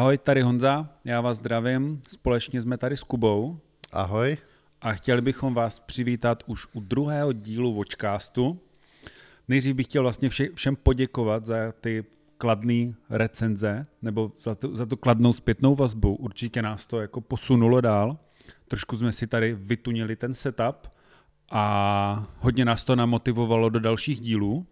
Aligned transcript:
Ahoj, 0.00 0.18
tady 0.18 0.42
Honza, 0.42 0.88
já 1.04 1.20
vás 1.20 1.36
zdravím. 1.36 2.02
Společně 2.08 2.62
jsme 2.62 2.78
tady 2.78 2.96
s 2.96 3.02
Kubou. 3.02 3.58
Ahoj. 3.92 4.36
A 4.80 4.92
chtěli 4.92 5.20
bychom 5.20 5.54
vás 5.54 5.80
přivítat 5.80 6.42
už 6.46 6.66
u 6.72 6.80
druhého 6.80 7.32
dílu 7.32 7.74
Watchcastu. 7.74 8.60
Nejdřív 9.48 9.76
bych 9.76 9.86
chtěl 9.86 10.02
vlastně 10.02 10.28
vše, 10.28 10.48
všem 10.54 10.76
poděkovat 10.76 11.46
za 11.46 11.54
ty 11.80 12.04
kladné 12.38 12.92
recenze, 13.10 13.86
nebo 14.02 14.32
za 14.40 14.54
tu, 14.54 14.76
za 14.76 14.86
tu 14.86 14.96
kladnou 14.96 15.32
zpětnou 15.32 15.74
vazbu. 15.74 16.14
Určitě 16.14 16.62
nás 16.62 16.86
to 16.86 17.00
jako 17.00 17.20
posunulo 17.20 17.80
dál. 17.80 18.18
Trošku 18.68 18.96
jsme 18.96 19.12
si 19.12 19.26
tady 19.26 19.54
vytunili 19.54 20.16
ten 20.16 20.34
setup 20.34 20.88
a 21.50 22.26
hodně 22.38 22.64
nás 22.64 22.84
to 22.84 22.96
namotivovalo 22.96 23.68
do 23.68 23.80
dalších 23.80 24.20
dílů. 24.20 24.66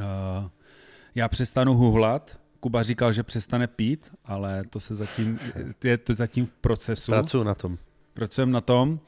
Uh, 0.00 0.04
já 1.14 1.28
přestanu 1.28 1.74
huhlat, 1.74 2.40
Kuba 2.60 2.82
říkal, 2.82 3.12
že 3.12 3.22
přestane 3.22 3.66
pít, 3.66 4.12
ale 4.24 4.62
to 4.70 4.80
se 4.80 4.94
zatím, 4.94 5.38
je 5.84 5.98
to 5.98 6.14
zatím 6.14 6.46
v 6.46 6.50
procesu. 6.50 7.12
Pracuji 7.12 7.44
na 7.44 7.54
tom. 7.54 7.78
Pracujeme 8.14 8.52
na 8.52 8.60
tom. 8.60 9.00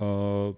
Uh, 0.00 0.54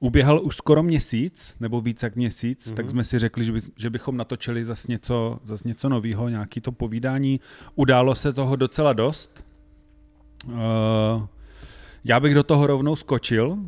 uběhal 0.00 0.40
už 0.42 0.56
skoro 0.56 0.82
měsíc, 0.82 1.56
nebo 1.60 1.80
víc 1.80 2.02
jak 2.02 2.16
měsíc, 2.16 2.66
mm-hmm. 2.66 2.74
tak 2.74 2.90
jsme 2.90 3.04
si 3.04 3.18
řekli, 3.18 3.44
že, 3.44 3.52
by, 3.52 3.58
že 3.76 3.90
bychom 3.90 4.16
natočili 4.16 4.64
zase 4.64 4.92
něco, 4.92 5.40
zas 5.44 5.64
něco 5.64 5.88
nového, 5.88 6.28
nějaký 6.28 6.60
to 6.60 6.72
povídání. 6.72 7.40
Událo 7.74 8.14
se 8.14 8.32
toho 8.32 8.56
docela 8.56 8.92
dost. 8.92 9.44
Uh, 10.46 10.52
já 12.04 12.20
bych 12.20 12.34
do 12.34 12.42
toho 12.42 12.66
rovnou 12.66 12.96
skočil, 12.96 13.58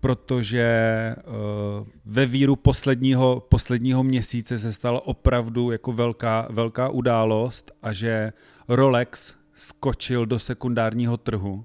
protože 0.00 1.14
uh, 1.26 1.86
ve 2.04 2.26
víru 2.26 2.56
posledního, 2.56 3.46
posledního 3.48 4.02
měsíce 4.02 4.58
se 4.58 4.72
stala 4.72 5.06
opravdu 5.06 5.70
jako 5.70 5.92
velká, 5.92 6.46
velká 6.50 6.88
událost 6.88 7.72
a 7.82 7.92
že 7.92 8.32
Rolex 8.68 9.34
skočil 9.54 10.26
do 10.26 10.38
sekundárního 10.38 11.16
trhu 11.16 11.64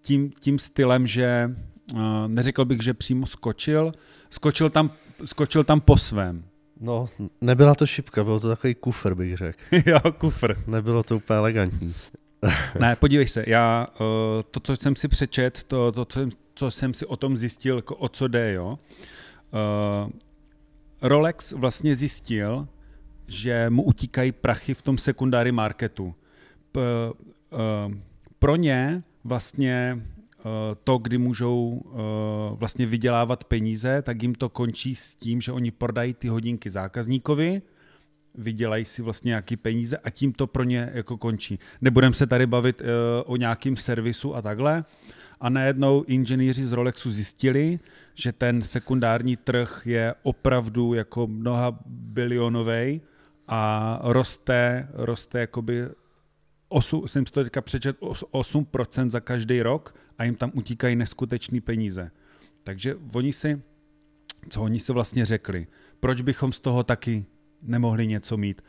tím, 0.00 0.30
tím 0.40 0.58
stylem, 0.58 1.06
že 1.06 1.50
uh, 1.92 2.00
neřekl 2.26 2.64
bych, 2.64 2.82
že 2.82 2.94
přímo 2.94 3.26
skočil, 3.26 3.92
skočil 4.30 4.70
tam, 4.70 4.90
skočil 5.24 5.64
tam 5.64 5.80
po 5.80 5.96
svém. 5.96 6.44
No, 6.80 7.08
nebyla 7.40 7.74
to 7.74 7.86
šipka, 7.86 8.24
bylo 8.24 8.40
to 8.40 8.48
takový 8.48 8.74
kufr, 8.74 9.14
bych 9.14 9.36
řekl. 9.36 9.58
jo, 9.86 9.98
kufr. 10.18 10.56
Nebylo 10.66 11.02
to 11.02 11.16
úplně 11.16 11.36
elegantní. 11.36 11.94
ne, 12.80 12.96
podívej 12.96 13.28
se, 13.28 13.44
já 13.46 13.86
uh, 14.00 14.06
to, 14.50 14.60
co 14.60 14.76
jsem 14.76 14.96
si 14.96 15.08
přečet, 15.08 15.62
to, 15.62 15.92
to 15.92 16.04
co, 16.04 16.20
jsem, 16.20 16.30
co 16.60 16.70
jsem 16.70 16.94
si 16.94 17.06
o 17.06 17.16
tom 17.16 17.36
zjistil, 17.36 17.76
jako 17.76 17.96
o 17.96 18.08
co 18.08 18.28
jde, 18.28 18.52
jo. 18.52 18.78
Uh, 20.04 20.10
Rolex 21.02 21.52
vlastně 21.52 21.94
zjistil, 21.94 22.68
že 23.26 23.70
mu 23.70 23.82
utíkají 23.82 24.32
prachy 24.32 24.74
v 24.74 24.82
tom 24.82 24.98
sekundári 24.98 25.52
marketu. 25.52 26.14
P, 26.72 26.80
uh, 26.80 27.94
pro 28.38 28.56
ně 28.56 29.02
vlastně 29.24 30.02
to, 30.84 30.98
kdy 30.98 31.18
můžou 31.18 31.82
vlastně 32.58 32.86
vydělávat 32.86 33.44
peníze, 33.44 34.02
tak 34.02 34.22
jim 34.22 34.34
to 34.34 34.48
končí 34.48 34.94
s 34.94 35.14
tím, 35.14 35.40
že 35.40 35.52
oni 35.52 35.70
prodají 35.70 36.14
ty 36.14 36.28
hodinky 36.28 36.70
zákazníkovi, 36.70 37.62
vydělají 38.34 38.84
si 38.84 39.02
vlastně 39.02 39.28
nějaký 39.28 39.56
peníze 39.56 39.96
a 39.96 40.10
tím 40.10 40.32
to 40.32 40.46
pro 40.46 40.64
ně 40.64 40.90
jako 40.94 41.16
končí. 41.16 41.58
Nebudeme 41.80 42.14
se 42.14 42.26
tady 42.26 42.46
bavit 42.46 42.82
o 43.24 43.36
nějakým 43.36 43.76
servisu 43.76 44.36
a 44.36 44.42
takhle. 44.42 44.84
A 45.40 45.48
najednou 45.48 46.02
inženýři 46.02 46.64
z 46.64 46.72
Rolexu 46.72 47.10
zjistili, 47.10 47.78
že 48.14 48.32
ten 48.32 48.62
sekundární 48.62 49.36
trh 49.36 49.82
je 49.84 50.14
opravdu 50.22 50.94
jako 50.94 51.26
mnoha 51.26 51.78
bilionový 51.86 53.00
a 53.48 53.98
roste, 54.02 54.88
roste 54.92 55.40
jakoby 55.40 55.88
8, 56.68 57.08
jsem 57.08 57.24
to 57.24 57.44
teďka 57.44 57.60
přečet, 57.60 58.00
8% 58.00 59.10
za 59.10 59.20
každý 59.20 59.62
rok 59.62 59.94
a 60.18 60.24
jim 60.24 60.34
tam 60.34 60.50
utíkají 60.54 60.96
neskutečné 60.96 61.60
peníze. 61.60 62.10
Takže 62.64 62.96
oni 63.12 63.32
si, 63.32 63.62
co 64.48 64.62
oni 64.62 64.80
si 64.80 64.92
vlastně 64.92 65.24
řekli, 65.24 65.66
proč 66.00 66.20
bychom 66.20 66.52
z 66.52 66.60
toho 66.60 66.82
taky 66.82 67.26
nemohli 67.62 68.06
něco 68.06 68.36
mít. 68.36 68.62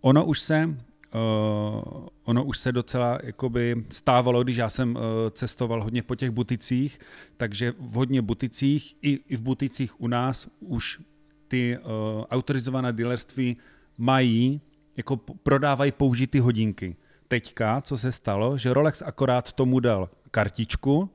Ono 0.00 0.24
už 0.24 0.40
se, 0.40 0.76
uh, 1.14 2.06
ono 2.24 2.44
už 2.44 2.58
se 2.58 2.72
docela 2.72 3.18
jakoby 3.22 3.84
stávalo, 3.90 4.44
když 4.44 4.56
já 4.56 4.70
jsem 4.70 4.96
uh, 4.96 5.02
cestoval 5.30 5.82
hodně 5.82 6.02
po 6.02 6.14
těch 6.14 6.30
buticích, 6.30 6.98
takže 7.36 7.74
v 7.78 7.92
hodně 7.92 8.22
buticích, 8.22 8.96
i, 9.02 9.20
i 9.28 9.36
v 9.36 9.42
buticích 9.42 10.00
u 10.00 10.08
nás 10.08 10.48
už 10.60 11.00
ty 11.48 11.78
uh, 11.78 12.24
autorizované 12.30 12.92
dealerství 12.92 13.56
mají, 13.98 14.60
jako 14.96 15.16
prodávají 15.16 15.92
použitý 15.92 16.38
hodinky. 16.40 16.96
Teďka, 17.28 17.80
co 17.80 17.98
se 17.98 18.12
stalo, 18.12 18.58
že 18.58 18.74
Rolex 18.74 19.02
akorát 19.02 19.52
tomu 19.52 19.80
dal 19.80 20.08
kartičku, 20.30 21.10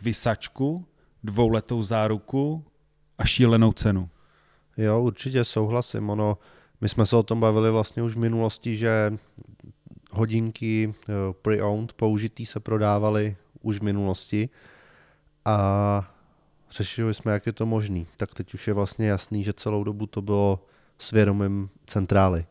vysačku, 0.00 0.86
dvouletou 1.24 1.82
záruku 1.82 2.64
a 3.18 3.24
šílenou 3.24 3.72
cenu. 3.72 4.08
Jo, 4.76 5.02
určitě 5.02 5.44
souhlasím. 5.44 6.10
Ono, 6.10 6.38
my 6.80 6.88
jsme 6.88 7.06
se 7.06 7.16
o 7.16 7.22
tom 7.22 7.40
bavili 7.40 7.70
vlastně 7.70 8.02
už 8.02 8.14
v 8.14 8.18
minulosti, 8.18 8.76
že 8.76 9.12
hodinky 10.10 10.94
eh, 10.94 11.12
pre-owned 11.42 11.92
použitý 11.92 12.46
se 12.46 12.60
prodávaly 12.60 13.36
už 13.62 13.78
v 13.78 13.82
minulosti 13.82 14.48
a 15.44 16.14
řešili 16.70 17.14
jsme, 17.14 17.32
jak 17.32 17.46
je 17.46 17.52
to 17.52 17.66
možný. 17.66 18.06
Tak 18.16 18.34
teď 18.34 18.54
už 18.54 18.66
je 18.68 18.74
vlastně 18.74 19.08
jasný, 19.08 19.44
že 19.44 19.52
celou 19.52 19.84
dobu 19.84 20.06
to 20.06 20.22
bylo 20.22 20.64
svědomím 20.98 21.70
centrály. 21.86 22.46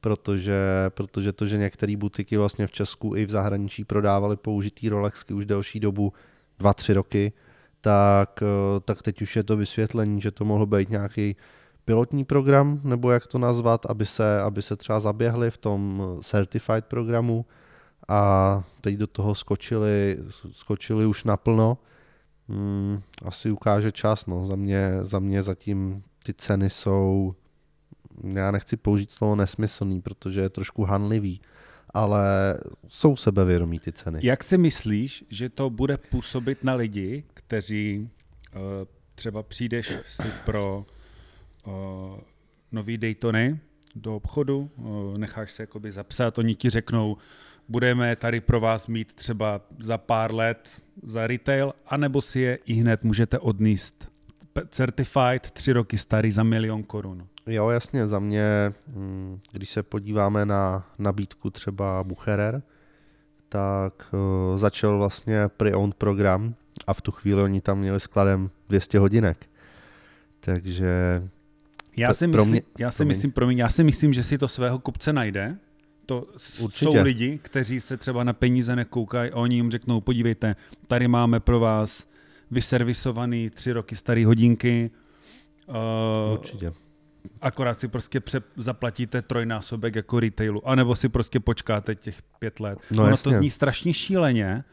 Protože, 0.00 0.56
protože 0.88 1.32
to, 1.32 1.46
že 1.46 1.58
některé 1.58 1.96
butiky 1.96 2.36
vlastně 2.36 2.66
v 2.66 2.70
Česku 2.70 3.16
i 3.16 3.26
v 3.26 3.30
zahraničí 3.30 3.84
prodávaly 3.84 4.36
použitý 4.36 4.88
Rolexky 4.88 5.34
už 5.34 5.46
delší 5.46 5.80
dobu, 5.80 6.12
dva, 6.58 6.74
tři 6.74 6.92
roky, 6.92 7.32
tak, 7.80 8.42
eh, 8.42 8.80
tak 8.80 9.02
teď 9.02 9.22
už 9.22 9.36
je 9.36 9.42
to 9.42 9.56
vysvětlení, 9.56 10.20
že 10.20 10.30
to 10.30 10.44
mohlo 10.44 10.66
být 10.66 10.88
nějaký 10.88 11.36
pilotní 11.86 12.24
program, 12.24 12.80
nebo 12.84 13.10
jak 13.10 13.26
to 13.26 13.38
nazvat, 13.38 13.86
aby 13.86 14.06
se, 14.06 14.40
aby 14.40 14.62
se 14.62 14.76
třeba 14.76 15.00
zaběhli 15.00 15.50
v 15.50 15.58
tom 15.58 16.02
certified 16.22 16.84
programu 16.84 17.46
a 18.08 18.62
teď 18.80 18.94
do 18.94 19.06
toho 19.06 19.34
skočili, 19.34 20.18
skočili 20.52 21.06
už 21.06 21.24
naplno. 21.24 21.78
Hmm, 22.48 23.00
asi 23.24 23.50
ukáže 23.50 23.92
čas, 23.92 24.26
no. 24.26 24.46
Za 24.46 24.56
mě, 24.56 24.92
za 25.02 25.18
mě 25.18 25.42
zatím 25.42 26.02
ty 26.22 26.34
ceny 26.34 26.70
jsou, 26.70 27.34
já 28.34 28.50
nechci 28.50 28.76
použít 28.76 29.10
slovo 29.10 29.36
nesmyslný, 29.36 30.02
protože 30.02 30.40
je 30.40 30.48
trošku 30.48 30.84
hanlivý, 30.84 31.40
ale 31.90 32.58
jsou 32.88 33.16
sebevědomí 33.16 33.78
ty 33.78 33.92
ceny. 33.92 34.18
Jak 34.22 34.44
si 34.44 34.58
myslíš, 34.58 35.24
že 35.28 35.48
to 35.48 35.70
bude 35.70 35.96
působit 35.96 36.64
na 36.64 36.74
lidi, 36.74 37.24
kteří 37.34 38.10
uh, 38.54 38.60
třeba 39.14 39.42
přijdeš 39.42 39.92
si 40.06 40.28
pro 40.44 40.86
uh, 41.66 41.72
nový 42.72 42.98
Daytony 42.98 43.60
do 43.94 44.16
obchodu, 44.16 44.70
uh, 44.76 45.18
necháš 45.18 45.52
se 45.52 45.62
jakoby 45.62 45.92
zapsat, 45.92 46.38
oni 46.38 46.54
ti 46.54 46.70
řeknou, 46.70 47.16
budeme 47.68 48.16
tady 48.16 48.40
pro 48.40 48.60
vás 48.60 48.86
mít 48.86 49.12
třeba 49.12 49.60
za 49.78 49.98
pár 49.98 50.34
let 50.34 50.82
za 51.02 51.26
retail, 51.26 51.72
anebo 51.86 52.22
si 52.22 52.40
je 52.40 52.58
i 52.66 52.74
hned 52.74 53.04
můžete 53.04 53.38
odníst 53.38 54.08
certified, 54.68 55.50
tři 55.50 55.72
roky 55.72 55.98
starý 55.98 56.30
za 56.30 56.42
milion 56.42 56.82
korun. 56.82 57.26
Jo, 57.46 57.68
jasně, 57.68 58.06
za 58.06 58.18
mě, 58.18 58.72
hm, 58.88 59.40
když 59.52 59.70
se 59.70 59.82
podíváme 59.82 60.46
na 60.46 60.86
nabídku 60.98 61.50
třeba 61.50 62.04
Bucherer, 62.04 62.62
tak 63.48 64.14
začal 64.56 64.98
vlastně 64.98 65.44
pre-owned 65.46 65.94
program 65.94 66.54
a 66.86 66.94
v 66.94 67.00
tu 67.00 67.12
chvíli 67.12 67.42
oni 67.42 67.60
tam 67.60 67.78
měli 67.78 68.00
skladem 68.00 68.50
200 68.68 68.98
hodinek. 68.98 69.46
Takže 70.40 71.22
já 71.96 72.14
si, 72.14 72.26
myslím, 72.26 72.50
mě, 72.50 72.62
já 72.78 72.90
si 72.90 73.04
myslím, 73.04 73.32
promiň, 73.32 73.58
já 73.58 73.68
si 73.68 73.84
myslím, 73.84 74.12
že 74.12 74.24
si 74.24 74.38
to 74.38 74.48
svého 74.48 74.78
kupce 74.78 75.12
najde. 75.12 75.56
To 76.06 76.26
Určitě. 76.58 76.84
jsou 76.84 77.02
lidi, 77.02 77.38
kteří 77.42 77.80
se 77.80 77.96
třeba 77.96 78.24
na 78.24 78.32
peníze 78.32 78.76
nekoukají 78.76 79.30
a 79.30 79.36
oni 79.36 79.56
jim 79.56 79.70
řeknou, 79.70 80.00
podívejte, 80.00 80.56
tady 80.86 81.08
máme 81.08 81.40
pro 81.40 81.60
vás 81.60 82.06
vyservisovaný 82.50 83.50
tři 83.50 83.72
roky 83.72 83.96
staré 83.96 84.26
hodinky. 84.26 84.90
Uh, 85.68 86.32
Určitě. 86.32 86.72
Akorát 87.40 87.80
si 87.80 87.88
prostě 87.88 88.20
pře- 88.20 88.42
zaplatíte 88.56 89.22
trojnásobek 89.22 89.94
jako 89.94 90.20
retailu, 90.20 90.68
anebo 90.68 90.96
si 90.96 91.08
prostě 91.08 91.40
počkáte 91.40 91.94
těch 91.94 92.22
pět 92.38 92.60
let. 92.60 92.78
No 92.90 93.02
ono 93.02 93.10
jasně. 93.12 93.32
to 93.32 93.36
zní 93.36 93.50
strašně 93.50 93.94
šíleně, 93.94 94.64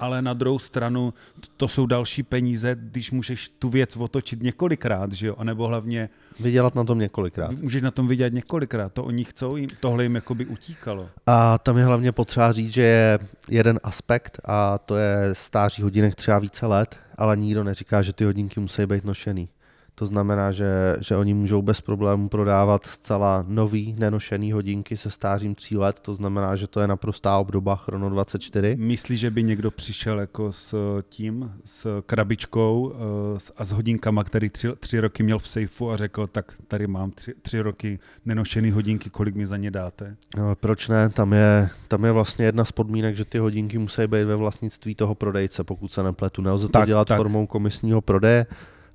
ale 0.00 0.22
na 0.22 0.34
druhou 0.34 0.58
stranu 0.58 1.14
to 1.56 1.68
jsou 1.68 1.86
další 1.86 2.22
peníze, 2.22 2.76
když 2.80 3.10
můžeš 3.10 3.48
tu 3.48 3.68
věc 3.68 3.96
otočit 3.96 4.42
několikrát, 4.42 5.12
že 5.12 5.26
jo, 5.26 5.34
a 5.38 5.44
nebo 5.44 5.66
hlavně... 5.66 6.08
Vydělat 6.40 6.74
na 6.74 6.84
tom 6.84 6.98
několikrát. 6.98 7.52
Můžeš 7.52 7.82
na 7.82 7.90
tom 7.90 8.08
vydělat 8.08 8.32
několikrát, 8.32 8.92
to 8.92 9.04
oni 9.04 9.24
chcou, 9.24 9.56
jim, 9.56 9.68
tohle 9.80 10.02
jim 10.02 10.14
jakoby 10.14 10.46
utíkalo. 10.46 11.08
A 11.26 11.58
tam 11.58 11.78
je 11.78 11.84
hlavně 11.84 12.12
potřeba 12.12 12.52
říct, 12.52 12.72
že 12.72 12.82
je 12.82 13.18
jeden 13.48 13.80
aspekt 13.82 14.40
a 14.44 14.78
to 14.78 14.96
je 14.96 15.16
stáří 15.32 15.82
hodinek 15.82 16.14
třeba 16.14 16.38
více 16.38 16.66
let, 16.66 16.98
ale 17.14 17.36
nikdo 17.36 17.64
neříká, 17.64 18.02
že 18.02 18.12
ty 18.12 18.24
hodinky 18.24 18.60
musí 18.60 18.86
být 18.86 19.04
nošený. 19.04 19.48
To 19.94 20.06
znamená, 20.06 20.52
že, 20.52 20.96
že 21.00 21.16
oni 21.16 21.34
můžou 21.34 21.62
bez 21.62 21.80
problémů 21.80 22.28
prodávat 22.28 22.86
zcela 22.86 23.44
nový, 23.48 23.96
nenošený 23.98 24.52
hodinky 24.52 24.96
se 24.96 25.10
stářím 25.10 25.54
3 25.54 25.76
let, 25.76 26.00
to 26.00 26.14
znamená, 26.14 26.56
že 26.56 26.66
to 26.66 26.80
je 26.80 26.88
naprostá 26.88 27.38
obdoba 27.38 27.76
Chrono 27.76 28.10
24. 28.10 28.76
Myslíš, 28.76 29.20
že 29.20 29.30
by 29.30 29.42
někdo 29.42 29.70
přišel 29.70 30.20
jako 30.20 30.52
s 30.52 30.74
tím, 31.08 31.52
s 31.64 32.02
krabičkou 32.06 32.92
eh, 32.94 33.52
a 33.56 33.64
s 33.64 33.72
hodinkama, 33.72 34.24
který 34.24 34.50
tři, 34.50 34.68
tři 34.80 35.00
roky 35.00 35.22
měl 35.22 35.38
v 35.38 35.48
sejfu 35.48 35.90
a 35.90 35.96
řekl, 35.96 36.26
tak 36.26 36.52
tady 36.68 36.86
mám 36.86 37.10
tři, 37.10 37.34
tři 37.42 37.60
roky 37.60 37.98
nenošený 38.24 38.70
hodinky, 38.70 39.10
kolik 39.10 39.34
mi 39.34 39.46
za 39.46 39.56
ně 39.56 39.70
dáte? 39.70 40.16
No, 40.36 40.56
proč 40.56 40.88
ne? 40.88 41.08
Tam 41.08 41.32
je, 41.32 41.68
tam 41.88 42.04
je 42.04 42.12
vlastně 42.12 42.44
jedna 42.44 42.64
z 42.64 42.72
podmínek, 42.72 43.16
že 43.16 43.24
ty 43.24 43.38
hodinky 43.38 43.78
musí 43.78 44.06
být 44.06 44.24
ve 44.24 44.36
vlastnictví 44.36 44.94
toho 44.94 45.14
prodejce, 45.14 45.64
pokud 45.64 45.92
se 45.92 46.02
nepletu. 46.02 46.42
Nelze 46.42 46.66
to 46.66 46.72
tak, 46.72 46.86
dělat 46.86 47.08
tak. 47.08 47.16
formou 47.16 47.46
komisního 47.46 48.00
prodeje. 48.00 48.46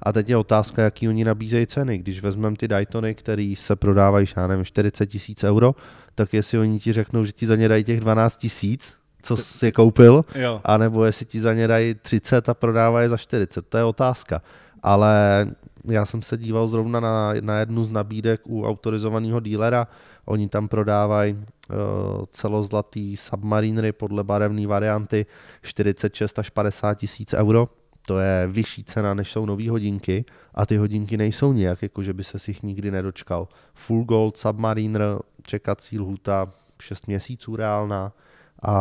A 0.06 0.12
teď 0.12 0.30
je 0.30 0.38
otázka, 0.38 0.82
jaký 0.82 1.10
oni 1.10 1.24
nabízejí 1.24 1.68
ceny. 1.68 1.98
Když 1.98 2.22
vezmeme 2.22 2.56
ty 2.56 2.68
Daytony, 2.68 3.16
které 3.16 3.54
se 3.58 3.76
prodávají, 3.76 4.28
já 4.38 4.48
nevím, 4.48 4.66
40 4.66 5.06
tisíc 5.06 5.44
euro, 5.44 5.76
tak 6.16 6.34
jestli 6.34 6.58
oni 6.58 6.80
ti 6.80 6.94
řeknou, 6.94 7.26
že 7.26 7.32
ti 7.32 7.48
za 7.48 7.56
ně 7.56 7.68
dají 7.68 7.84
těch 7.84 8.00
12 8.00 8.38
tisíc, 8.38 8.94
co 9.22 9.38
jsi 9.38 9.66
je 9.66 9.72
koupil, 9.72 10.26
jo. 10.36 10.62
anebo 10.64 11.06
jestli 11.06 11.26
ti 11.26 11.42
za 11.42 11.54
ně 11.54 11.68
dají 11.68 11.96
30 11.96 12.50
a 12.50 12.54
prodávají 12.54 13.10
za 13.10 13.18
40, 13.18 13.68
to 13.68 13.78
je 13.78 13.84
otázka. 13.84 14.42
Ale 14.84 15.48
já 15.86 16.06
jsem 16.06 16.22
se 16.22 16.38
díval 16.38 16.68
zrovna 16.68 17.00
na, 17.00 17.34
na 17.42 17.60
jednu 17.60 17.84
z 17.84 17.92
nabídek 17.92 18.42
u 18.44 18.66
autorizovaného 18.66 19.40
dílera, 19.40 19.88
oni 20.26 20.50
tam 20.50 20.68
prodávají 20.68 21.34
uh, 21.34 22.26
celozlatý 22.32 23.18
submarinery 23.18 23.92
podle 23.92 24.24
barevné 24.24 24.68
varianty 24.68 25.26
46 25.62 26.40
až 26.40 26.50
50 26.50 26.94
tisíc 26.94 27.34
euro, 27.34 27.68
to 28.06 28.20
je 28.20 28.48
vyšší 28.48 28.84
cena, 28.84 29.14
než 29.14 29.32
jsou 29.32 29.46
nové 29.46 29.70
hodinky 29.70 30.26
a 30.54 30.66
ty 30.66 30.78
hodinky 30.78 31.18
nejsou 31.18 31.54
nějak, 31.54 31.82
jako 31.82 32.04
že 32.04 32.14
by 32.14 32.24
se 32.24 32.40
si 32.40 32.52
jich 32.52 32.64
nikdy 32.64 32.92
nedočkal. 32.92 33.48
Full 33.74 34.04
Gold 34.04 34.38
Submariner, 34.38 35.02
čekací 35.44 36.00
lhuta 36.00 36.52
6 36.82 37.08
měsíců 37.08 37.56
reálná 37.56 38.14
a, 38.62 38.74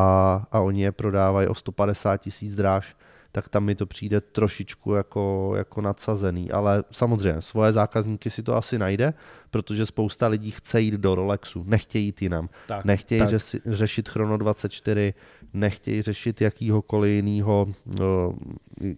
a 0.52 0.60
oni 0.60 0.82
je 0.82 0.92
prodávají 0.92 1.48
o 1.48 1.54
150 1.54 2.16
tisíc 2.16 2.54
dráž 2.54 2.96
tak 3.34 3.48
tam 3.48 3.64
mi 3.64 3.74
to 3.74 3.86
přijde 3.86 4.20
trošičku 4.20 4.92
jako, 4.92 5.52
jako 5.56 5.80
nadsazený. 5.80 6.50
Ale 6.50 6.84
samozřejmě 6.90 7.42
svoje 7.42 7.72
zákazníky 7.72 8.30
si 8.30 8.42
to 8.42 8.56
asi 8.56 8.78
najde, 8.78 9.14
protože 9.50 9.86
spousta 9.86 10.26
lidí 10.26 10.50
chce 10.50 10.80
jít 10.80 10.94
do 10.94 11.14
Rolexu, 11.14 11.64
nechtějí 11.66 12.04
jít 12.04 12.22
jinam. 12.22 12.48
Tak, 12.66 12.84
nechtějí 12.84 13.20
tak. 13.20 13.28
Řesi, 13.28 13.60
řešit 13.66 14.08
Chrono 14.08 14.36
24, 14.38 15.14
nechtějí 15.52 16.02
řešit 16.02 16.40
jakýhokoliv 16.40 17.10
jiného 17.10 17.66
no, 17.86 18.34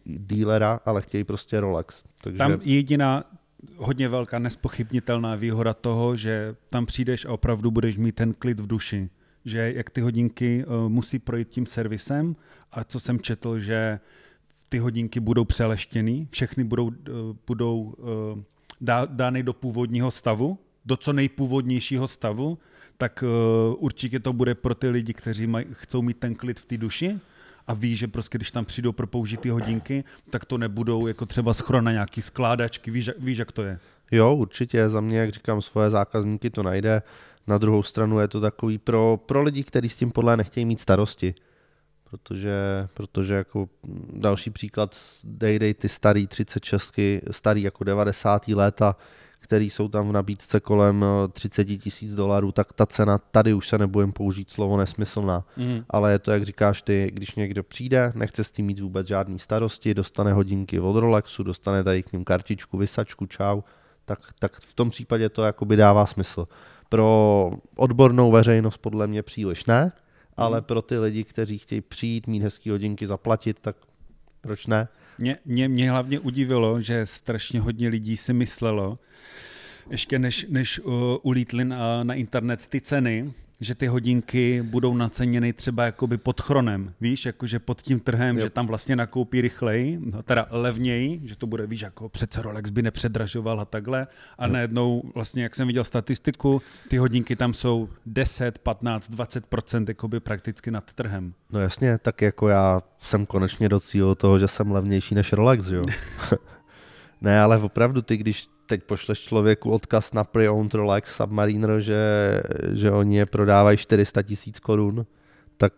dílera, 0.05 0.81
ale 0.85 1.03
chtějí 1.03 1.25
prostě 1.25 1.61
Rolex. 1.61 2.03
Takže... 2.23 2.39
Tam 2.39 2.59
jediná 2.63 3.25
hodně 3.77 4.09
velká 4.09 4.39
nespochybnitelná 4.39 5.35
výhoda 5.35 5.75
toho, 5.75 6.17
že 6.17 6.55
tam 6.71 6.87
přijdeš 6.87 7.25
a 7.25 7.33
opravdu 7.33 7.71
budeš 7.71 7.97
mít 7.97 8.15
ten 8.15 8.35
klid 8.35 8.61
v 8.61 8.67
duši 8.67 9.11
že 9.47 9.73
jak 9.77 9.91
ty 9.91 10.01
hodinky 10.01 10.65
uh, 10.65 10.89
musí 10.89 11.19
projít 11.19 11.49
tím 11.49 11.67
servisem 11.67 12.37
a 12.73 12.85
co 12.85 13.01
jsem 13.01 13.21
četl, 13.21 13.59
že 13.59 14.01
ty 14.69 14.79
hodinky 14.79 15.21
budou 15.21 15.45
přeleštěny, 15.45 16.29
všechny 16.31 16.65
budou, 16.65 16.91
eh, 16.91 17.11
budou 17.47 17.95
eh, 17.99 18.43
dá, 18.81 19.05
dány 19.05 19.43
do 19.43 19.53
původního 19.53 20.11
stavu, 20.11 20.59
do 20.85 20.97
co 20.97 21.13
nejpůvodnějšího 21.13 22.09
stavu, 22.09 22.59
tak 22.99 23.25
eh, 23.27 23.75
určitě 23.77 24.21
to 24.21 24.33
bude 24.33 24.55
pro 24.55 24.75
ty 24.75 24.89
lidi, 24.89 25.15
kteří 25.15 25.47
maj, 25.47 25.65
chcou 25.73 26.03
mít 26.03 26.17
ten 26.17 26.35
klid 26.35 26.61
v 26.61 26.67
té 26.67 26.77
duši 26.77 27.19
a 27.67 27.75
ví, 27.75 27.97
že 27.97 28.09
prostě 28.09 28.39
když 28.39 28.51
tam 28.51 28.65
přijdou 28.65 28.93
pro 28.93 29.07
použitý 29.07 29.49
hodinky, 29.49 30.05
tak 30.31 30.45
to 30.45 30.59
nebudou 30.59 31.07
jako 31.07 31.27
třeba 31.27 31.55
schrona 31.55 31.93
nějaký 31.93 32.23
skládačky, 32.23 32.91
víš, 32.91 33.11
víš, 33.19 33.39
jak 33.39 33.53
to 33.53 33.63
je? 33.63 33.79
Jo, 34.11 34.35
určitě, 34.35 34.89
za 34.89 35.01
mě, 35.01 35.19
jak 35.19 35.31
říkám, 35.31 35.63
svoje 35.63 35.91
zákazníky 35.91 36.51
to 36.51 36.63
najde. 36.63 37.03
Na 37.47 37.59
druhou 37.59 37.83
stranu 37.83 38.21
je 38.21 38.29
to 38.29 38.41
takový 38.41 38.79
pro, 38.79 39.21
pro 39.27 39.43
lidi, 39.43 39.65
kteří 39.65 39.89
s 39.89 39.97
tím 39.97 40.11
podle 40.11 40.37
nechtějí 40.37 40.65
mít 40.65 40.81
starosti 40.81 41.35
protože, 42.11 42.89
protože 42.95 43.35
jako 43.35 43.69
další 44.13 44.51
příklad, 44.51 44.97
dej, 45.25 45.59
dej 45.59 45.75
ty 45.75 45.89
starý 45.89 46.27
36, 46.27 46.95
starý 47.31 47.63
jako 47.63 47.85
90. 47.85 48.49
léta, 48.49 48.97
který 49.41 49.71
jsou 49.71 49.89
tam 49.89 50.09
v 50.09 50.13
nabídce 50.13 50.61
kolem 50.61 51.05
30 51.33 51.71
eh, 51.71 51.77
tisíc 51.77 52.15
dolarů, 52.15 52.53
tak 52.53 52.73
ta 52.73 52.87
cena, 52.87 53.19
tady 53.19 53.55
už 53.55 53.69
se 53.69 53.79
nebudem 53.79 54.13
použít 54.13 54.51
slovo 54.51 54.77
nesmyslná, 54.77 55.45
mm. 55.57 55.85
ale 55.91 56.13
je 56.13 56.19
to, 56.19 56.31
jak 56.31 56.45
říkáš 56.45 56.83
ty, 56.83 57.11
když 57.15 57.35
někdo 57.35 57.63
přijde, 57.63 58.13
nechce 58.15 58.45
s 58.45 58.53
tím 58.53 58.67
mít 58.67 58.81
vůbec 58.81 59.07
žádný 59.07 59.39
starosti, 59.39 59.95
dostane 59.95 60.33
hodinky 60.33 60.81
od 60.81 61.01
Rolexu, 61.01 61.43
dostane 61.43 61.85
tady 61.85 62.03
k 62.03 62.13
ním 62.13 62.25
kartičku, 62.25 62.79
vysačku, 62.79 63.27
čau, 63.27 63.61
tak, 64.05 64.19
tak 64.39 64.57
v 64.61 64.75
tom 64.75 64.91
případě 64.91 65.29
to 65.29 65.43
jakoby 65.43 65.77
dává 65.77 66.07
smysl. 66.07 66.49
Pro 66.89 67.51
odbornou 67.77 68.31
veřejnost 68.31 68.77
podle 68.77 69.07
mě 69.07 69.23
příliš 69.23 69.65
ne, 69.65 69.93
ale 70.37 70.63
pro 70.63 70.83
ty 70.83 70.99
lidi, 70.99 71.25
kteří 71.25 71.59
chtějí 71.59 71.81
přijít, 71.81 72.27
mít 72.27 72.43
hezký 72.43 72.71
hodinky, 72.71 73.07
zaplatit, 73.07 73.59
tak 73.61 73.77
proč 74.41 74.67
ne? 74.67 74.89
Mě, 75.19 75.39
mě, 75.45 75.69
mě 75.69 75.91
hlavně 75.91 76.21
udivilo, 76.21 76.81
že 76.81 77.07
strašně 77.07 77.61
hodně 77.61 77.89
lidí 77.89 78.17
si 78.17 78.33
myslelo, 78.33 78.99
ještě 79.91 80.19
než, 80.19 80.47
než 80.49 80.79
uh, 80.79 80.93
ulítly 81.23 81.65
na, 81.65 82.05
na 82.05 82.15
internet 82.15 82.67
ty 82.67 82.81
ceny, 82.81 83.33
že 83.61 83.75
ty 83.75 83.87
hodinky 83.87 84.63
budou 84.63 84.95
naceněny 84.95 85.53
třeba 85.53 85.85
jakoby 85.85 86.17
pod 86.17 86.41
chronem, 86.41 86.93
víš, 87.01 87.27
jakože 87.27 87.59
pod 87.59 87.83
tím 87.83 88.01
trhem, 88.01 88.37
jo. 88.37 88.43
že 88.43 88.51
tam 88.51 88.67
vlastně 88.67 88.97
nakoupí 88.97 89.41
rychleji, 89.41 90.01
no, 90.05 90.23
teda 90.23 90.47
levněji, 90.51 91.21
že 91.25 91.37
to 91.37 91.47
bude, 91.47 91.67
víš, 91.67 91.81
jako 91.81 92.09
přece 92.09 92.43
Rolex 92.43 92.71
by 92.71 92.83
nepředražoval 92.83 93.61
a 93.61 93.65
takhle 93.65 94.07
a 94.39 94.47
jo. 94.47 94.53
najednou 94.53 95.03
vlastně, 95.15 95.43
jak 95.43 95.55
jsem 95.55 95.67
viděl 95.67 95.85
statistiku, 95.85 96.63
ty 96.89 96.99
hodinky 96.99 97.37
tam 97.37 97.55
jsou 97.55 97.89
10, 98.07 98.59
15, 98.59 99.11
20% 99.11 99.85
jakoby 99.89 100.21
prakticky 100.21 100.71
nad 100.71 100.93
trhem. 100.93 101.35
No 101.51 101.61
jasně, 101.61 101.99
tak 101.99 102.23
jako 102.23 102.49
já 102.49 102.83
jsem 102.99 103.27
konečně 103.27 103.69
docílil 103.69 104.15
toho, 104.15 104.39
že 104.39 104.49
jsem 104.49 104.71
levnější 104.71 105.15
než 105.15 105.33
Rolex, 105.33 105.69
jo. 105.69 105.83
ne, 107.21 107.41
ale 107.41 107.59
opravdu 107.59 108.03
ty, 108.03 108.17
když 108.17 108.49
teď 108.67 108.83
pošleš 108.83 109.19
člověku 109.19 109.71
odkaz 109.71 110.13
na 110.13 110.25
pre-owned 110.25 110.75
Rolex 110.75 111.17
Submariner, 111.17 111.81
že, 111.81 112.01
že 112.73 112.91
oni 112.91 113.17
je 113.17 113.27
prodávají 113.27 113.77
400 113.77 114.23
tisíc 114.23 114.61
korun, 114.61 115.07
tak... 115.57 115.73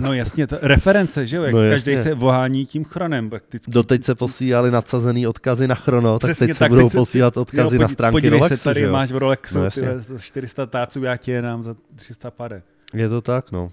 No 0.00 0.12
jasně, 0.12 0.46
to, 0.46 0.58
reference, 0.62 1.26
že 1.26 1.36
jo, 1.36 1.42
jak 1.42 1.54
no 1.54 1.60
každý 1.70 1.96
se 1.96 2.14
vohání 2.14 2.66
tím 2.66 2.84
chronem 2.84 3.30
prakticky. 3.30 3.72
Doteď 3.72 4.04
se 4.04 4.14
posílali 4.14 4.70
nadsazený 4.70 5.26
odkazy 5.26 5.68
na 5.68 5.74
chrono, 5.74 6.18
tak 6.18 6.30
Přesně 6.30 6.46
teď 6.46 6.56
se 6.56 6.68
budou 6.68 6.90
posílat 6.90 7.36
odkazy 7.36 7.76
jo, 7.76 7.82
na 7.82 7.88
stránky 7.88 8.12
podívej 8.12 8.38
Rolexu. 8.38 8.56
se, 8.56 8.64
tady 8.64 8.80
jo? 8.80 8.92
máš 8.92 9.12
v 9.12 9.16
Rolexu 9.16 9.58
no, 9.58 9.70
tyhle, 9.70 10.00
400 10.18 10.66
táců, 10.66 11.02
já 11.02 11.16
ti 11.16 11.30
je 11.30 11.42
nám 11.42 11.62
za 11.62 11.76
300 11.96 12.30
pade. 12.30 12.62
Je 12.94 13.08
to 13.08 13.20
tak, 13.20 13.52
no. 13.52 13.70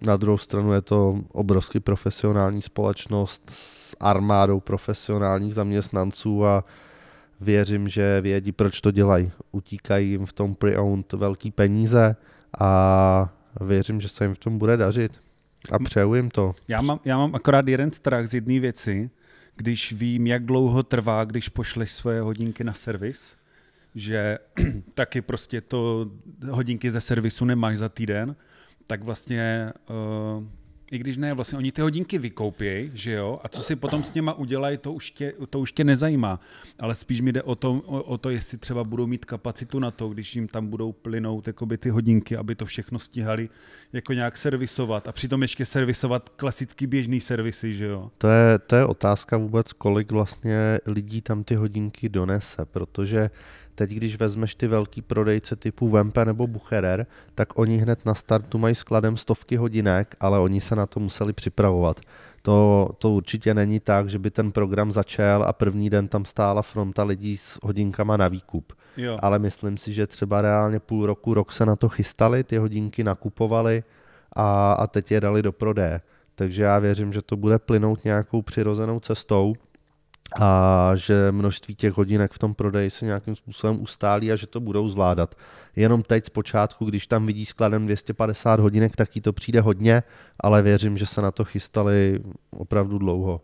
Na 0.00 0.16
druhou 0.16 0.38
stranu 0.38 0.72
je 0.72 0.80
to 0.82 1.18
obrovský 1.32 1.80
profesionální 1.80 2.62
společnost 2.62 3.42
s 3.50 3.96
armádou 4.00 4.60
profesionálních 4.60 5.54
zaměstnanců 5.54 6.46
a 6.46 6.64
věřím, 7.42 7.88
že 7.88 8.20
vědí, 8.20 8.52
proč 8.52 8.80
to 8.80 8.90
dělají. 8.90 9.32
Utíkají 9.52 10.10
jim 10.10 10.26
v 10.26 10.32
tom 10.32 10.54
pre-owned 10.54 11.12
velký 11.12 11.50
peníze 11.50 12.16
a 12.60 13.34
věřím, 13.60 14.00
že 14.00 14.08
se 14.08 14.24
jim 14.24 14.34
v 14.34 14.38
tom 14.38 14.58
bude 14.58 14.76
dařit. 14.76 15.20
A 15.70 15.78
přeju 15.78 16.14
jim 16.14 16.30
to. 16.30 16.54
Já 16.68 16.82
mám, 16.82 17.00
já 17.04 17.18
mám 17.18 17.34
akorát 17.34 17.68
jeden 17.68 17.92
strach 17.92 18.26
z 18.26 18.34
jedné 18.34 18.60
věci, 18.60 19.10
když 19.56 19.92
vím, 19.92 20.26
jak 20.26 20.44
dlouho 20.44 20.82
trvá, 20.82 21.24
když 21.24 21.48
pošleš 21.48 21.92
svoje 21.92 22.20
hodinky 22.20 22.64
na 22.64 22.72
servis, 22.72 23.36
že 23.94 24.38
taky 24.94 25.20
prostě 25.20 25.60
to 25.60 26.10
hodinky 26.50 26.90
ze 26.90 27.00
servisu 27.00 27.44
nemáš 27.44 27.78
za 27.78 27.88
týden, 27.88 28.36
tak 28.86 29.02
vlastně 29.02 29.72
uh, 29.90 30.44
i 30.92 30.98
když 30.98 31.16
ne, 31.16 31.34
vlastně 31.34 31.58
oni 31.58 31.72
ty 31.72 31.82
hodinky 31.82 32.18
vykoupějí, 32.18 32.90
že 32.94 33.12
jo, 33.12 33.38
a 33.42 33.48
co 33.48 33.62
si 33.62 33.76
potom 33.76 34.04
s 34.04 34.14
něma 34.14 34.32
udělají, 34.32 34.78
to 34.78 34.92
už 34.92 35.10
tě, 35.10 35.32
to 35.50 35.60
už 35.60 35.72
tě 35.72 35.84
nezajímá. 35.84 36.40
Ale 36.80 36.94
spíš 36.94 37.20
mi 37.20 37.32
jde 37.32 37.42
o 37.42 37.54
to, 37.54 37.72
o, 37.72 38.02
o 38.02 38.18
to, 38.18 38.30
jestli 38.30 38.58
třeba 38.58 38.84
budou 38.84 39.06
mít 39.06 39.24
kapacitu 39.24 39.78
na 39.78 39.90
to, 39.90 40.08
když 40.08 40.36
jim 40.36 40.48
tam 40.48 40.66
budou 40.66 40.92
plynout 40.92 41.46
jakoby 41.46 41.78
ty 41.78 41.90
hodinky, 41.90 42.36
aby 42.36 42.54
to 42.54 42.66
všechno 42.66 42.98
stíhali 42.98 43.48
jako 43.92 44.12
nějak 44.12 44.38
servisovat 44.38 45.08
a 45.08 45.12
přitom 45.12 45.42
ještě 45.42 45.66
servisovat 45.66 46.28
klasický 46.28 46.86
běžný 46.86 47.20
servisy, 47.20 47.74
že 47.74 47.86
jo. 47.86 48.10
To 48.18 48.28
je, 48.28 48.58
to 48.58 48.76
je 48.76 48.86
otázka 48.86 49.36
vůbec, 49.36 49.72
kolik 49.72 50.12
vlastně 50.12 50.78
lidí 50.86 51.20
tam 51.20 51.44
ty 51.44 51.54
hodinky 51.54 52.08
donese, 52.08 52.64
protože 52.64 53.30
Teď, 53.74 53.90
když 53.90 54.16
vezmeš 54.16 54.54
ty 54.54 54.68
velký 54.68 55.02
prodejce 55.02 55.56
typu 55.56 55.88
Vempe 55.88 56.24
nebo 56.24 56.46
Bucherer, 56.46 57.06
tak 57.34 57.58
oni 57.58 57.76
hned 57.76 58.06
na 58.06 58.14
startu 58.14 58.58
mají 58.58 58.74
skladem 58.74 59.16
stovky 59.16 59.56
hodinek, 59.56 60.16
ale 60.20 60.38
oni 60.38 60.60
se 60.60 60.76
na 60.76 60.86
to 60.86 61.00
museli 61.00 61.32
připravovat. 61.32 62.00
To, 62.42 62.88
to 62.98 63.10
určitě 63.10 63.54
není 63.54 63.80
tak, 63.80 64.08
že 64.08 64.18
by 64.18 64.30
ten 64.30 64.52
program 64.52 64.92
začal 64.92 65.42
a 65.42 65.52
první 65.52 65.90
den 65.90 66.08
tam 66.08 66.24
stála 66.24 66.62
fronta 66.62 67.04
lidí 67.04 67.36
s 67.36 67.58
hodinkama 67.62 68.16
na 68.16 68.28
výkup. 68.28 68.72
Jo. 68.96 69.18
Ale 69.22 69.38
myslím 69.38 69.76
si, 69.76 69.92
že 69.92 70.06
třeba 70.06 70.42
reálně 70.42 70.80
půl 70.80 71.06
roku, 71.06 71.34
rok 71.34 71.52
se 71.52 71.66
na 71.66 71.76
to 71.76 71.88
chystali, 71.88 72.44
ty 72.44 72.56
hodinky 72.56 73.04
nakupovali 73.04 73.84
a, 74.32 74.72
a 74.72 74.86
teď 74.86 75.10
je 75.10 75.20
dali 75.20 75.42
do 75.42 75.52
prodeje. 75.52 76.00
Takže 76.34 76.62
já 76.62 76.78
věřím, 76.78 77.12
že 77.12 77.22
to 77.22 77.36
bude 77.36 77.58
plynout 77.58 78.04
nějakou 78.04 78.42
přirozenou 78.42 79.00
cestou 79.00 79.54
a 80.40 80.92
že 80.94 81.32
množství 81.32 81.74
těch 81.74 81.92
hodinek 81.92 82.32
v 82.32 82.38
tom 82.38 82.54
prodeji 82.54 82.90
se 82.90 83.04
nějakým 83.04 83.36
způsobem 83.36 83.82
ustálí 83.82 84.32
a 84.32 84.36
že 84.36 84.46
to 84.46 84.60
budou 84.60 84.88
zvládat. 84.88 85.34
Jenom 85.76 86.02
teď 86.02 86.24
zpočátku, 86.24 86.84
když 86.84 87.06
tam 87.06 87.26
vidí 87.26 87.46
skladem 87.46 87.86
250 87.86 88.60
hodinek, 88.60 88.96
tak 88.96 89.16
jí 89.16 89.22
to 89.22 89.32
přijde 89.32 89.60
hodně, 89.60 90.02
ale 90.40 90.62
věřím, 90.62 90.98
že 90.98 91.06
se 91.06 91.22
na 91.22 91.30
to 91.30 91.44
chystali 91.44 92.20
opravdu 92.50 92.98
dlouho. 92.98 93.40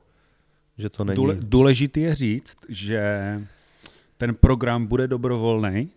Že 0.78 0.90
to 0.90 1.04
není... 1.04 1.16
Důle, 1.16 1.36
důležitý 1.40 2.00
je 2.00 2.14
říct, 2.14 2.56
že 2.68 3.34
ten 4.18 4.34
program 4.34 4.86
bude 4.86 5.08
dobrovolný, 5.08 5.88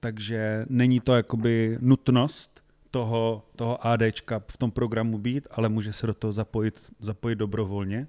takže 0.00 0.66
není 0.68 1.00
to 1.00 1.14
jakoby 1.14 1.78
nutnost 1.80 2.50
toho, 2.90 3.42
toho 3.56 3.86
ADčka 3.86 4.42
v 4.48 4.56
tom 4.56 4.70
programu 4.70 5.18
být, 5.18 5.48
ale 5.50 5.68
může 5.68 5.92
se 5.92 6.06
do 6.06 6.14
toho 6.14 6.32
zapojit, 6.32 6.80
zapojit 7.00 7.36
dobrovolně. 7.36 8.06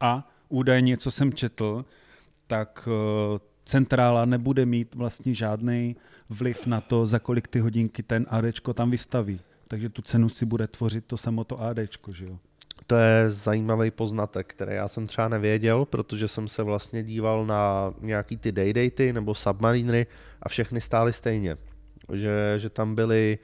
A 0.00 0.33
údajně, 0.48 0.96
co 0.96 1.10
jsem 1.10 1.32
četl, 1.32 1.84
tak 2.46 2.88
eh, 2.88 3.38
centrála 3.64 4.24
nebude 4.24 4.66
mít 4.66 4.94
vlastně 4.94 5.34
žádný 5.34 5.96
vliv 6.30 6.66
na 6.66 6.80
to, 6.80 7.06
za 7.06 7.18
kolik 7.18 7.48
ty 7.48 7.60
hodinky 7.60 8.02
ten 8.02 8.26
ADčko 8.28 8.74
tam 8.74 8.90
vystaví. 8.90 9.40
Takže 9.68 9.88
tu 9.88 10.02
cenu 10.02 10.28
si 10.28 10.46
bude 10.46 10.66
tvořit 10.66 11.04
to 11.06 11.16
samo 11.16 11.44
to 11.44 11.60
ADčko, 11.60 12.12
že 12.12 12.24
jo? 12.24 12.38
To 12.86 12.96
je 12.96 13.30
zajímavý 13.30 13.90
poznatek, 13.90 14.46
který 14.46 14.74
já 14.74 14.88
jsem 14.88 15.06
třeba 15.06 15.28
nevěděl, 15.28 15.84
protože 15.84 16.28
jsem 16.28 16.48
se 16.48 16.62
vlastně 16.62 17.02
díval 17.02 17.46
na 17.46 17.94
nějaký 18.00 18.36
ty 18.36 18.52
daydaty 18.52 19.12
nebo 19.12 19.34
submarinery 19.34 20.06
a 20.42 20.48
všechny 20.48 20.80
stály 20.80 21.12
stejně. 21.12 21.56
Že, 22.12 22.54
že 22.56 22.70
tam 22.70 22.94
byly 22.94 23.38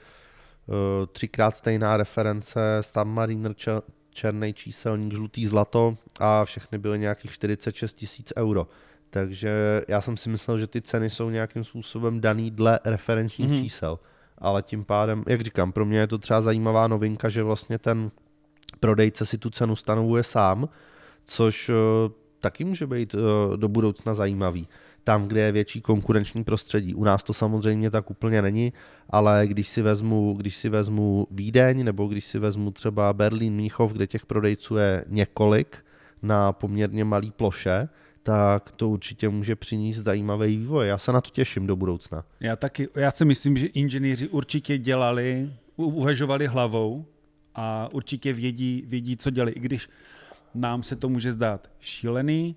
uh, 0.66 0.74
třikrát 1.12 1.56
stejná 1.56 1.96
reference, 1.96 2.60
submariner, 2.80 3.54
černý 4.10 4.54
číselník, 4.54 5.14
žlutý 5.14 5.46
zlato 5.46 5.96
a 6.18 6.44
všechny 6.44 6.78
byly 6.78 6.98
nějakých 6.98 7.32
46 7.32 7.94
tisíc 7.94 8.32
euro. 8.36 8.66
Takže 9.10 9.82
já 9.88 10.00
jsem 10.00 10.16
si 10.16 10.28
myslel, 10.28 10.58
že 10.58 10.66
ty 10.66 10.82
ceny 10.82 11.10
jsou 11.10 11.30
nějakým 11.30 11.64
způsobem 11.64 12.20
daný 12.20 12.50
dle 12.50 12.80
referenčních 12.84 13.50
mm-hmm. 13.50 13.62
čísel. 13.62 13.98
Ale 14.38 14.62
tím 14.62 14.84
pádem, 14.84 15.24
jak 15.28 15.40
říkám, 15.40 15.72
pro 15.72 15.84
mě 15.84 15.98
je 15.98 16.06
to 16.06 16.18
třeba 16.18 16.42
zajímavá 16.42 16.88
novinka, 16.88 17.28
že 17.28 17.42
vlastně 17.42 17.78
ten 17.78 18.10
prodejce 18.80 19.26
si 19.26 19.38
tu 19.38 19.50
cenu 19.50 19.76
stanovuje 19.76 20.24
sám, 20.24 20.68
což 21.24 21.68
uh, 21.68 21.74
taky 22.40 22.64
může 22.64 22.86
být 22.86 23.14
uh, 23.14 23.20
do 23.56 23.68
budoucna 23.68 24.14
zajímavý 24.14 24.68
tam, 25.04 25.28
kde 25.28 25.40
je 25.40 25.52
větší 25.52 25.80
konkurenční 25.80 26.44
prostředí. 26.44 26.94
U 26.94 27.04
nás 27.04 27.22
to 27.22 27.32
samozřejmě 27.32 27.90
tak 27.90 28.10
úplně 28.10 28.42
není, 28.42 28.72
ale 29.10 29.42
když 29.46 29.68
si 29.68 29.82
vezmu, 29.82 30.34
když 30.34 30.56
si 30.56 30.68
vezmu 30.68 31.26
Vídeň 31.30 31.84
nebo 31.84 32.06
když 32.06 32.24
si 32.24 32.38
vezmu 32.38 32.70
třeba 32.70 33.12
Berlín, 33.12 33.54
Míchov, 33.54 33.92
kde 33.92 34.06
těch 34.06 34.26
prodejců 34.26 34.76
je 34.76 35.04
několik 35.08 35.84
na 36.22 36.52
poměrně 36.52 37.04
malý 37.04 37.30
ploše, 37.30 37.88
tak 38.22 38.72
to 38.72 38.88
určitě 38.88 39.28
může 39.28 39.56
přinést 39.56 39.96
zajímavý 39.96 40.56
vývoj. 40.56 40.88
Já 40.88 40.98
se 40.98 41.12
na 41.12 41.20
to 41.20 41.30
těším 41.30 41.66
do 41.66 41.76
budoucna. 41.76 42.24
Já 42.40 42.56
taky, 42.56 42.88
já 42.94 43.10
si 43.10 43.24
myslím, 43.24 43.56
že 43.56 43.66
inženýři 43.66 44.28
určitě 44.28 44.78
dělali, 44.78 45.52
uvažovali 45.76 46.46
hlavou 46.46 47.06
a 47.54 47.88
určitě 47.92 48.32
vědí, 48.32 48.84
vědí, 48.86 49.16
co 49.16 49.30
dělali, 49.30 49.52
i 49.52 49.60
když 49.60 49.88
nám 50.54 50.82
se 50.82 50.96
to 50.96 51.08
může 51.08 51.32
zdát 51.32 51.70
šílený, 51.80 52.56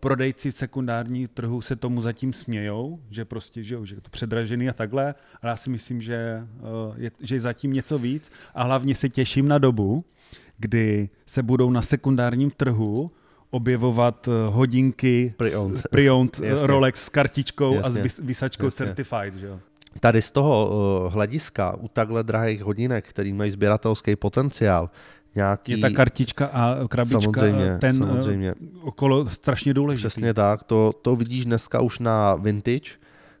prodejci 0.00 0.52
sekundární 0.52 1.28
trhu 1.28 1.60
se 1.60 1.76
tomu 1.76 2.02
zatím 2.02 2.32
smějou, 2.32 3.00
že 3.10 3.24
prostě, 3.24 3.62
že, 3.62 3.78
že 3.82 3.94
je 3.94 4.00
to 4.00 4.10
předražený 4.10 4.68
a 4.68 4.72
takhle, 4.72 5.14
ale 5.42 5.50
já 5.50 5.56
si 5.56 5.70
myslím, 5.70 6.00
že 6.00 6.16
eh, 6.16 6.94
je, 6.96 7.10
že 7.20 7.36
je 7.36 7.40
zatím 7.40 7.72
něco 7.72 7.98
víc 7.98 8.30
a 8.54 8.62
hlavně 8.62 8.94
se 8.94 9.08
těším 9.08 9.48
na 9.48 9.58
dobu, 9.58 10.04
kdy 10.58 11.08
se 11.26 11.42
budou 11.42 11.70
na 11.70 11.82
sekundárním 11.82 12.50
trhu 12.50 13.10
objevovat 13.50 14.28
eh, 14.28 14.30
hodinky 14.48 15.34
pre-owned, 15.36 15.82
pre-owned 15.90 16.40
Rolex 16.62 17.04
s 17.04 17.08
kartičkou 17.08 17.74
jasně. 17.74 18.02
a 18.02 18.08
s 18.08 18.18
vysačkou 18.18 18.66
jasně. 18.66 18.86
certified. 18.86 19.34
Že? 19.34 19.48
Tady 20.00 20.22
z 20.22 20.30
toho 20.30 21.10
hlediska 21.12 21.76
u 21.76 21.88
takhle 21.88 22.24
drahých 22.24 22.62
hodinek, 22.62 23.08
který 23.08 23.32
mají 23.32 23.50
sběratelský 23.50 24.16
potenciál, 24.16 24.90
nějaký... 25.36 25.72
Je 25.72 25.78
ta 25.78 25.90
kartička 25.90 26.46
a 26.46 26.88
krabička 26.88 27.20
samozřejmě, 27.20 27.78
ten 27.80 27.96
samozřejmě. 27.96 28.54
okolo 28.82 29.26
strašně 29.26 29.74
důležitý. 29.74 30.08
Přesně 30.08 30.34
tak, 30.34 30.64
to, 30.64 30.92
to 31.02 31.16
vidíš 31.16 31.44
dneska 31.44 31.80
už 31.80 31.98
na 31.98 32.34
Vintage, 32.34 32.90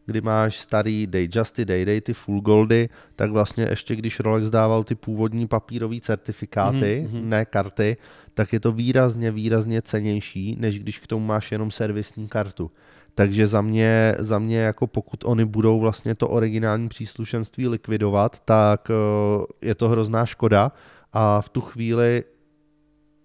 kdy 0.06 0.20
máš 0.20 0.60
starý 0.60 1.06
Dayjusty, 1.06 1.64
Dayday, 1.64 2.00
ty 2.00 2.14
full 2.14 2.40
goldy, 2.40 2.88
tak 3.16 3.30
vlastně 3.30 3.66
ještě 3.70 3.96
když 3.96 4.20
Rolex 4.20 4.50
dával 4.50 4.84
ty 4.84 4.94
původní 4.94 5.46
papírové 5.46 6.00
certifikáty, 6.00 7.08
mm-hmm. 7.08 7.24
ne 7.24 7.44
karty, 7.44 7.96
tak 8.34 8.52
je 8.52 8.60
to 8.60 8.72
výrazně, 8.72 9.30
výrazně 9.30 9.82
cenější, 9.82 10.56
než 10.60 10.78
když 10.78 10.98
k 10.98 11.06
tomu 11.06 11.26
máš 11.26 11.52
jenom 11.52 11.70
servisní 11.70 12.28
kartu. 12.28 12.70
Takže 13.14 13.46
za 13.46 13.60
mě, 13.60 14.14
za 14.18 14.38
mě 14.38 14.58
jako 14.58 14.86
pokud 14.86 15.24
oni 15.24 15.44
budou 15.44 15.80
vlastně 15.80 16.14
to 16.14 16.28
originální 16.28 16.88
příslušenství 16.88 17.68
likvidovat, 17.68 18.40
tak 18.44 18.90
eh, 18.90 19.66
je 19.66 19.74
to 19.74 19.88
hrozná 19.88 20.26
škoda, 20.26 20.72
a 21.16 21.40
v 21.40 21.48
tu 21.48 21.60
chvíli 21.60 22.24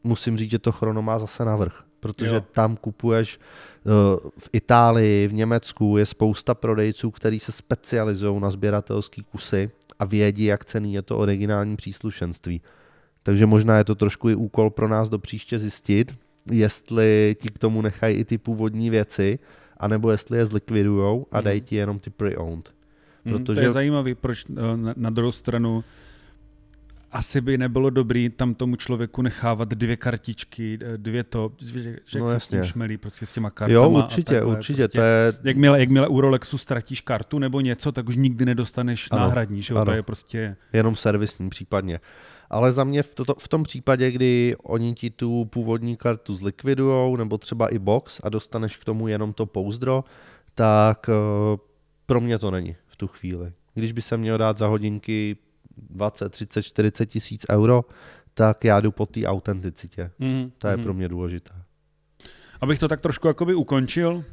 musím 0.04 0.38
říct, 0.38 0.52
že 0.52 0.60
to 0.60 0.72
chrono 0.72 1.02
má 1.02 1.20
zase 1.20 1.46
navrh, 1.46 1.84
protože 2.00 2.36
jo. 2.36 2.44
tam 2.52 2.78
kupuješ 2.78 3.40
eh, 3.40 3.90
v 4.38 4.50
Itálii, 4.54 5.28
v 5.28 5.34
Německu 5.34 5.98
je 5.98 6.06
spousta 6.06 6.56
prodejců, 6.56 7.12
kteří 7.12 7.40
se 7.40 7.52
specializují 7.52 8.42
na 8.42 8.52
sběratelské 8.52 9.22
kusy 9.24 9.72
a 10.00 10.06
vědí, 10.06 10.44
jak 10.44 10.66
cený 10.66 10.94
je 10.94 11.02
to 11.02 11.18
originální 11.18 11.76
příslušenství. 11.76 12.62
Takže 13.24 13.46
možná 13.46 13.78
je 13.78 13.84
to 13.84 13.96
trošku 13.96 14.30
i 14.30 14.36
úkol 14.36 14.70
pro 14.70 14.88
nás 14.88 15.10
do 15.10 15.20
příště 15.20 15.60
zjistit, 15.60 16.16
jestli 16.52 17.36
ti 17.42 17.50
k 17.50 17.60
tomu 17.60 17.82
nechají 17.82 18.18
i 18.18 18.26
ty 18.26 18.38
původní 18.38 18.90
věci, 18.90 19.40
anebo 19.78 20.12
jestli 20.12 20.38
je 20.38 20.46
zlikvidujou 20.46 21.26
a 21.32 21.42
dají 21.42 21.60
mhm. 21.60 21.68
ti 21.68 21.76
jenom 21.76 22.00
ty 22.00 22.10
pre-owned. 22.10 22.72
Protože... 23.24 23.60
To 23.60 23.66
je 23.66 23.70
zajímavý, 23.70 24.16
proč 24.16 24.46
eh, 24.50 24.78
na, 24.78 24.94
na 24.98 25.10
druhou 25.10 25.32
stranu 25.32 25.84
asi 27.12 27.42
by 27.42 27.58
nebylo 27.58 27.90
dobrý 27.90 28.30
tam 28.30 28.54
tomu 28.54 28.76
člověku 28.76 29.22
nechávat 29.22 29.70
dvě 29.70 29.98
kartičky, 29.98 30.80
dvě 30.98 31.24
to, 31.24 31.52
že, 31.62 31.98
že 32.06 32.20
no, 32.20 32.30
jak 32.30 32.42
se 32.42 32.46
s 32.46 32.50
tím 32.50 32.64
šmelí 32.64 32.98
prostě 32.98 33.26
s 33.26 33.32
těma 33.32 33.50
kartama. 33.50 33.74
Jo, 33.74 33.90
určitě, 33.90 34.34
takhle, 34.34 34.56
určitě. 34.56 34.82
Prostě, 34.82 34.98
to 34.98 35.04
je... 35.04 35.34
jakmile, 35.44 35.80
jakmile 35.80 36.08
u 36.08 36.22
Rolexu 36.22 36.58
ztratíš 36.58 37.02
kartu 37.02 37.40
nebo 37.40 37.62
něco, 37.62 37.92
tak 37.92 38.10
už 38.10 38.16
nikdy 38.16 38.46
nedostaneš 38.46 39.08
ano, 39.12 39.22
náhradní, 39.22 39.62
že 39.62 39.74
ano. 39.74 39.86
to 39.86 39.92
je 39.92 40.04
prostě... 40.04 40.56
Jenom 40.74 40.96
servisní 40.96 41.50
případně. 41.50 42.00
Ale 42.50 42.72
za 42.72 42.84
mě 42.84 43.04
v, 43.04 43.16
to, 43.16 43.36
v 43.38 43.48
tom 43.48 43.64
případě, 43.64 44.12
kdy 44.12 44.56
oni 44.64 44.94
ti 44.94 45.10
tu 45.10 45.46
původní 45.46 45.98
kartu 45.98 46.36
zlikvidujou, 46.36 47.16
nebo 47.16 47.38
třeba 47.38 47.68
i 47.68 47.80
box 47.80 48.20
a 48.24 48.30
dostaneš 48.30 48.78
k 48.78 48.86
tomu 48.86 49.08
jenom 49.08 49.34
to 49.34 49.46
pouzdro, 49.46 50.04
tak 50.56 51.10
uh, 51.10 51.60
pro 52.06 52.22
mě 52.22 52.40
to 52.40 52.52
není 52.52 52.76
v 52.88 52.96
tu 52.96 53.08
chvíli. 53.08 53.52
Když 53.74 53.92
by 53.92 54.02
se 54.02 54.18
měl 54.18 54.38
dát 54.38 54.58
za 54.58 54.68
hodinky 54.68 55.38
20, 55.78 56.30
30, 56.30 56.64
40 56.64 57.06
tisíc 57.06 57.46
euro, 57.50 57.86
tak 58.34 58.66
já 58.66 58.82
jdu 58.82 58.92
po 58.92 59.06
té 59.06 59.26
autenticitě. 59.26 60.12
Mm, 60.20 60.52
to 60.58 60.68
je 60.68 60.78
mm. 60.78 60.84
pro 60.84 60.94
mě 60.94 61.08
důležité. 61.08 61.52
Abych 62.62 62.80
to 62.80 62.88
tak 62.88 63.02
trošku 63.02 63.28
jakoby 63.28 63.56
ukončil, 63.56 64.24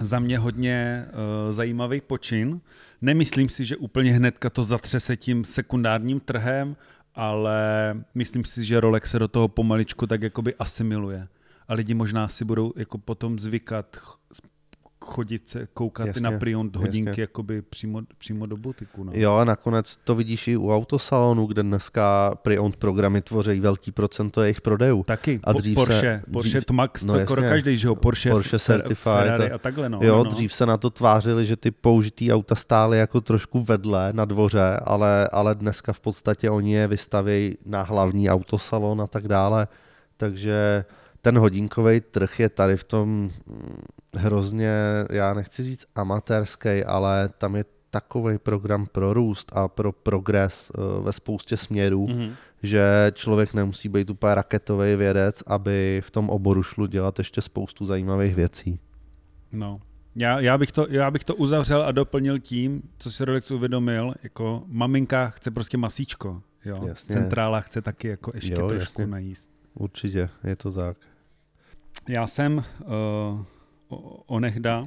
za 0.00 0.18
mě 0.18 0.38
hodně 0.38 1.06
uh, 1.08 1.52
zajímavý 1.52 2.00
počin. 2.00 2.60
Nemyslím 3.02 3.48
si, 3.48 3.64
že 3.64 3.76
úplně 3.76 4.12
hnedka 4.12 4.50
to 4.50 4.64
zatřese 4.64 5.16
tím 5.16 5.44
sekundárním 5.44 6.20
trhem, 6.20 6.76
ale 7.14 7.94
myslím 8.14 8.44
si, 8.44 8.64
že 8.64 8.80
Rolex 8.80 9.10
se 9.10 9.18
do 9.18 9.28
toho 9.28 9.48
pomaličku 9.48 10.06
tak 10.06 10.22
jakoby 10.22 10.54
asimiluje. 10.54 11.28
A 11.68 11.74
lidi 11.74 11.94
možná 11.94 12.28
si 12.28 12.44
budou 12.44 12.72
jako 12.76 12.98
potom 12.98 13.38
zvykat 13.38 13.96
chodit 15.08 15.48
se 15.48 15.68
koukat 15.74 16.06
jasně, 16.06 16.22
na 16.22 16.38
prion 16.38 16.70
hodinky 16.76 17.10
jasně. 17.10 17.20
jakoby 17.20 17.62
přímo, 17.62 18.00
přímo 18.18 18.46
do 18.46 18.56
butiku. 18.56 19.04
No. 19.04 19.12
Jo 19.14 19.34
a 19.34 19.44
nakonec 19.44 19.96
to 19.96 20.14
vidíš 20.14 20.48
i 20.48 20.56
u 20.56 20.74
autosalonu, 20.74 21.46
kde 21.46 21.62
dneska 21.62 22.34
prion 22.42 22.72
programy 22.78 23.22
tvoří 23.22 23.60
velký 23.60 23.92
procento 23.92 24.42
jejich 24.42 24.60
prodejů. 24.60 25.04
Taky, 25.04 25.40
a 25.44 25.52
dřív 25.52 25.74
Porsche, 25.74 26.00
se, 26.00 26.22
dřív, 26.22 26.32
Porsche 26.32 26.60
to 26.60 26.72
Max, 26.72 27.04
no 27.04 27.14
to 27.14 27.20
skoro 27.24 27.42
každý, 27.42 27.76
že 27.76 27.86
jo, 27.86 27.94
Porsche, 27.94 28.30
Porsche 28.30 28.58
Certified 28.58 28.98
Ferrari 28.98 29.50
a 29.50 29.58
takhle. 29.58 29.88
No, 29.88 29.98
jo, 30.02 30.16
no, 30.16 30.24
no. 30.24 30.30
dřív 30.30 30.52
se 30.52 30.66
na 30.66 30.76
to 30.76 30.90
tvářili, 30.90 31.46
že 31.46 31.56
ty 31.56 31.70
použitý 31.70 32.32
auta 32.32 32.54
stály 32.54 32.98
jako 32.98 33.20
trošku 33.20 33.62
vedle 33.62 34.12
na 34.12 34.24
dvoře, 34.24 34.80
ale, 34.84 35.28
ale 35.32 35.54
dneska 35.54 35.92
v 35.92 36.00
podstatě 36.00 36.50
oni 36.50 36.72
je 36.72 36.86
vystaví 36.86 37.58
na 37.64 37.82
hlavní 37.82 38.30
autosalon 38.30 39.00
a 39.00 39.06
tak 39.06 39.28
dále. 39.28 39.68
Takže 40.16 40.84
ten 41.22 41.38
hodinkový 41.38 42.00
trh 42.00 42.40
je 42.40 42.48
tady 42.48 42.76
v 42.76 42.84
tom 42.84 43.30
hrozně, 44.14 44.72
já 45.10 45.34
nechci 45.34 45.62
říct 45.62 45.86
amatérský, 45.94 46.84
ale 46.84 47.28
tam 47.38 47.56
je 47.56 47.64
takový 47.90 48.38
program 48.38 48.86
pro 48.86 49.12
růst 49.12 49.52
a 49.52 49.68
pro 49.68 49.92
progres 49.92 50.72
eh, 50.74 51.02
ve 51.02 51.12
spoustě 51.12 51.56
směrů, 51.56 52.06
mm-hmm. 52.06 52.32
že 52.62 53.12
člověk 53.14 53.54
nemusí 53.54 53.88
být 53.88 54.10
úplně 54.10 54.34
raketový 54.34 54.96
vědec, 54.96 55.42
aby 55.46 56.02
v 56.04 56.10
tom 56.10 56.30
oboru 56.30 56.62
šlo 56.62 56.86
dělat 56.86 57.18
ještě 57.18 57.42
spoustu 57.42 57.86
zajímavých 57.86 58.34
věcí. 58.34 58.80
No, 59.52 59.80
já, 60.16 60.40
já, 60.40 60.58
bych 60.58 60.72
to, 60.72 60.86
já 60.90 61.10
bych 61.10 61.24
to 61.24 61.34
uzavřel 61.34 61.82
a 61.82 61.92
doplnil 61.92 62.38
tím, 62.38 62.82
co 62.98 63.10
si 63.10 63.24
Rolex 63.24 63.50
uvědomil, 63.50 64.14
jako 64.22 64.62
maminka 64.66 65.30
chce 65.30 65.50
prostě 65.50 65.76
masíčko, 65.76 66.42
jo? 66.64 66.78
Jasně. 66.86 67.12
Centrála 67.12 67.60
chce 67.60 67.82
taky 67.82 68.08
jako 68.08 68.30
ještě 68.34 68.52
jo, 68.52 68.68
trošku 68.68 69.00
jasně. 69.00 69.10
najíst. 69.10 69.50
Určitě, 69.74 70.28
je 70.44 70.56
to 70.56 70.72
tak. 70.72 70.96
Já 72.08 72.26
jsem 72.26 72.56
uh, 72.56 73.44
onehda 74.26 74.82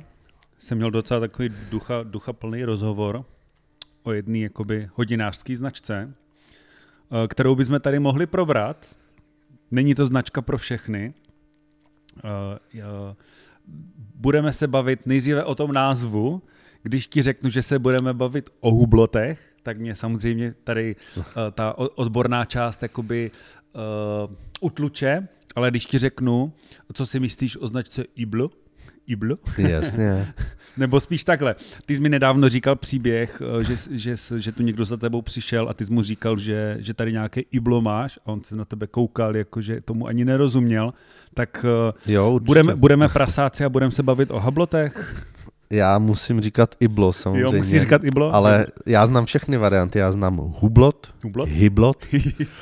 jsem 0.59 0.77
měl 0.77 0.91
docela 0.91 1.19
takový 1.19 1.49
ducha, 1.69 2.03
ducha 2.03 2.33
plný 2.33 2.63
rozhovor 2.63 3.25
o 4.03 4.11
jedné 4.11 4.39
jakoby 4.39 4.89
hodinářské 4.95 5.55
značce, 5.55 6.13
uh, 7.09 7.27
kterou 7.27 7.55
bychom 7.55 7.79
tady 7.79 7.99
mohli 7.99 8.25
probrat. 8.25 8.95
Není 9.71 9.95
to 9.95 10.05
značka 10.05 10.41
pro 10.41 10.57
všechny. 10.57 11.13
Uh, 12.23 12.79
uh, 12.79 13.15
budeme 14.15 14.53
se 14.53 14.67
bavit 14.67 15.05
nejdříve 15.05 15.43
o 15.43 15.55
tom 15.55 15.73
názvu, 15.73 16.41
když 16.83 17.07
ti 17.07 17.21
řeknu, 17.21 17.49
že 17.49 17.63
se 17.63 17.79
budeme 17.79 18.13
bavit 18.13 18.49
o 18.59 18.71
hublotech, 18.71 19.55
tak 19.63 19.79
mě 19.79 19.95
samozřejmě 19.95 20.53
tady 20.63 20.95
ta 21.51 21.77
odborná 21.77 22.45
část 22.45 22.83
jakoby 22.83 23.31
utluče, 24.61 25.27
ale 25.55 25.69
když 25.69 25.85
ti 25.85 25.97
řeknu, 25.97 26.53
co 26.93 27.05
si 27.05 27.19
myslíš 27.19 27.57
o 27.57 27.67
značce 27.67 28.03
Iblo, 28.15 28.49
Iblo? 29.11 29.35
Jasně. 29.57 30.27
Nebo 30.77 30.99
spíš 30.99 31.23
takhle. 31.23 31.55
Ty 31.85 31.95
jsi 31.95 32.01
mi 32.01 32.09
nedávno 32.09 32.49
říkal 32.49 32.75
příběh, 32.75 33.41
eh, 33.59 33.63
že, 33.63 33.75
že, 33.91 34.15
že 34.37 34.51
tu 34.51 34.63
někdo 34.63 34.85
za 34.85 34.97
tebou 34.97 35.21
přišel 35.21 35.69
a 35.69 35.73
ty 35.73 35.85
jsi 35.85 35.93
mu 35.93 36.03
říkal, 36.03 36.37
že, 36.37 36.77
že 36.79 36.93
tady 36.93 37.11
nějaké 37.11 37.41
Iblo 37.41 37.81
máš 37.81 38.19
a 38.25 38.31
on 38.31 38.43
se 38.43 38.55
na 38.55 38.65
tebe 38.65 38.87
koukal, 38.87 39.35
jakože 39.35 39.81
tomu 39.81 40.07
ani 40.07 40.25
nerozuměl. 40.25 40.93
Tak 41.33 41.65
jo, 42.07 42.39
budeme, 42.41 42.75
budeme 42.75 43.07
prasáci 43.07 43.65
a 43.65 43.69
budeme 43.69 43.91
se 43.91 44.03
bavit 44.03 44.31
o 44.31 44.39
hablotech? 44.39 45.25
Já 45.71 45.99
musím 45.99 46.41
říkat 46.41 46.75
Iblo 46.79 47.13
samozřejmě. 47.13 47.41
Jo, 47.41 47.51
musí 47.51 47.79
říkat 47.79 48.03
Iblo? 48.03 48.33
Ale 48.33 48.65
já 48.85 49.05
znám 49.05 49.25
všechny 49.25 49.57
varianty. 49.57 49.99
Já 49.99 50.11
znám 50.11 50.37
Hublot, 50.37 51.13
Hublot? 51.23 51.49
Hyblot. 51.49 52.05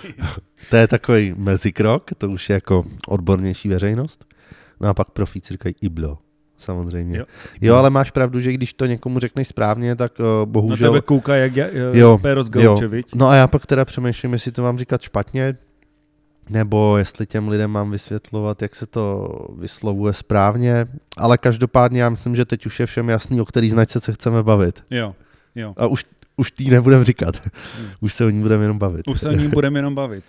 to 0.70 0.75
je 0.75 0.88
takový 0.88 1.34
mezikrok, 1.38 2.12
to 2.18 2.29
už 2.29 2.50
je 2.50 2.53
jako 2.53 2.84
odbornější 3.08 3.70
veřejnost. 3.70 4.25
No 4.79 4.89
a 4.89 4.94
pak 4.94 5.12
profíci 5.12 5.53
říkají 5.53 5.75
Iblo. 5.82 6.18
Samozřejmě. 6.60 7.18
Jo, 7.18 7.25
jo, 7.62 7.75
ale 7.75 7.89
máš 7.89 8.12
pravdu, 8.12 8.39
že 8.39 8.54
když 8.54 8.74
to 8.74 8.86
někomu 8.86 9.20
řekneš 9.20 9.48
správně, 9.48 9.96
tak 9.96 10.20
uh, 10.20 10.25
bohužel... 10.46 10.88
Na 10.88 10.92
tebe 10.92 11.01
kouká 11.01 11.36
jak 11.36 11.56
je, 11.56 11.72
uh, 11.72 11.98
jo, 11.98 12.20
jo. 12.56 12.75
No 13.16 13.28
a 13.28 13.36
já 13.36 13.48
pak 13.48 13.66
teda 13.66 13.86
přemýšlím, 13.86 14.34
jestli 14.34 14.51
to 14.51 14.63
mám 14.63 14.78
říkat 14.78 15.01
špatně, 15.01 15.56
nebo 16.50 16.98
jestli 16.98 17.25
těm 17.25 17.48
lidem 17.48 17.72
mám 17.72 17.92
vysvětlovat, 17.92 18.62
jak 18.62 18.75
se 18.75 18.86
to 18.86 19.30
vyslovuje 19.58 20.13
správně, 20.13 20.86
ale 21.18 21.38
každopádně 21.38 22.01
já 22.01 22.10
myslím, 22.10 22.36
že 22.36 22.46
teď 22.46 22.66
už 22.66 22.80
je 22.80 22.86
všem 22.86 23.10
jasný, 23.10 23.42
o 23.42 23.46
který 23.46 23.70
značce 23.70 24.00
se 24.00 24.13
chceme 24.13 24.44
bavit. 24.44 24.84
Jo, 24.92 25.16
jo. 25.56 25.74
A 25.78 25.88
už, 25.88 26.06
už 26.38 26.51
tý 26.51 26.70
nebudeme 26.70 27.06
říkat, 27.06 27.36
hmm. 27.46 27.88
už 28.01 28.13
se 28.13 28.25
o 28.25 28.30
ní 28.30 28.42
budeme 28.42 28.63
jenom 28.63 28.80
bavit. 28.80 29.08
Už 29.08 29.20
se 29.20 29.30
o 29.30 29.34
ní 29.34 29.48
budeme 29.48 29.80
jenom 29.80 29.96
bavit. 29.96 30.24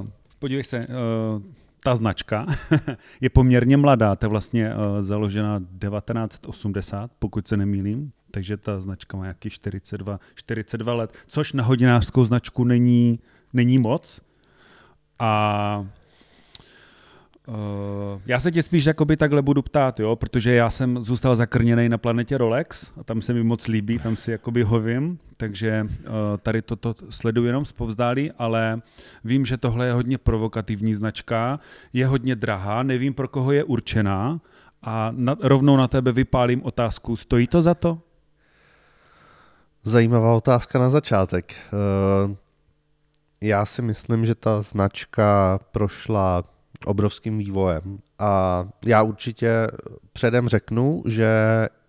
Uh, 0.00 0.06
podívej 0.38 0.64
se, 0.64 0.78
uh, 0.78 1.42
ta 1.84 1.94
značka 1.94 2.46
je 3.20 3.30
poměrně 3.30 3.76
mladá, 3.76 4.16
to 4.16 4.26
je 4.26 4.30
vlastně 4.30 4.74
uh, 4.74 5.02
založena 5.02 5.58
1980, 5.58 7.10
pokud 7.18 7.48
se 7.48 7.56
nemýlím, 7.56 8.12
takže 8.30 8.56
ta 8.56 8.80
značka 8.80 9.16
má 9.16 9.26
jaký 9.26 9.50
42, 9.50 10.20
42 10.34 10.94
let, 10.94 11.16
což 11.26 11.52
na 11.52 11.64
hodinářskou 11.64 12.24
značku 12.24 12.64
není, 12.64 13.20
není 13.52 13.78
moc, 13.78 14.20
a 15.20 15.86
uh, 17.48 17.54
já 18.26 18.40
se 18.40 18.50
tě 18.50 18.62
spíš 18.62 18.84
jakoby 18.84 19.16
takhle 19.16 19.42
budu 19.42 19.62
ptát, 19.62 20.00
jo, 20.00 20.16
protože 20.16 20.54
já 20.54 20.70
jsem 20.70 20.98
zůstal 21.04 21.36
zakrněný 21.36 21.88
na 21.88 21.98
planetě 21.98 22.38
Rolex 22.38 22.92
a 23.00 23.04
tam 23.04 23.22
se 23.22 23.32
mi 23.32 23.42
moc 23.42 23.66
líbí, 23.66 23.98
tam 23.98 24.16
si 24.16 24.30
jakoby 24.30 24.62
hovím, 24.62 25.18
takže 25.36 25.84
uh, 25.84 26.14
tady 26.42 26.62
toto 26.62 26.94
sleduji 27.10 27.46
jenom 27.46 27.64
zpovzdálí, 27.64 28.32
ale 28.32 28.82
vím, 29.24 29.46
že 29.46 29.56
tohle 29.56 29.86
je 29.86 29.92
hodně 29.92 30.18
provokativní 30.18 30.94
značka, 30.94 31.60
je 31.92 32.06
hodně 32.06 32.36
drahá, 32.36 32.82
nevím, 32.82 33.14
pro 33.14 33.28
koho 33.28 33.52
je 33.52 33.64
určená 33.64 34.40
a 34.82 35.12
na, 35.16 35.36
rovnou 35.40 35.76
na 35.76 35.88
tebe 35.88 36.12
vypálím 36.12 36.62
otázku, 36.62 37.16
stojí 37.16 37.46
to 37.46 37.62
za 37.62 37.74
to? 37.74 37.98
Zajímavá 39.84 40.34
otázka 40.34 40.78
na 40.78 40.90
začátek. 40.90 41.54
Uh 41.72 42.36
já 43.40 43.66
si 43.66 43.82
myslím, 43.82 44.26
že 44.26 44.34
ta 44.34 44.62
značka 44.62 45.60
prošla 45.72 46.42
obrovským 46.84 47.38
vývojem 47.38 47.98
a 48.18 48.64
já 48.84 49.02
určitě 49.02 49.66
předem 50.12 50.48
řeknu, 50.48 51.02
že 51.06 51.28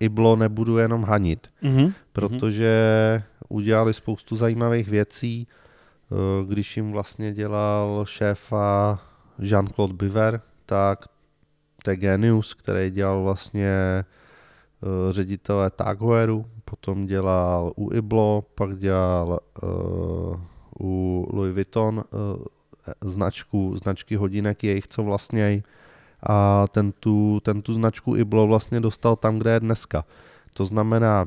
Iblo 0.00 0.36
nebudu 0.36 0.78
jenom 0.78 1.04
hanit, 1.04 1.46
mm-hmm. 1.62 1.92
protože 2.12 3.22
udělali 3.48 3.94
spoustu 3.94 4.36
zajímavých 4.36 4.88
věcí, 4.88 5.46
eh, 5.46 6.14
když 6.46 6.76
jim 6.76 6.92
vlastně 6.92 7.32
dělal 7.32 8.04
šéfa 8.06 8.98
Jean-Claude 9.38 9.96
Biver, 9.96 10.40
tak 10.66 11.04
to 11.84 11.90
je 11.90 11.96
genius, 11.96 12.54
který 12.54 12.90
dělal 12.90 13.22
vlastně 13.22 13.68
eh, 13.68 15.12
ředitele 15.12 15.70
Tag 15.70 16.00
Heueru, 16.00 16.46
potom 16.64 17.06
dělal 17.06 17.72
u 17.76 17.92
Iblo, 17.92 18.44
pak 18.54 18.78
dělal 18.78 19.40
uh, 19.62 20.40
u 20.80 21.26
Louis 21.32 21.54
Vuitton 21.54 21.96
uh, 21.96 22.44
značku, 23.00 23.76
značky 23.76 24.16
hodinek 24.16 24.64
jejich, 24.64 24.88
co 24.88 25.02
vlastně 25.02 25.62
a 26.26 26.66
ten 26.68 26.92
tu, 26.92 27.40
ten 27.40 27.62
tu 27.62 27.74
značku 27.74 28.16
Iblo 28.16 28.46
vlastně 28.46 28.80
dostal 28.80 29.16
tam, 29.16 29.38
kde 29.38 29.50
je 29.50 29.60
dneska. 29.60 30.04
To 30.52 30.64
znamená 30.64 31.26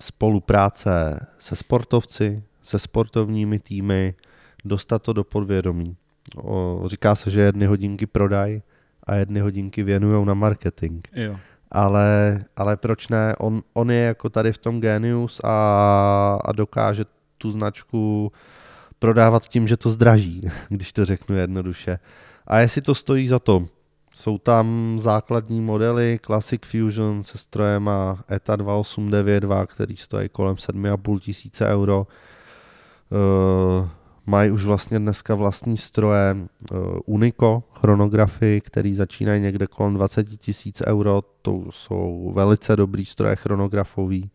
spolupráce 0.00 1.26
se 1.38 1.56
sportovci, 1.56 2.42
se 2.62 2.78
sportovními 2.78 3.58
týmy, 3.58 4.14
dostat 4.64 5.02
to 5.02 5.12
do 5.12 5.24
podvědomí. 5.24 5.96
O, 6.36 6.82
říká 6.86 7.14
se, 7.14 7.30
že 7.30 7.40
jedny 7.40 7.66
hodinky 7.66 8.06
prodají 8.06 8.62
a 9.04 9.14
jedny 9.14 9.40
hodinky 9.40 9.82
věnují 9.82 10.26
na 10.26 10.34
marketing. 10.34 11.06
Jo. 11.12 11.36
Ale, 11.70 12.44
ale 12.56 12.76
proč 12.76 13.08
ne? 13.08 13.34
On, 13.38 13.62
on 13.72 13.90
je 13.90 14.02
jako 14.02 14.30
tady 14.30 14.52
v 14.52 14.58
tom 14.58 14.80
genius 14.80 15.40
a, 15.44 16.38
a 16.44 16.52
dokáže 16.52 17.04
tu 17.38 17.50
značku 17.50 18.32
prodávat 19.02 19.48
tím, 19.48 19.68
že 19.68 19.76
to 19.76 19.90
zdraží, 19.90 20.50
když 20.68 20.92
to 20.92 21.04
řeknu 21.04 21.36
jednoduše. 21.36 21.98
A 22.46 22.58
jestli 22.58 22.80
to 22.82 22.94
stojí 22.94 23.28
za 23.28 23.38
to, 23.38 23.66
jsou 24.14 24.38
tam 24.38 24.96
základní 24.98 25.60
modely 25.60 26.20
Classic 26.26 26.62
Fusion 26.64 27.24
se 27.24 27.38
strojem 27.38 27.88
a 27.88 28.24
ETA 28.32 28.56
2892, 28.56 29.66
který 29.66 29.96
stojí 29.96 30.28
kolem 30.28 30.54
7,5 30.54 31.18
tisíce 31.18 31.66
euro. 31.66 32.06
Uh, 33.10 33.88
mají 34.26 34.50
už 34.50 34.64
vlastně 34.64 34.98
dneska 34.98 35.34
vlastní 35.34 35.76
stroje 35.76 36.36
uh, 36.36 36.78
Unico 37.06 37.62
chronografy, 37.72 38.60
který 38.64 38.94
začínají 38.94 39.40
někde 39.40 39.66
kolem 39.66 39.94
20 39.94 40.24
tisíc 40.38 40.82
euro. 40.86 41.22
To 41.42 41.64
jsou 41.70 42.32
velice 42.34 42.76
dobrý 42.76 43.04
stroje 43.04 43.36
chronografový. 43.36 44.30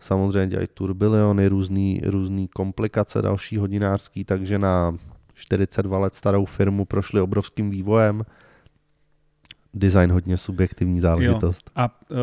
Samozřejmě 0.00 0.46
dělají 0.46 0.68
turbiliony, 0.74 1.48
různý, 1.48 2.00
různý 2.04 2.48
komplikace 2.48 3.22
další 3.22 3.56
hodinářský, 3.56 4.24
takže 4.24 4.58
na 4.58 4.96
42 5.34 5.98
let 5.98 6.14
starou 6.14 6.44
firmu 6.44 6.84
prošli 6.84 7.20
obrovským 7.20 7.70
vývojem. 7.70 8.24
Design 9.74 10.12
hodně 10.12 10.38
subjektivní 10.38 11.00
záležitost. 11.00 11.70
Jo. 11.76 11.82
A 11.82 12.00
uh, 12.10 12.16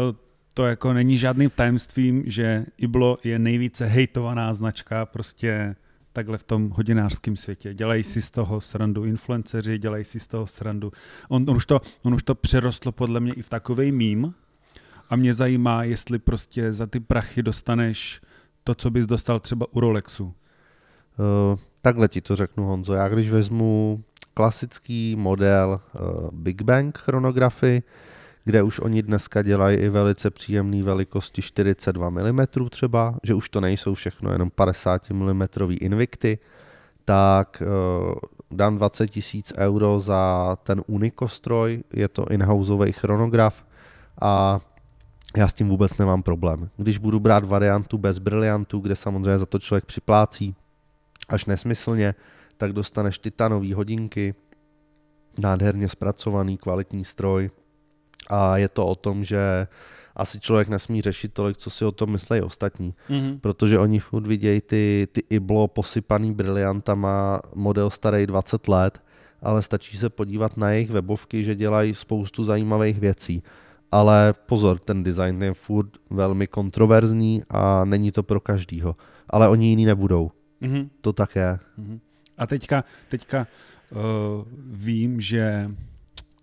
to 0.53 0.65
jako 0.65 0.93
není 0.93 1.17
žádným 1.17 1.49
tajemstvím, 1.49 2.23
že 2.25 2.65
Iblo 2.77 3.17
je 3.23 3.39
nejvíce 3.39 3.85
hejtovaná 3.85 4.53
značka 4.53 5.05
prostě 5.05 5.75
takhle 6.13 6.37
v 6.37 6.43
tom 6.43 6.69
hodinářském 6.69 7.35
světě. 7.35 7.73
Dělají 7.73 8.03
si 8.03 8.21
z 8.21 8.31
toho 8.31 8.61
srandu 8.61 9.05
influenceři, 9.05 9.77
dělají 9.77 10.03
si 10.03 10.19
z 10.19 10.27
toho 10.27 10.47
srandu. 10.47 10.91
On, 11.29 11.45
on, 11.49 11.55
už 11.55 11.65
to, 11.65 11.81
on 12.03 12.13
už 12.13 12.23
to 12.23 12.35
přerostlo 12.35 12.91
podle 12.91 13.19
mě 13.19 13.33
i 13.33 13.41
v 13.41 13.49
takovej 13.49 13.91
mím, 13.91 14.33
a 15.09 15.15
mě 15.15 15.33
zajímá, 15.33 15.83
jestli 15.83 16.19
prostě 16.19 16.73
za 16.73 16.87
ty 16.87 16.99
prachy 16.99 17.43
dostaneš 17.43 18.21
to, 18.63 18.75
co 18.75 18.89
bys 18.89 19.05
dostal 19.05 19.39
třeba 19.39 19.65
u 19.71 19.79
Rolexu. 19.79 20.25
Uh, 20.25 20.33
takhle 21.81 22.07
ti 22.07 22.21
to 22.21 22.35
řeknu, 22.35 22.65
Honzo. 22.65 22.93
Já 22.93 23.09
když 23.09 23.31
vezmu 23.31 24.03
klasický 24.33 25.15
model 25.15 25.79
uh, 25.93 26.29
Big 26.33 26.61
Bang 26.61 26.97
chronografy, 26.97 27.83
kde 28.43 28.63
už 28.63 28.79
oni 28.79 29.03
dneska 29.03 29.41
dělají 29.41 29.77
i 29.77 29.89
velice 29.89 30.29
příjemné 30.29 30.83
velikosti 30.83 31.41
42 31.41 32.09
mm 32.09 32.39
třeba, 32.69 33.15
že 33.23 33.33
už 33.33 33.49
to 33.49 33.61
nejsou 33.61 33.93
všechno 33.93 34.31
jenom 34.31 34.49
50 34.49 35.09
mm 35.09 35.43
Invicty, 35.69 36.39
tak 37.05 37.63
uh, 37.65 38.15
dám 38.51 38.77
20 38.77 39.07
tisíc 39.07 39.53
euro 39.57 39.99
za 39.99 40.55
ten 40.63 40.81
Unico 40.87 41.27
stroj, 41.27 41.83
je 41.93 42.07
to 42.07 42.25
in-houseový 42.25 42.91
chronograf 42.91 43.65
a 44.21 44.59
já 45.37 45.47
s 45.47 45.53
tím 45.53 45.69
vůbec 45.69 45.97
nemám 45.97 46.23
problém. 46.23 46.69
Když 46.77 46.97
budu 46.97 47.19
brát 47.19 47.45
variantu 47.45 47.97
bez 47.97 48.19
briliantu, 48.19 48.79
kde 48.79 48.95
samozřejmě 48.95 49.37
za 49.37 49.45
to 49.45 49.59
člověk 49.59 49.85
připlácí 49.85 50.55
až 51.29 51.45
nesmyslně, 51.45 52.15
tak 52.57 52.73
dostaneš 52.73 53.19
titanové 53.19 53.73
hodinky, 53.73 54.35
nádherně 55.39 55.89
zpracovaný 55.89 56.57
kvalitní 56.57 57.05
stroj 57.05 57.49
a 58.29 58.57
je 58.57 58.69
to 58.69 58.87
o 58.87 58.95
tom, 58.95 59.23
že 59.23 59.67
asi 60.15 60.39
člověk 60.39 60.67
nesmí 60.67 61.01
řešit 61.01 61.33
tolik, 61.33 61.57
co 61.57 61.69
si 61.69 61.85
o 61.85 61.91
tom 61.91 62.11
myslejí 62.11 62.41
ostatní, 62.41 62.93
mm-hmm. 63.09 63.39
protože 63.39 63.79
oni 63.79 63.99
furt 63.99 64.27
vidějí 64.27 64.61
ty, 64.61 65.07
ty 65.11 65.23
iblo 65.29 65.67
posypaný 65.67 66.33
briliantama, 66.33 67.41
model 67.55 67.89
starý 67.89 68.27
20 68.27 68.67
let 68.67 69.01
ale 69.41 69.61
stačí 69.61 69.97
se 69.97 70.09
podívat 70.09 70.57
na 70.57 70.71
jejich 70.71 70.89
webovky, 70.89 71.43
že 71.43 71.55
dělají 71.55 71.95
spoustu 71.95 72.43
zajímavých 72.43 72.99
věcí. 72.99 73.43
Ale 73.91 74.33
pozor, 74.45 74.79
ten 74.79 75.03
design 75.03 75.43
je 75.43 75.53
furt 75.53 75.89
velmi 76.09 76.47
kontroverzní 76.47 77.43
a 77.49 77.85
není 77.85 78.11
to 78.11 78.23
pro 78.23 78.39
každýho. 78.39 78.95
Ale 79.29 79.49
oni 79.49 79.67
jiný 79.67 79.85
nebudou. 79.85 80.31
Mm-hmm. 80.61 80.89
To 81.01 81.13
tak 81.13 81.35
je. 81.35 81.59
Mm-hmm. 81.79 81.99
A 82.37 82.47
teďka, 82.47 82.83
teďka 83.09 83.47
uh, 83.91 83.97
vím, 84.65 85.21
že 85.21 85.71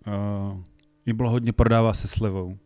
uh, 0.07 0.57
je 1.05 1.13
bylo 1.13 1.29
hodně 1.29 1.53
prodává 1.53 1.93
se 1.93 2.07
slevou. 2.07 2.57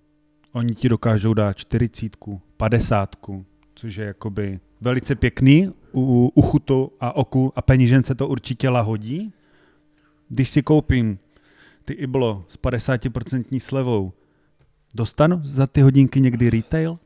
Oni 0.52 0.76
ti 0.76 0.90
dokážou 0.90 1.34
dát 1.34 1.54
čtyřicítku, 1.54 2.42
padesátku, 2.58 3.46
což 3.76 3.96
je 3.96 4.06
jakoby 4.06 4.60
velice 4.82 5.16
pěkný 5.16 5.74
u, 5.94 6.32
u 6.36 6.42
chutu 6.42 6.92
a 7.00 7.16
oku 7.16 7.54
a 7.56 7.62
penížence 7.62 8.16
to 8.16 8.28
určitě 8.28 8.70
lahodí. 8.70 9.34
Když 10.30 10.50
si 10.50 10.64
koupím 10.64 11.20
ty 11.86 11.94
Iblo 11.94 12.46
s 12.50 12.60
50% 12.60 13.60
slevou, 13.60 14.14
dostanu 14.96 15.42
za 15.44 15.68
ty 15.68 15.82
hodinky 15.82 16.22
někdy 16.22 16.50
retail? 16.50 17.00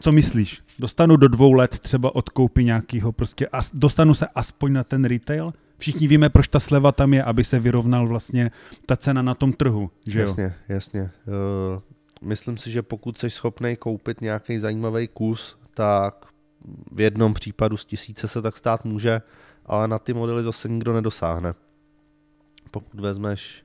Co 0.00 0.12
myslíš? 0.12 0.62
Dostanu 0.78 1.16
do 1.16 1.28
dvou 1.28 1.52
let 1.52 1.78
třeba 1.78 2.14
od 2.14 2.28
koupy 2.28 2.64
nějakého 2.64 3.12
prostě, 3.12 3.48
a 3.48 3.60
dostanu 3.72 4.14
se 4.14 4.26
aspoň 4.34 4.72
na 4.72 4.84
ten 4.84 5.04
retail? 5.04 5.52
Všichni 5.78 6.08
víme, 6.08 6.28
proč 6.28 6.48
ta 6.48 6.60
sleva 6.60 6.92
tam 6.92 7.14
je, 7.14 7.22
aby 7.22 7.44
se 7.44 7.58
vyrovnal 7.58 8.08
vlastně 8.08 8.50
ta 8.86 8.96
cena 8.96 9.22
na 9.22 9.34
tom 9.34 9.52
trhu, 9.52 9.90
že 10.06 10.20
jo? 10.20 10.26
Jasně, 10.26 10.54
jasně. 10.68 11.02
Uh, 11.02 11.80
myslím 12.20 12.56
si, 12.56 12.70
že 12.70 12.82
pokud 12.82 13.18
jsi 13.18 13.30
schopný 13.30 13.76
koupit 13.76 14.20
nějaký 14.20 14.58
zajímavý 14.58 15.08
kus, 15.08 15.58
tak 15.74 16.26
v 16.92 17.00
jednom 17.00 17.34
případu 17.34 17.76
z 17.76 17.84
tisíce 17.84 18.28
se 18.28 18.42
tak 18.42 18.56
stát 18.56 18.84
může, 18.84 19.22
ale 19.66 19.88
na 19.88 19.98
ty 19.98 20.14
modely 20.14 20.44
zase 20.44 20.68
nikdo 20.68 20.92
nedosáhne. 20.92 21.54
Pokud 22.70 23.00
vezmeš 23.00 23.64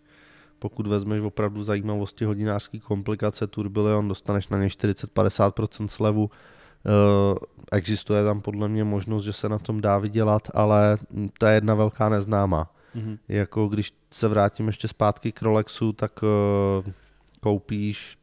pokud 0.61 0.87
vezmeš 0.87 1.21
opravdu 1.21 1.63
zajímavosti 1.63 2.25
hodinářský 2.25 2.79
komplikace 2.79 3.47
Turbilion, 3.47 4.07
dostaneš 4.07 4.47
na 4.47 4.57
ně 4.57 4.67
40-50% 4.67 5.87
slevu. 5.87 6.21
Uh, 6.23 7.37
existuje 7.71 8.23
tam 8.23 8.41
podle 8.41 8.67
mě 8.67 8.83
možnost, 8.83 9.23
že 9.23 9.33
se 9.33 9.49
na 9.49 9.59
tom 9.59 9.81
dá 9.81 9.97
vydělat, 9.97 10.47
ale 10.53 10.97
to 11.37 11.45
je 11.45 11.53
jedna 11.53 11.75
velká 11.75 12.09
neznámá. 12.09 12.73
Mm-hmm. 12.95 13.17
Jako 13.27 13.67
když 13.67 13.93
se 14.11 14.27
vrátím 14.27 14.67
ještě 14.67 14.87
zpátky 14.87 15.31
k 15.31 15.41
Rolexu, 15.41 15.93
tak 15.93 16.23
uh, 16.23 16.91
koupíš 17.39 18.17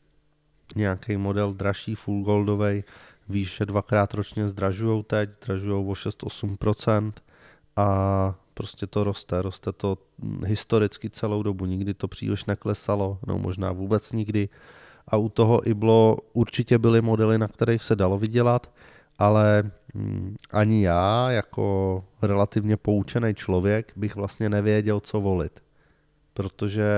nějaký 0.77 1.17
model 1.17 1.55
dražší, 1.55 1.95
full 1.95 2.23
goldový, 2.23 2.85
víš, 3.29 3.57
že 3.57 3.67
dvakrát 3.67 4.15
ročně 4.15 4.49
zdražujou 4.49 5.03
teď, 5.03 5.31
zdražujou 5.43 5.89
o 5.89 5.93
6-8% 5.93 7.13
a 7.77 8.35
prostě 8.59 8.87
to 8.87 9.05
roste, 9.05 9.43
roste 9.43 9.73
to 9.73 9.99
historicky 10.47 11.11
celou 11.11 11.43
dobu, 11.43 11.67
nikdy 11.67 11.95
to 11.95 12.09
příliš 12.09 12.45
neklesalo, 12.45 13.19
no 13.27 13.39
možná 13.39 13.73
vůbec 13.73 14.13
nikdy. 14.13 14.49
A 15.09 15.17
u 15.17 15.29
toho 15.29 15.69
Iblo 15.69 16.17
určitě 16.33 16.79
byly 16.79 17.03
modely, 17.03 17.39
na 17.39 17.49
kterých 17.49 17.85
se 17.85 17.97
dalo 17.97 18.19
vydělat, 18.19 18.71
ale 19.19 19.71
mm, 19.95 20.37
ani 20.51 20.83
já, 20.83 21.31
jako 21.31 22.05
relativně 22.23 22.77
poučený 22.77 23.35
člověk, 23.35 23.93
bych 23.97 24.17
vlastně 24.17 24.49
nevěděl, 24.49 25.01
co 25.01 25.21
volit. 25.21 25.63
Protože 26.35 26.91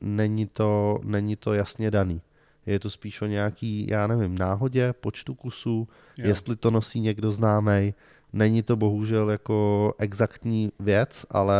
není 0.00 0.46
to, 0.46 0.98
není 1.04 1.36
to 1.36 1.54
jasně 1.54 1.90
daný. 1.90 2.20
Je 2.66 2.80
to 2.80 2.90
spíš 2.90 3.22
o 3.22 3.26
nějaký, 3.26 3.86
já 3.90 4.06
nevím, 4.06 4.38
náhodě, 4.38 4.92
počtu 4.92 5.34
kusů, 5.34 5.88
jo. 6.16 6.28
jestli 6.28 6.56
to 6.56 6.70
nosí 6.70 7.00
někdo 7.00 7.32
známý. 7.32 7.94
Není 8.32 8.62
to 8.62 8.76
bohužel 8.76 9.30
jako 9.30 9.94
exaktní 9.98 10.72
věc, 10.80 11.26
ale 11.30 11.56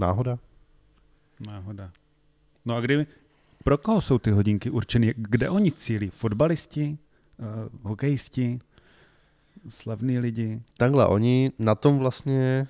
náhoda. 0.00 0.38
Náhoda. 1.50 1.90
No 2.64 2.76
a 2.76 2.80
kdy, 2.80 3.06
pro 3.64 3.78
koho 3.78 4.00
jsou 4.00 4.18
ty 4.18 4.30
hodinky 4.30 4.70
určeny? 4.70 5.14
Kde 5.16 5.50
oni 5.50 5.72
cílí? 5.72 6.10
Fotbalisti? 6.10 6.98
Uh, 7.38 7.46
hokejisti? 7.82 8.58
Slavní 9.68 10.18
lidi? 10.18 10.62
Takhle, 10.76 11.06
oni 11.06 11.52
na 11.58 11.74
tom 11.74 11.98
vlastně 11.98 12.66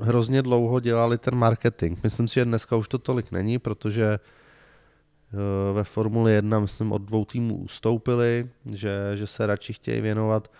hrozně 0.00 0.42
dlouho 0.42 0.80
dělali 0.80 1.18
ten 1.18 1.34
marketing. 1.34 1.98
Myslím 2.04 2.28
si, 2.28 2.34
že 2.34 2.44
dneska 2.44 2.76
už 2.76 2.88
to 2.88 2.98
tolik 2.98 3.32
není, 3.32 3.58
protože 3.58 4.04
eh, 4.14 5.72
ve 5.72 5.84
Formuli 5.84 6.32
1, 6.32 6.60
myslím, 6.60 6.92
od 6.92 7.02
dvou 7.02 7.24
týmů 7.24 7.56
ustoupili, 7.56 8.50
že, 8.72 9.12
že 9.14 9.26
se 9.26 9.46
radši 9.46 9.72
chtějí 9.72 10.00
věnovat 10.00 10.50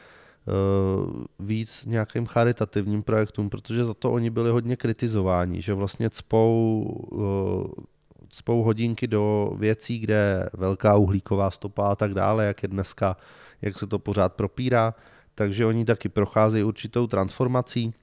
víc 1.39 1.85
nějakým 1.87 2.27
charitativním 2.27 3.03
projektům, 3.03 3.51
protože 3.51 3.85
za 3.85 3.95
to 3.95 4.13
oni 4.13 4.31
byli 4.31 4.51
hodně 4.51 4.77
kritizováni, 4.77 5.63
že 5.63 5.75
vlastně 5.75 6.11
cpou, 6.11 6.85
eh, 7.13 7.83
cpou 8.29 8.63
hodinky 8.63 9.07
do 9.07 9.55
věcí, 9.59 9.99
kde 9.99 10.49
velká 10.53 10.97
uhlíková 10.97 11.51
stopa 11.51 11.89
a 11.89 11.97
tak 11.97 12.15
dále, 12.15 12.45
jak 12.45 12.63
je 12.63 12.69
dneska, 12.69 13.17
jak 13.63 13.79
se 13.79 13.87
to 13.87 13.99
pořád 13.99 14.33
propírá, 14.33 14.95
takže 15.35 15.67
oni 15.67 15.85
taky 15.85 16.09
procházejí 16.09 16.65
určitou 16.65 17.07
transformací, 17.07 17.95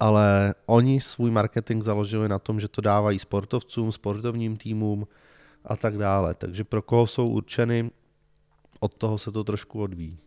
ale 0.00 0.54
oni 0.66 1.00
svůj 1.00 1.30
marketing 1.30 1.82
založili 1.82 2.28
na 2.28 2.38
tom, 2.38 2.60
že 2.60 2.68
to 2.68 2.80
dávají 2.80 3.18
sportovcům, 3.18 3.92
sportovním 3.92 4.56
týmům 4.56 5.06
a 5.64 5.76
tak 5.76 5.98
dále. 5.98 6.34
Takže 6.34 6.64
pro 6.64 6.82
koho 6.82 7.06
jsou 7.06 7.28
určeny, 7.28 7.90
od 8.80 8.94
toho 8.94 9.18
se 9.18 9.32
to 9.32 9.44
trošku 9.44 9.82
odvíjí. 9.82 10.18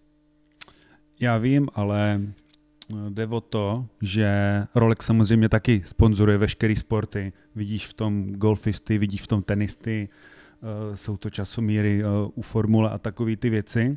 Já 1.24 1.38
vím, 1.38 1.68
ale 1.74 2.22
eh, 2.22 2.96
jde 3.10 3.28
o 3.28 3.42
to, 3.42 3.86
že 4.02 4.28
Rolex 4.76 5.06
samozřejmě 5.06 5.50
taky 5.50 5.82
sponzoruje 5.86 6.38
veškeré 6.38 6.76
sporty. 6.76 7.34
Vidíš 7.56 7.88
v 7.88 7.94
tom 7.94 8.34
golfisty, 8.34 8.98
vidíš 8.98 9.22
v 9.22 9.28
tom 9.28 9.44
tenisty, 9.44 10.10
uh, 10.10 10.96
jsou 10.96 11.18
to 11.18 11.30
časomíry 11.30 12.04
uh, 12.04 12.10
u 12.36 12.42
formule 12.42 12.90
a 12.90 12.98
takové 12.98 13.36
ty 13.36 13.50
věci. 13.50 13.94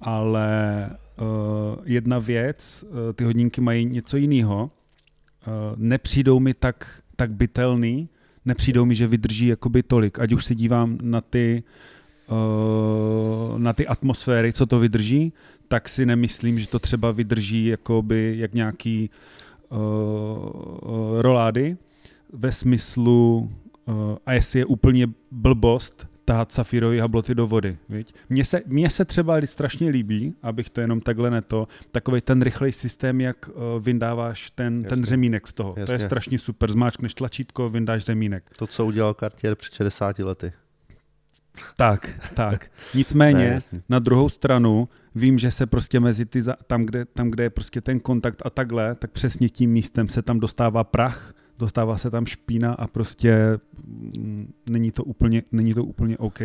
Ale 0.00 0.50
jedna 1.84 2.18
věc, 2.18 2.84
ty 3.14 3.24
hodinky 3.24 3.60
mají 3.60 3.86
něco 3.86 4.16
jiného. 4.16 4.70
Nepřijdou 5.76 6.40
mi 6.40 6.54
tak, 6.54 7.02
tak 7.16 7.32
bytelný, 7.32 8.08
nepřijdou 8.44 8.84
mi, 8.84 8.94
že 8.94 9.06
vydrží 9.06 9.46
jakoby 9.46 9.82
tolik. 9.82 10.18
Ať 10.18 10.32
už 10.32 10.44
se 10.44 10.54
dívám 10.54 10.98
na 11.02 11.20
ty 11.20 11.62
na 13.56 13.72
ty 13.72 13.86
atmosféry, 13.86 14.52
co 14.52 14.66
to 14.66 14.78
vydrží, 14.78 15.32
tak 15.68 15.88
si 15.88 16.06
nemyslím, 16.06 16.58
že 16.58 16.68
to 16.68 16.78
třeba 16.78 17.10
vydrží 17.10 17.66
jakoby 17.66 18.34
jak 18.38 18.54
nějaký 18.54 19.10
uh, 19.68 19.78
uh, 19.78 21.20
rolády 21.20 21.76
ve 22.32 22.52
smyslu 22.52 23.50
uh, 23.84 23.94
a 24.26 24.32
jestli 24.32 24.58
je 24.58 24.66
úplně 24.66 25.06
blbost 25.30 26.06
tahat 26.28 26.52
safírový 26.52 26.98
habloty 26.98 27.34
do 27.34 27.46
vody. 27.46 27.78
Mně 28.28 28.44
se, 28.44 28.62
mně 28.66 28.90
se 28.90 29.04
třeba 29.04 29.36
strašně 29.44 29.90
líbí, 29.90 30.34
abych 30.42 30.70
to 30.70 30.80
jenom 30.80 31.00
takhle 31.00 31.30
neto, 31.30 31.68
takový 31.92 32.20
ten 32.20 32.42
rychlej 32.42 32.72
systém, 32.72 33.20
jak 33.20 33.48
uh, 33.48 33.54
vyndáváš 33.80 34.50
ten, 34.50 34.84
ten 34.84 35.04
řemínek 35.04 35.46
z 35.46 35.52
toho. 35.52 35.74
Jasně. 35.76 35.86
To 35.86 35.92
je 35.92 35.98
strašně 35.98 36.38
super. 36.38 36.70
Zmáčkneš 36.70 37.14
tlačítko, 37.14 37.70
vyndáš 37.70 38.04
řemínek. 38.04 38.44
To, 38.56 38.66
co 38.66 38.86
udělal 38.86 39.14
Cartier 39.14 39.54
před 39.54 39.74
60 39.74 40.18
lety. 40.18 40.52
Tak, 41.76 42.30
tak. 42.34 42.70
Nicméně, 42.94 43.60
ne, 43.72 43.80
na 43.88 43.98
druhou 43.98 44.28
stranu, 44.28 44.88
vím, 45.14 45.38
že 45.38 45.50
se 45.50 45.66
prostě 45.66 46.00
mezi 46.00 46.26
ty, 46.26 46.40
tam 46.66 46.84
kde, 46.84 47.04
tam, 47.04 47.30
kde 47.30 47.42
je 47.42 47.50
prostě 47.50 47.80
ten 47.80 48.00
kontakt 48.00 48.42
a 48.44 48.50
takhle, 48.50 48.94
tak 48.94 49.10
přesně 49.10 49.48
tím 49.48 49.70
místem 49.70 50.08
se 50.08 50.22
tam 50.22 50.40
dostává 50.40 50.84
prach, 50.84 51.34
dostává 51.58 51.98
se 51.98 52.10
tam 52.10 52.26
špína 52.26 52.72
a 52.74 52.86
prostě 52.86 53.58
mm, 53.86 54.52
není 54.66 54.90
to 54.92 55.04
úplně, 55.04 55.42
není 55.52 55.74
to 55.74 55.84
úplně 55.84 56.18
OK. 56.18 56.40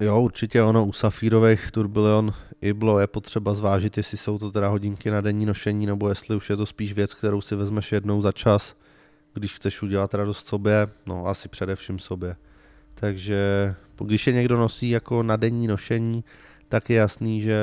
Jo, 0.00 0.20
určitě 0.20 0.62
ono 0.62 0.86
u 0.86 0.92
safírových 0.92 1.70
Turbilion 1.70 2.32
Iblo 2.60 3.00
je 3.00 3.06
potřeba 3.06 3.54
zvážit, 3.54 3.96
jestli 3.96 4.18
jsou 4.18 4.38
to 4.38 4.50
teda 4.50 4.68
hodinky 4.68 5.10
na 5.10 5.20
denní 5.20 5.46
nošení, 5.46 5.86
nebo 5.86 6.08
jestli 6.08 6.36
už 6.36 6.50
je 6.50 6.56
to 6.56 6.66
spíš 6.66 6.92
věc, 6.92 7.14
kterou 7.14 7.40
si 7.40 7.56
vezmeš 7.56 7.92
jednou 7.92 8.20
za 8.20 8.32
čas, 8.32 8.76
když 9.34 9.54
chceš 9.54 9.82
udělat 9.82 10.14
radost 10.14 10.48
sobě, 10.48 10.88
no 11.06 11.26
asi 11.26 11.48
především 11.48 11.98
sobě. 11.98 12.36
Takže 12.94 13.74
když 14.04 14.26
je 14.26 14.32
někdo 14.32 14.56
nosí 14.56 14.90
jako 14.90 15.22
na 15.22 15.36
denní 15.36 15.66
nošení, 15.66 16.24
tak 16.68 16.90
je 16.90 16.96
jasný, 16.96 17.40
že 17.40 17.58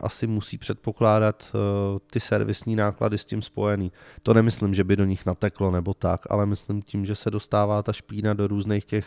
asi 0.00 0.26
musí 0.26 0.58
předpokládat 0.58 1.52
uh, 1.54 1.98
ty 2.10 2.20
servisní 2.20 2.76
náklady 2.76 3.18
s 3.18 3.24
tím 3.24 3.42
spojený. 3.42 3.92
To 4.22 4.34
nemyslím, 4.34 4.74
že 4.74 4.84
by 4.84 4.96
do 4.96 5.04
nich 5.04 5.26
nateklo 5.26 5.70
nebo 5.70 5.94
tak, 5.94 6.20
ale 6.30 6.46
myslím 6.46 6.82
tím, 6.82 7.06
že 7.06 7.14
se 7.14 7.30
dostává 7.30 7.82
ta 7.82 7.92
špína 7.92 8.34
do 8.34 8.46
různých 8.46 8.84
těch 8.84 9.06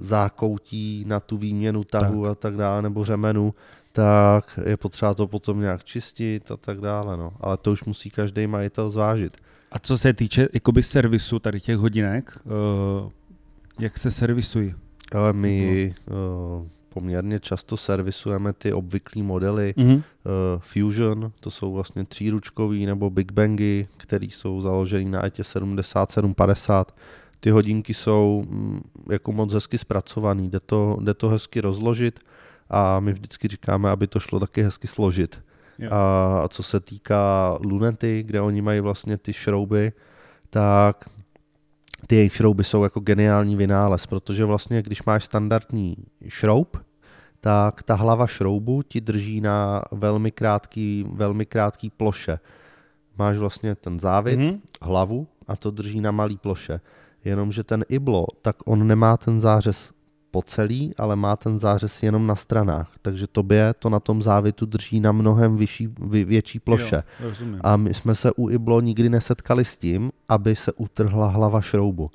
zákoutí 0.00 1.04
na 1.06 1.20
tu 1.20 1.36
výměnu 1.36 1.84
tahu 1.84 2.22
tak. 2.22 2.30
a 2.30 2.34
tak 2.34 2.56
dále, 2.56 2.82
nebo 2.82 3.04
řemenu, 3.04 3.54
tak 3.92 4.58
je 4.66 4.76
potřeba 4.76 5.14
to 5.14 5.26
potom 5.26 5.60
nějak 5.60 5.84
čistit 5.84 6.50
a 6.50 6.56
tak 6.56 6.80
dále. 6.80 7.16
No. 7.16 7.32
Ale 7.40 7.56
to 7.56 7.72
už 7.72 7.84
musí 7.84 8.10
každý 8.10 8.46
majitel 8.46 8.90
zvážit. 8.90 9.36
A 9.70 9.78
co 9.78 9.98
se 9.98 10.12
týče 10.12 10.48
jakoby 10.52 10.82
servisu 10.82 11.38
tady 11.38 11.60
těch 11.60 11.76
hodinek, 11.76 12.38
uh, 12.44 13.10
jak 13.78 13.98
se 13.98 14.10
servisují? 14.10 14.74
Ale 15.12 15.32
my 15.32 15.94
uh, 16.10 16.66
poměrně 16.88 17.40
často 17.40 17.76
servisujeme 17.76 18.52
ty 18.52 18.72
obvyklé 18.72 19.22
modely 19.22 19.74
Mhm. 19.76 19.92
uh, 19.94 20.02
Fusion, 20.58 21.32
to 21.40 21.50
jsou 21.50 21.72
vlastně 21.72 22.04
tříručkový, 22.04 22.86
nebo 22.86 23.10
Big 23.10 23.32
Bangy, 23.32 23.86
které 23.96 24.26
jsou 24.26 24.60
založené 24.60 25.10
na 25.10 25.26
ETě 25.26 25.44
7750. 25.44 26.94
Ty 27.40 27.50
hodinky 27.50 27.94
jsou 27.94 28.44
mm, 28.48 28.80
jako 29.10 29.32
moc 29.32 29.52
hezky 29.54 29.78
zpracovaný, 29.78 30.50
jde 30.50 30.60
to, 30.60 30.96
jde 31.00 31.14
to 31.14 31.28
hezky 31.28 31.60
rozložit 31.60 32.20
a 32.70 33.00
my 33.00 33.12
vždycky 33.12 33.48
říkáme, 33.48 33.90
aby 33.90 34.06
to 34.06 34.20
šlo 34.20 34.40
taky 34.40 34.62
hezky 34.62 34.86
složit. 34.86 35.38
A, 35.90 36.40
a 36.44 36.48
co 36.48 36.62
se 36.62 36.80
týká 36.80 37.58
lunety, 37.64 38.22
kde 38.26 38.40
oni 38.40 38.62
mají 38.62 38.80
vlastně 38.80 39.18
ty 39.18 39.32
šrouby, 39.32 39.92
tak 40.50 41.04
ty 42.06 42.16
jejich 42.16 42.34
šrouby 42.36 42.64
jsou 42.64 42.82
jako 42.84 43.00
geniální 43.00 43.56
vynález, 43.56 44.06
protože 44.06 44.44
vlastně 44.44 44.82
když 44.82 45.02
máš 45.02 45.24
standardní 45.24 45.96
šroub, 46.28 46.76
tak 47.40 47.82
ta 47.82 47.94
hlava 47.94 48.26
šroubu 48.26 48.82
ti 48.82 49.00
drží 49.00 49.40
na 49.40 49.82
velmi 49.92 50.30
krátký, 50.30 51.04
velmi 51.14 51.46
krátký 51.46 51.90
ploše. 51.90 52.38
Máš 53.18 53.36
vlastně 53.36 53.74
ten 53.74 54.00
závit, 54.00 54.40
Mhm. 54.40 54.60
hlavu 54.82 55.26
a 55.48 55.56
to 55.56 55.70
drží 55.70 56.00
na 56.00 56.10
malý 56.10 56.36
ploše. 56.38 56.80
Jenomže 57.24 57.64
ten 57.64 57.84
iblo, 57.88 58.26
tak 58.42 58.56
on 58.64 58.86
nemá 58.86 59.16
ten 59.16 59.40
zářez 59.40 59.90
po 60.36 60.42
celý, 60.42 60.92
ale 60.98 61.16
má 61.16 61.36
ten 61.36 61.58
zářez 61.58 62.02
jenom 62.02 62.26
na 62.26 62.36
stranách. 62.36 62.90
Takže 63.02 63.26
tobě 63.26 63.74
to 63.78 63.88
na 63.90 64.00
tom 64.00 64.22
závitu 64.22 64.66
drží 64.66 65.00
na 65.00 65.12
mnohem 65.12 65.56
vyšší, 65.56 65.88
vě- 65.88 66.24
větší 66.24 66.60
ploše. 66.60 66.96
Jo, 66.96 67.28
rozumím. 67.28 67.60
A 67.64 67.76
my 67.76 67.94
jsme 67.94 68.14
se 68.14 68.32
u 68.36 68.50
Iblo 68.50 68.80
nikdy 68.80 69.08
nesetkali 69.08 69.64
s 69.64 69.76
tím, 69.76 70.12
aby 70.28 70.56
se 70.56 70.72
utrhla 70.72 71.28
hlava 71.28 71.60
šroubu. 71.60 72.10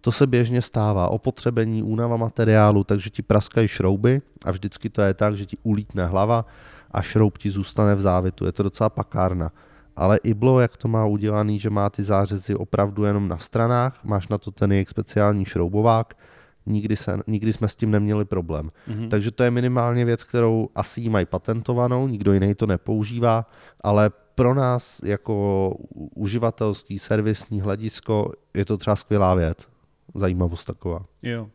To 0.00 0.12
se 0.12 0.26
běžně 0.26 0.62
stává, 0.62 1.08
opotřebení, 1.08 1.82
únava 1.82 2.16
materiálu, 2.16 2.84
takže 2.84 3.10
ti 3.10 3.22
praskají 3.22 3.68
šrouby 3.68 4.22
a 4.44 4.50
vždycky 4.50 4.88
to 4.88 5.02
je 5.02 5.14
tak, 5.14 5.36
že 5.36 5.46
ti 5.46 5.56
ulítne 5.62 6.06
hlava 6.06 6.46
a 6.90 7.02
šroub 7.02 7.38
ti 7.38 7.50
zůstane 7.50 7.94
v 7.94 8.00
závitu. 8.00 8.46
Je 8.46 8.52
to 8.52 8.62
docela 8.62 8.88
pakárna. 8.88 9.52
Ale 9.96 10.16
Iblo, 10.24 10.60
jak 10.60 10.76
to 10.76 10.88
má 10.88 11.04
udělaný, 11.04 11.60
že 11.60 11.70
má 11.70 11.90
ty 11.90 12.02
zářezy 12.02 12.54
opravdu 12.54 13.04
jenom 13.04 13.28
na 13.28 13.38
stranách, 13.38 14.00
máš 14.04 14.28
na 14.28 14.38
to 14.38 14.50
ten 14.50 14.72
jejich 14.72 14.88
speciální 14.88 15.44
šroubovák, 15.44 16.16
nikdy, 16.66 16.96
se, 16.96 17.18
nikdy 17.26 17.52
jsme 17.52 17.68
s 17.68 17.76
tím 17.76 17.90
neměli 17.90 18.24
problém. 18.24 18.70
Mhm. 18.86 19.08
Takže 19.08 19.30
to 19.30 19.44
je 19.44 19.50
minimálně 19.50 20.04
věc, 20.04 20.24
kterou 20.24 20.68
asi 20.74 21.00
jí 21.00 21.08
mají 21.08 21.26
patentovanou, 21.26 22.08
nikdo 22.08 22.32
jiný 22.32 22.54
to 22.54 22.66
nepoužívá, 22.66 23.50
ale 23.80 24.10
pro 24.34 24.54
nás 24.54 25.00
jako 25.04 25.68
uživatelský 26.14 26.98
servisní 26.98 27.60
hledisko 27.60 28.32
je 28.54 28.64
to 28.64 28.78
třeba 28.78 28.96
skvělá 28.96 29.34
věc. 29.34 29.68
Zajímavost 30.14 30.64
taková. 30.64 31.04
Jo. 31.22 31.48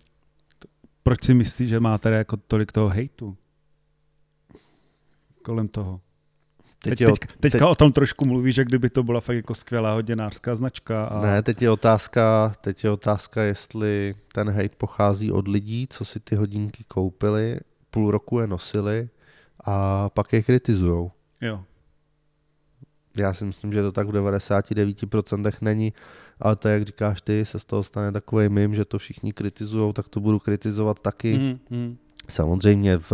Proč 1.04 1.24
si 1.24 1.34
myslíš, 1.34 1.70
že 1.70 1.80
má 1.80 1.98
tady 1.98 2.16
jako 2.16 2.38
tolik 2.38 2.72
toho 2.72 2.90
hejtu? 2.90 3.38
Kolem 5.42 5.68
toho. 5.68 6.02
Teď, 6.84 7.00
teď, 7.00 7.08
ot- 7.08 7.28
teďka 7.40 7.70
o 7.70 7.76
tom 7.76 7.92
trošku 7.92 8.28
mluvíš, 8.28 8.56
že 8.56 8.66
kdyby 8.66 8.90
to 8.90 9.04
byla 9.04 9.20
fakt 9.20 9.36
jako 9.36 9.56
skvělá 9.56 9.94
hodinářská 9.94 10.56
značka. 10.56 11.06
A... 11.06 11.22
Ne, 11.22 11.42
teď 11.42 11.62
je 11.62 11.72
otázka, 11.72 12.54
teď 12.62 12.84
je 12.84 12.90
otázka, 12.90 13.42
jestli 13.42 14.16
ten 14.34 14.50
hate 14.50 14.76
pochází 14.78 15.32
od 15.32 15.48
lidí, 15.48 15.88
co 15.90 16.06
si 16.06 16.20
ty 16.20 16.36
hodinky 16.36 16.84
koupili, 16.88 17.60
půl 17.92 18.12
roku 18.12 18.40
je 18.40 18.48
nosili 18.48 19.10
a 19.66 20.10
pak 20.10 20.34
je 20.34 20.44
kritizujou. 20.44 21.12
Jo. 21.42 21.64
Já 23.18 23.34
si 23.34 23.46
myslím, 23.46 23.74
že 23.74 23.82
to 23.82 23.92
tak 23.92 24.08
v 24.08 24.12
99% 24.12 25.52
není, 25.62 25.94
ale 26.40 26.56
to, 26.56 26.68
jak 26.68 26.84
říkáš 26.84 27.22
ty, 27.22 27.46
se 27.46 27.60
z 27.60 27.66
toho 27.66 27.84
stane 27.84 28.12
takový 28.12 28.50
mím, 28.50 28.76
že 28.76 28.86
to 28.86 28.98
všichni 28.98 29.34
kritizují, 29.34 29.94
tak 29.94 30.08
to 30.08 30.20
budu 30.20 30.40
kritizovat 30.40 31.00
taky. 31.00 31.38
Mhm, 31.38 31.60
mhm. 31.70 31.98
Samozřejmě 32.30 32.98
v, 32.98 33.12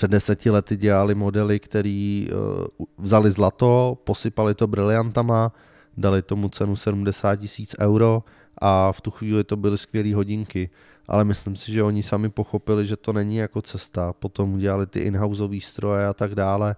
před 0.00 0.10
deseti 0.10 0.50
lety 0.50 0.76
dělali 0.76 1.14
modely, 1.14 1.60
který 1.60 2.28
uh, 2.32 2.86
vzali 2.98 3.30
zlato, 3.30 3.98
posypali 4.04 4.54
to 4.54 4.66
briliantama, 4.66 5.52
dali 5.96 6.22
tomu 6.22 6.48
cenu 6.48 6.76
70 6.76 7.36
tisíc 7.36 7.76
euro 7.80 8.24
a 8.58 8.92
v 8.92 9.00
tu 9.00 9.10
chvíli 9.10 9.44
to 9.44 9.56
byly 9.56 9.78
skvělé 9.78 10.14
hodinky. 10.14 10.70
Ale 11.08 11.24
myslím 11.24 11.56
si, 11.56 11.72
že 11.72 11.82
oni 11.82 12.02
sami 12.02 12.30
pochopili, 12.30 12.86
že 12.86 12.96
to 12.96 13.12
není 13.12 13.36
jako 13.36 13.62
cesta. 13.62 14.12
Potom 14.12 14.54
udělali 14.54 14.86
ty 14.86 15.00
in-houseové 15.00 15.60
stroje 15.60 16.06
a 16.06 16.14
tak 16.14 16.34
dále. 16.34 16.76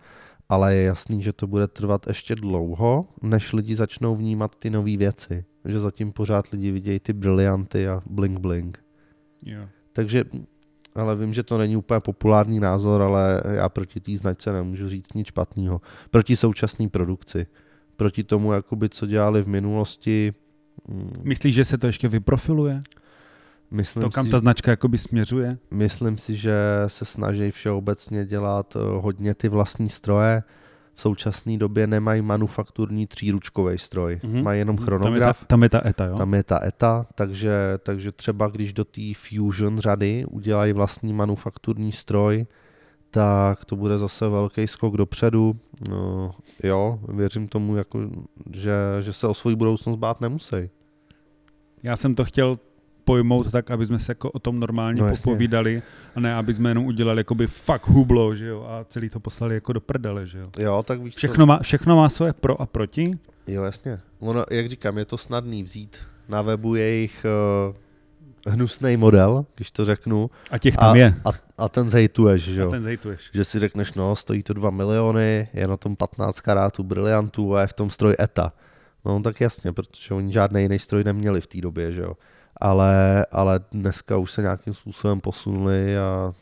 Ale 0.48 0.74
je 0.74 0.82
jasný, 0.82 1.22
že 1.22 1.32
to 1.32 1.46
bude 1.46 1.68
trvat 1.68 2.06
ještě 2.06 2.34
dlouho, 2.34 3.06
než 3.22 3.52
lidi 3.52 3.76
začnou 3.76 4.16
vnímat 4.16 4.56
ty 4.58 4.70
nové 4.70 4.96
věci. 4.96 5.44
Že 5.64 5.80
zatím 5.80 6.12
pořád 6.12 6.46
lidi 6.52 6.70
vidějí 6.70 7.00
ty 7.00 7.12
brilianty 7.12 7.88
a 7.88 8.02
bling 8.06 8.38
bling. 8.40 8.84
Jo. 9.42 9.68
Takže, 9.92 10.24
ale 10.94 11.16
vím, 11.16 11.34
že 11.34 11.42
to 11.42 11.58
není 11.58 11.76
úplně 11.76 12.00
populární 12.00 12.60
názor, 12.60 13.02
ale 13.02 13.42
já 13.48 13.68
proti 13.68 14.00
té 14.00 14.16
značce 14.16 14.52
nemůžu 14.52 14.88
říct 14.88 15.14
nic 15.14 15.26
špatného. 15.26 15.80
Proti 16.10 16.36
současné 16.36 16.88
produkci. 16.88 17.46
Proti 17.96 18.24
tomu, 18.24 18.52
jakoby, 18.52 18.88
co 18.88 19.06
dělali 19.06 19.42
v 19.42 19.48
minulosti, 19.48 20.32
mm, 20.88 21.12
Myslíš, 21.22 21.54
že 21.54 21.64
se 21.64 21.78
to 21.78 21.86
ještě 21.86 22.08
vyprofiluje? 22.08 22.82
myslím, 23.70 24.02
To, 24.02 24.10
kam 24.10 24.24
si, 24.24 24.30
ta 24.30 24.38
značka 24.38 24.70
jakoby 24.70 24.98
směřuje? 24.98 25.58
myslím 25.70 26.18
si, 26.18 26.36
že 26.36 26.54
se 26.86 27.04
snaží 27.04 27.50
všeobecně 27.50 28.26
dělat 28.26 28.76
eh, 28.76 28.78
hodně 29.00 29.34
ty 29.34 29.48
vlastní 29.48 29.88
stroje. 29.90 30.42
V 30.94 31.00
současné 31.00 31.58
době 31.58 31.86
nemají 31.86 32.22
manufakturní 32.22 33.06
tříručkový 33.06 33.78
stroj. 33.78 34.20
Mhm. 34.22 34.42
Mají 34.42 34.58
jenom 34.58 34.76
Tam 34.76 34.82
je, 34.82 34.86
chronograf. 34.86 35.40
ta, 35.40 35.46
tam 35.46 35.62
je 35.62 35.68
ta 35.68 35.86
ETA, 35.86 36.04
jo? 36.04 36.16
Tam 36.16 36.34
je 36.34 36.42
ta 36.42 36.64
ETA, 36.66 37.06
takže, 37.14 37.78
takže 37.82 38.12
třeba 38.12 38.48
když 38.48 38.72
do 38.72 38.84
té 38.84 39.00
Fusion 39.16 39.78
řady 39.78 40.24
udělají 40.30 40.72
vlastní 40.72 41.12
manufakturní 41.12 41.92
stroj, 41.92 42.46
tak 43.10 43.64
to 43.64 43.76
bude 43.76 43.98
zase 43.98 44.28
velký 44.28 44.66
skok 44.66 44.96
dopředu. 44.96 45.56
No, 45.88 46.30
jo, 46.62 46.98
věřím 47.08 47.48
tomu, 47.48 47.76
jako, 47.76 48.10
že, 48.50 48.72
že 49.00 49.12
se 49.12 49.26
o 49.26 49.34
svoji 49.34 49.56
budoucnost 49.56 49.96
bát 49.96 50.20
nemusí. 50.20 50.56
Já 51.82 51.96
jsem 51.96 52.14
to 52.14 52.24
chtěl 52.24 52.58
pojmout 53.04 53.50
tak, 53.50 53.70
aby 53.70 53.86
jsme 53.86 53.98
se 53.98 54.10
jako 54.10 54.30
o 54.30 54.38
tom 54.38 54.60
normálně 54.60 55.00
No 55.00 55.06
jasně. 55.08 55.22
popovídali 55.22 55.82
a 56.16 56.20
ne, 56.20 56.34
aby 56.34 56.54
jsme 56.54 56.70
jenom 56.70 56.86
udělali 56.86 57.20
jakoby 57.20 57.46
fakt 57.46 57.88
hublo, 57.88 58.34
že 58.34 58.46
jo, 58.46 58.66
a 58.68 58.84
celý 58.84 59.08
to 59.08 59.20
poslali 59.20 59.54
jako 59.54 59.72
do 59.72 59.80
prdele, 59.80 60.26
že 60.26 60.38
jo. 60.38 60.46
Jo, 60.58 60.82
tak 60.86 61.00
víš 61.00 61.14
co- 61.14 61.18
Všechno 61.18 61.46
má, 61.46 61.58
všechno 61.62 61.96
má 61.96 62.08
svoje 62.08 62.32
pro 62.32 62.62
a 62.62 62.66
proti. 62.66 63.04
Jo, 63.46 63.62
jasně. 63.62 64.00
Ono, 64.20 64.44
jak 64.50 64.68
říkám, 64.68 64.98
je 64.98 65.04
to 65.04 65.18
snadný 65.18 65.62
vzít 65.62 65.96
na 66.28 66.42
webu 66.42 66.74
jejich 66.74 67.26
uh, 68.46 68.52
hnusný 68.52 68.96
model, 68.96 69.46
když 69.54 69.70
to 69.70 69.84
řeknu, 69.84 70.30
A 70.50 70.58
těch 70.58 70.76
tam 70.76 70.92
a, 70.92 70.96
je. 70.96 71.14
a, 71.24 71.30
a 71.58 71.68
ten 71.68 71.90
zhejtuješ, 71.90 72.42
že 72.42 72.60
jo. 72.60 72.68
A 72.68 72.70
ten 72.70 72.82
zejtuješ. 72.82 73.30
že 73.34 73.44
si 73.44 73.58
řekneš, 73.58 73.94
no, 73.94 74.16
stojí 74.16 74.42
to 74.42 74.52
2 74.54 74.70
miliony, 74.70 75.48
je 75.54 75.68
na 75.68 75.76
tom 75.76 75.96
15 75.96 76.40
karátů 76.40 76.82
briliantů 76.82 77.56
a 77.56 77.60
je 77.60 77.66
v 77.66 77.72
tom 77.72 77.90
stroj 77.90 78.16
ETA. 78.20 78.52
No 79.04 79.20
tak 79.22 79.40
jasně, 79.40 79.72
protože 79.72 80.14
oni 80.14 80.32
žádný 80.32 80.62
jiný 80.62 80.78
stroj 80.78 81.04
neměli 81.04 81.40
v 81.40 81.46
té 81.46 81.60
době, 81.60 81.92
že 81.92 82.00
jo. 82.00 82.12
Ale, 82.64 83.26
ale 83.30 83.60
dneska 83.72 84.16
už 84.16 84.32
se 84.32 84.42
nějakým 84.42 84.74
způsobem 84.74 85.20
posunuli 85.20 85.98
a 85.98 86.32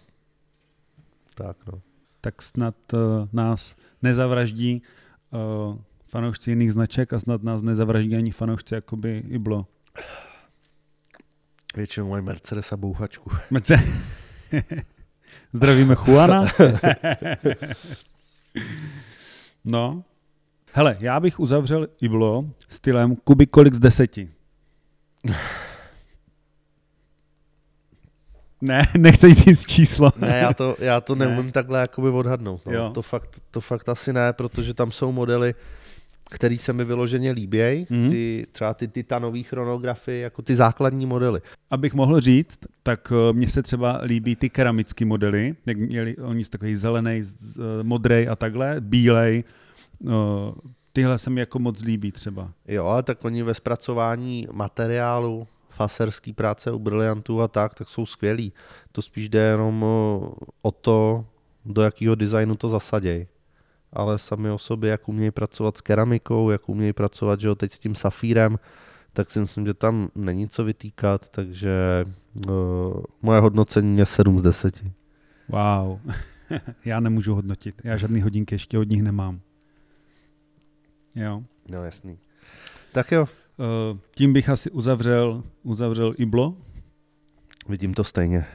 tak 1.35 1.57
no. 1.73 1.81
Tak 2.21 2.43
snad 2.43 2.75
uh, 2.93 3.01
nás 3.33 3.75
nezavraždí 4.03 4.83
uh, 5.31 5.77
fanoušci 6.09 6.51
jiných 6.51 6.73
značek 6.73 7.13
a 7.13 7.19
snad 7.19 7.43
nás 7.43 7.63
nezavraždí 7.63 8.17
ani 8.17 8.31
fanoušci 8.31 8.75
jakoby 8.75 9.23
Iblo. 9.29 9.67
Většinou 11.77 12.11
mají 12.11 12.25
Mercedes 12.25 12.73
a 12.73 12.77
bouchačku. 12.77 13.31
Mece. 13.51 13.75
Zdravíme 15.53 15.97
Juana. 16.07 16.45
no. 19.65 20.05
Hele, 20.73 20.97
já 21.01 21.21
bych 21.21 21.41
uzavřel 21.41 21.89
Iblo 22.01 22.45
stylem 22.69 23.17
kubikolik 23.17 23.75
z 23.75 23.79
deseti. 23.79 24.31
Ne, 28.61 28.83
nechceš 28.99 29.37
říct 29.37 29.67
číslo. 29.67 30.11
Ne, 30.19 30.39
já 30.39 30.53
to, 30.55 30.77
já 30.79 31.01
to 31.01 31.15
Ne. 31.15 31.27
neumím 31.27 31.53
takhle 31.53 31.81
jakoby 31.81 32.09
odhadnout. 32.09 32.67
No. 32.67 32.73
Jo. 32.73 32.91
To, 32.95 33.03
fakt, 33.03 33.41
to 33.51 33.61
fakt 33.61 33.89
asi 33.89 34.13
ne, 34.13 34.33
protože 34.33 34.75
tam 34.75 34.93
jsou 34.93 35.13
modely, 35.13 35.55
který 36.31 36.59
se 36.59 36.73
mi 36.73 36.85
vyloženě 36.85 37.33
líbějí, 37.33 37.87
Mhm. 37.91 38.11
ty, 38.11 38.47
třeba 38.53 38.75
ty 38.75 38.89
titanové 38.89 39.43
chronografy, 39.43 40.19
jako 40.21 40.43
ty 40.43 40.57
základní 40.57 41.07
modely. 41.07 41.41
Abych 41.71 41.95
mohl 41.95 42.21
říct, 42.21 42.59
tak 42.83 43.13
eh, 43.13 43.33
mně 43.33 43.49
se 43.49 43.63
třeba 43.63 44.01
líbí 44.05 44.37
ty 44.37 44.51
keramické 44.51 45.05
modely, 45.05 45.55
jak 45.67 45.77
měli 45.77 46.17
oni 46.17 46.45
takový 46.45 46.77
zelený, 46.77 47.23
modrý 47.83 48.29
a 48.29 48.37
takhle, 48.37 48.77
bílej. 48.81 49.45
eh, 50.07 50.11
Tyhle 50.93 51.19
se 51.19 51.31
mi 51.31 51.41
jako 51.41 51.59
moc 51.59 51.83
líbí 51.83 52.13
třeba. 52.13 52.51
Jo, 52.69 52.97
tak 53.03 53.25
oni 53.25 53.43
ve 53.43 53.55
zpracování 53.55 54.47
materiálu, 54.53 55.47
faserský 55.71 56.33
práce 56.33 56.73
u 56.73 56.79
briliantů 56.79 57.43
a 57.43 57.49
tak, 57.49 57.75
tak 57.75 57.89
jsou 57.89 58.07
skvělí. 58.07 58.53
To 58.93 59.03
spíš 59.03 59.29
jde 59.29 59.41
jenom 59.41 59.83
o- 59.83 60.33
o 60.63 60.71
to, 60.71 61.27
do 61.65 61.83
jakého 61.83 62.15
designu 62.15 62.57
to 62.57 62.69
zasaděj. 62.69 63.27
Ale 63.93 64.19
sami 64.19 64.51
o 64.51 64.59
sobě, 64.59 64.91
jak 64.91 65.09
umějí 65.09 65.31
pracovat 65.31 65.77
s 65.77 65.81
keramikou, 65.81 66.51
jak 66.51 66.69
umějí 66.69 66.93
pracovat, 66.93 67.41
že 67.41 67.49
jo, 67.49 67.55
teď 67.55 67.73
s 67.73 67.79
tím 67.79 67.95
safírem, 67.95 68.59
tak 69.13 69.31
si 69.31 69.41
myslím, 69.41 69.67
že 69.67 69.75
tam 69.75 70.09
není 70.15 70.49
co 70.49 70.65
vytýkat, 70.65 71.29
takže 71.29 72.05
uh, 72.47 72.53
moje 73.23 73.41
hodnocení 73.41 73.99
je 73.99 74.07
7 74.07 74.39
z 74.39 74.43
10. 74.43 74.85
Wow. 75.49 75.99
Já 76.85 77.01
nemůžu 77.01 77.35
hodnotit. 77.35 77.75
Já 77.85 77.97
žádný 77.97 78.23
hodinky 78.23 78.55
ještě 78.55 78.79
od 78.79 78.89
nich 78.89 79.03
nemám. 79.03 79.41
Jo. 81.15 81.43
No 81.69 81.85
jasný. 81.85 82.19
Tak 82.93 83.13
jo. 83.13 83.29
Uh, 83.61 83.99
tím 84.15 84.33
bych 84.33 84.49
asi 84.49 84.71
uzavřel, 84.71 85.43
uzavřel 85.63 86.15
Iblo. 86.19 86.57
Vidím 87.69 87.95
to 87.95 88.05
stejně. 88.05 88.47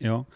Jo. 0.00 0.26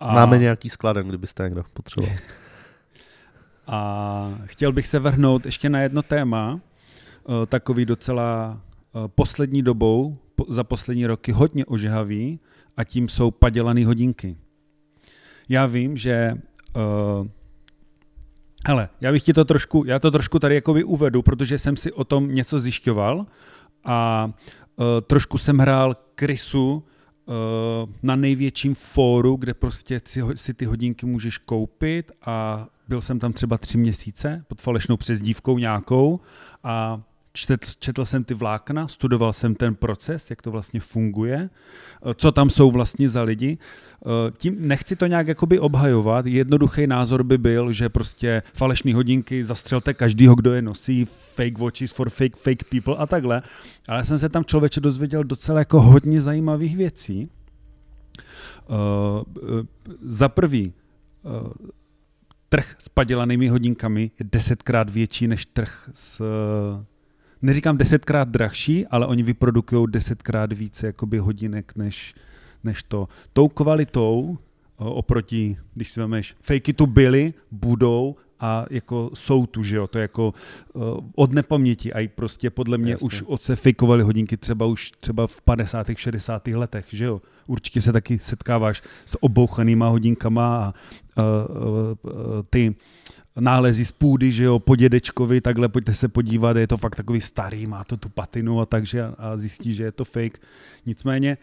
A... 0.00 0.14
Máme 0.14 0.38
nějaký 0.38 0.68
skladen, 0.68 1.08
kdybyste 1.08 1.42
někdo 1.42 1.64
potřeboval. 1.72 2.16
A 3.66 4.38
chtěl 4.44 4.72
bych 4.72 4.86
se 4.86 4.98
vrhnout 4.98 5.46
ještě 5.46 5.68
na 5.68 5.80
jedno 5.80 6.02
téma, 6.02 6.52
uh, 6.52 7.46
takový 7.46 7.84
docela 7.84 8.60
uh, 8.92 9.08
poslední 9.08 9.62
dobou, 9.62 10.16
za 10.48 10.64
poslední 10.64 11.06
roky 11.06 11.32
hodně 11.32 11.66
ožehavý, 11.66 12.40
a 12.76 12.84
tím 12.84 13.08
jsou 13.08 13.30
padělané 13.30 13.86
hodinky. 13.86 14.36
Já 15.48 15.66
vím, 15.66 15.96
že 15.96 16.34
hele, 18.66 18.88
já 19.00 19.12
bych 19.12 19.22
ti 19.22 19.32
to 19.32 19.44
trošku, 19.44 19.84
já 19.86 19.98
to 19.98 20.10
trošku 20.10 20.38
tady 20.38 20.54
jakoby 20.54 20.84
uvedu, 20.84 21.22
protože 21.22 21.58
jsem 21.58 21.76
si 21.76 21.92
o 21.92 22.04
tom 22.04 22.34
něco 22.34 22.58
zjišťoval 22.58 23.26
a 23.84 24.30
uh, 24.76 24.84
trošku 25.06 25.38
jsem 25.38 25.58
hrál 25.58 25.94
krysu 26.14 26.72
uh, 26.72 27.34
na 28.02 28.16
největším 28.16 28.74
fóru, 28.74 29.36
kde 29.36 29.54
prostě 29.54 30.00
si, 30.04 30.22
si 30.34 30.54
ty 30.54 30.64
hodinky 30.64 31.06
můžeš 31.06 31.38
koupit 31.38 32.12
a 32.26 32.66
byl 32.88 33.02
jsem 33.02 33.18
tam 33.18 33.32
třeba 33.32 33.58
tři 33.58 33.78
měsíce 33.78 34.44
pod 34.48 34.60
falešnou 34.60 34.96
přezdívkou 34.96 35.58
nějakou 35.58 36.20
a 36.64 37.02
četl, 37.46 37.66
četl 37.78 38.04
jsem 38.04 38.24
ty 38.24 38.34
vlákna, 38.34 38.88
studoval 38.88 39.32
jsem 39.32 39.54
ten 39.54 39.74
proces, 39.74 40.30
jak 40.30 40.42
to 40.42 40.50
vlastně 40.50 40.80
funguje, 40.80 41.50
eh, 41.50 42.14
co 42.14 42.32
tam 42.32 42.50
jsou 42.50 42.70
vlastně 42.70 43.08
za 43.08 43.22
lidi. 43.22 43.58
Eh, 43.58 44.30
tím 44.36 44.68
nechci 44.68 44.96
to 44.96 45.06
nějak 45.06 45.28
jakoby 45.28 45.58
obhajovat, 45.58 46.26
jednoduchý 46.26 46.86
názor 46.86 47.22
by 47.22 47.38
byl, 47.38 47.72
že 47.72 47.88
prostě 47.88 48.42
falešné 48.54 48.94
hodinky 48.94 49.44
zastřelte 49.44 49.94
každýho, 49.94 50.34
kdo 50.34 50.54
je 50.54 50.62
nosí, 50.62 51.04
fake 51.04 51.58
watches 51.58 51.92
for 51.92 52.10
fake, 52.10 52.36
fake 52.36 52.64
people 52.70 52.96
a 52.96 53.06
takhle, 53.06 53.42
ale 53.88 54.04
jsem 54.04 54.18
se 54.18 54.28
tam 54.28 54.44
člověče 54.44 54.80
dozvěděl 54.80 55.24
docela 55.24 55.58
jako 55.58 55.80
hodně 55.80 56.20
zajímavých 56.20 56.76
věcí. 56.76 57.28
Uh, 58.68 59.66
za 60.02 60.28
prvý, 60.28 60.72
trh 62.48 62.76
s 62.78 62.88
padělanými 62.88 63.48
hodinkami 63.48 64.10
je 64.18 64.26
desetkrát 64.32 64.90
větší 64.90 65.28
než 65.28 65.46
trh 65.46 65.90
s 65.94 66.22
neříkám 67.42 67.78
desetkrát 67.78 68.28
drahší, 68.28 68.86
ale 68.86 69.06
oni 69.06 69.22
vyprodukují 69.22 69.86
desetkrát 69.90 70.52
více 70.52 70.86
jakoby 70.86 71.18
hodinek 71.18 71.72
než, 71.76 72.14
než 72.64 72.82
to. 72.82 73.08
Tou 73.32 73.48
kvalitou 73.48 74.38
oproti, 74.76 75.56
když 75.74 75.90
si 75.90 76.00
vemeš, 76.00 76.36
fakey 76.40 76.72
tu 76.72 76.86
byly, 76.86 77.34
budou 77.50 78.16
a 78.40 78.66
jako 78.70 79.10
jsou 79.14 79.46
tu, 79.46 79.62
že 79.62 79.76
jo, 79.76 79.86
to 79.86 79.98
je 79.98 80.02
jako 80.02 80.34
uh, 80.72 80.82
od 81.14 81.32
nepaměti 81.32 81.92
a 81.92 82.00
i 82.00 82.08
prostě 82.08 82.50
podle 82.50 82.78
mě 82.78 82.92
Jasně. 82.92 83.04
už 83.04 83.22
oce 83.26 83.56
fejkovali 83.56 84.02
hodinky 84.02 84.36
třeba 84.36 84.66
už 84.66 84.90
třeba 85.00 85.26
v 85.26 85.40
50. 85.40 85.86
60. 85.96 86.48
letech, 86.48 86.86
že 86.88 87.04
jo. 87.04 87.22
Určitě 87.46 87.80
se 87.80 87.92
taky 87.92 88.18
setkáváš 88.18 88.82
s 89.06 89.22
obouchanýma 89.22 89.88
hodinkama 89.88 90.56
a 90.56 90.74
uh, 91.16 91.24
uh, 91.56 92.12
uh, 92.12 92.42
ty 92.50 92.74
nálezy 93.40 93.84
z 93.84 93.92
půdy, 93.92 94.32
že 94.32 94.44
jo, 94.44 94.58
po 94.58 94.76
dědečkovi, 94.76 95.40
takhle 95.40 95.68
pojďte 95.68 95.94
se 95.94 96.08
podívat, 96.08 96.56
je 96.56 96.66
to 96.66 96.76
fakt 96.76 96.96
takový 96.96 97.20
starý, 97.20 97.66
má 97.66 97.84
to 97.84 97.96
tu 97.96 98.08
patinu 98.08 98.60
a 98.60 98.66
takže 98.66 99.04
a 99.18 99.36
zjistí, 99.36 99.74
že 99.74 99.84
je 99.84 99.92
to 99.92 100.04
fake. 100.04 100.40
Nicméně, 100.86 101.38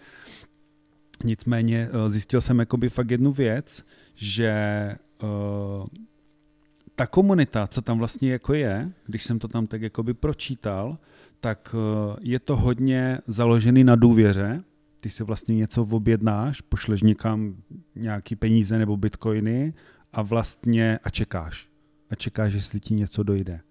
nicméně 1.24 1.90
eh, 1.92 2.10
zjistil 2.10 2.42
jsem 2.42 2.60
jakoby 2.60 2.90
fakt 2.90 3.12
jednu 3.12 3.32
věc, 3.32 3.86
že 4.16 4.52
uh, 5.24 5.86
ta 6.96 7.08
komunita, 7.08 7.68
co 7.68 7.82
tam 7.82 8.00
vlastně 8.00 8.32
jako 8.32 8.54
je, 8.54 8.90
když 9.06 9.24
jsem 9.24 9.40
to 9.40 9.48
tam 9.48 9.68
tak 9.68 9.82
jakoby 9.82 10.14
pročítal, 10.14 10.98
tak 11.40 11.76
uh, 11.78 12.16
je 12.22 12.40
to 12.40 12.56
hodně 12.56 13.20
založený 13.28 13.84
na 13.84 13.96
důvěře, 13.96 14.64
ty 15.02 15.10
si 15.10 15.24
vlastně 15.24 15.56
něco 15.56 15.82
objednáš, 15.84 16.62
pošleš 16.62 17.02
někam 17.02 17.56
nějaký 17.96 18.36
peníze 18.36 18.78
nebo 18.78 18.98
bitcoiny 18.98 19.74
a 20.14 20.22
vlastně 20.22 21.00
a 21.04 21.10
čekáš 21.10 21.75
a 22.10 22.16
čekáš, 22.16 22.54
jestli 22.54 22.80
ti 22.80 22.94
něco 22.94 23.24
dojde. 23.24 23.62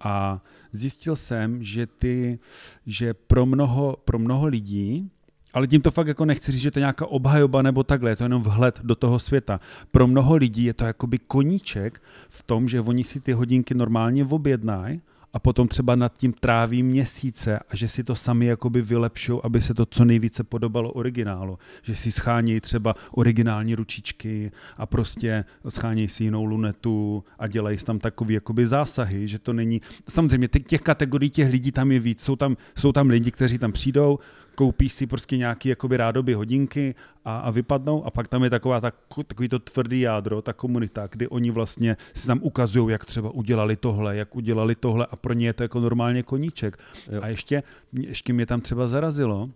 A 0.00 0.42
zjistil 0.72 1.16
jsem, 1.16 1.62
že 1.62 1.86
ty, 1.86 2.38
že 2.86 3.14
pro 3.14 3.46
mnoho, 3.46 3.96
pro 4.04 4.18
mnoho 4.18 4.46
lidí, 4.46 5.10
ale 5.54 5.66
tím 5.66 5.82
to 5.82 5.90
fakt 5.90 6.06
jako 6.06 6.24
nechci 6.24 6.52
říct, 6.52 6.60
že 6.60 6.70
to 6.70 6.78
je 6.78 6.80
nějaká 6.80 7.06
obhajoba 7.06 7.62
nebo 7.62 7.82
takhle, 7.82 8.10
je 8.10 8.16
to 8.16 8.24
jenom 8.24 8.42
vhled 8.42 8.80
do 8.82 8.94
toho 8.94 9.18
světa. 9.18 9.60
Pro 9.90 10.06
mnoho 10.06 10.36
lidí 10.36 10.64
je 10.64 10.74
to 10.74 10.84
jakoby 10.84 11.18
koníček 11.18 12.02
v 12.28 12.42
tom, 12.42 12.68
že 12.68 12.80
oni 12.80 13.04
si 13.04 13.20
ty 13.20 13.32
hodinky 13.32 13.74
normálně 13.74 14.24
objednají 14.24 15.00
a 15.34 15.38
potom 15.38 15.68
třeba 15.68 15.94
nad 15.94 16.16
tím 16.16 16.32
tráví 16.32 16.82
měsíce 16.82 17.58
a 17.58 17.76
že 17.76 17.88
si 17.88 18.04
to 18.04 18.14
sami 18.14 18.46
jakoby 18.46 18.82
vylepšou, 18.82 19.40
aby 19.44 19.62
se 19.62 19.74
to 19.74 19.86
co 19.86 20.04
nejvíce 20.04 20.44
podobalo 20.44 20.92
originálu. 20.92 21.58
Že 21.82 21.96
si 21.96 22.12
schánějí 22.12 22.60
třeba 22.60 22.94
originální 23.10 23.74
ručičky 23.74 24.52
a 24.76 24.86
prostě 24.86 25.44
schánějí 25.68 26.08
si 26.08 26.24
jinou 26.24 26.44
lunetu 26.44 27.24
a 27.38 27.46
dělají 27.46 27.78
tam 27.78 27.98
takový 27.98 28.34
jakoby 28.34 28.66
zásahy, 28.66 29.28
že 29.28 29.38
to 29.38 29.52
není... 29.52 29.80
Samozřejmě 30.08 30.48
těch 30.48 30.80
kategorií 30.80 31.30
těch 31.30 31.52
lidí 31.52 31.72
tam 31.72 31.92
je 31.92 32.00
víc. 32.00 32.22
Jsou 32.22 32.36
tam, 32.36 32.56
jsou 32.76 32.92
tam 32.92 33.08
lidi, 33.08 33.30
kteří 33.30 33.58
tam 33.58 33.72
přijdou, 33.72 34.18
koupíš 34.54 34.92
si 34.92 35.06
prostě 35.06 35.36
nějaký 35.36 35.68
jakoby 35.68 35.96
rádoby 35.96 36.34
hodinky 36.34 36.94
a, 37.24 37.38
a 37.38 37.50
vypadnou 37.50 38.04
a 38.04 38.10
pak 38.10 38.28
tam 38.28 38.44
je 38.44 38.50
taková 38.50 38.80
ta, 38.80 38.92
takový 39.26 39.48
to 39.48 39.58
tvrdý 39.58 40.00
jádro, 40.00 40.42
ta 40.42 40.52
komunita, 40.52 41.06
kdy 41.10 41.28
oni 41.28 41.50
vlastně 41.50 41.96
si 42.14 42.26
tam 42.26 42.38
ukazují, 42.42 42.92
jak 42.92 43.04
třeba 43.04 43.30
udělali 43.30 43.76
tohle, 43.76 44.16
jak 44.16 44.36
udělali 44.36 44.74
tohle 44.74 45.06
a 45.10 45.16
pro 45.16 45.32
ně 45.32 45.46
je 45.46 45.52
to 45.52 45.62
jako 45.62 45.80
normálně 45.80 46.22
koníček. 46.22 46.78
Jo. 47.12 47.20
A 47.22 47.28
ještě, 47.28 47.62
ještě 47.92 48.32
mě 48.32 48.46
tam 48.46 48.60
třeba 48.60 48.88
zarazilo, 48.88 49.50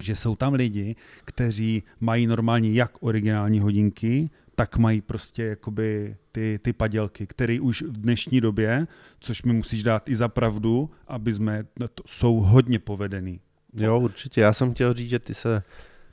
že 0.00 0.16
jsou 0.16 0.36
tam 0.36 0.54
lidi, 0.54 0.96
kteří 1.24 1.82
mají 2.00 2.26
normálně 2.26 2.72
jak 2.72 2.92
originální 3.00 3.60
hodinky, 3.60 4.30
tak 4.56 4.76
mají 4.76 5.00
prostě 5.00 5.42
jakoby 5.42 6.16
ty, 6.32 6.58
ty 6.62 6.72
padělky, 6.72 7.26
které 7.26 7.60
už 7.60 7.82
v 7.82 8.00
dnešní 8.00 8.40
době, 8.40 8.86
což 9.20 9.42
mi 9.42 9.52
musíš 9.52 9.82
dát 9.82 10.08
i 10.08 10.16
za 10.16 10.28
pravdu, 10.28 10.90
aby 11.08 11.34
jsme, 11.34 11.64
to, 11.94 12.02
jsou 12.06 12.34
hodně 12.36 12.78
povedený. 12.78 13.40
Jo, 13.76 14.00
určitě. 14.00 14.40
Já 14.40 14.52
jsem 14.52 14.74
chtěl 14.74 14.94
říct, 14.94 15.10
že 15.10 15.18
ty 15.18 15.34
se 15.34 15.62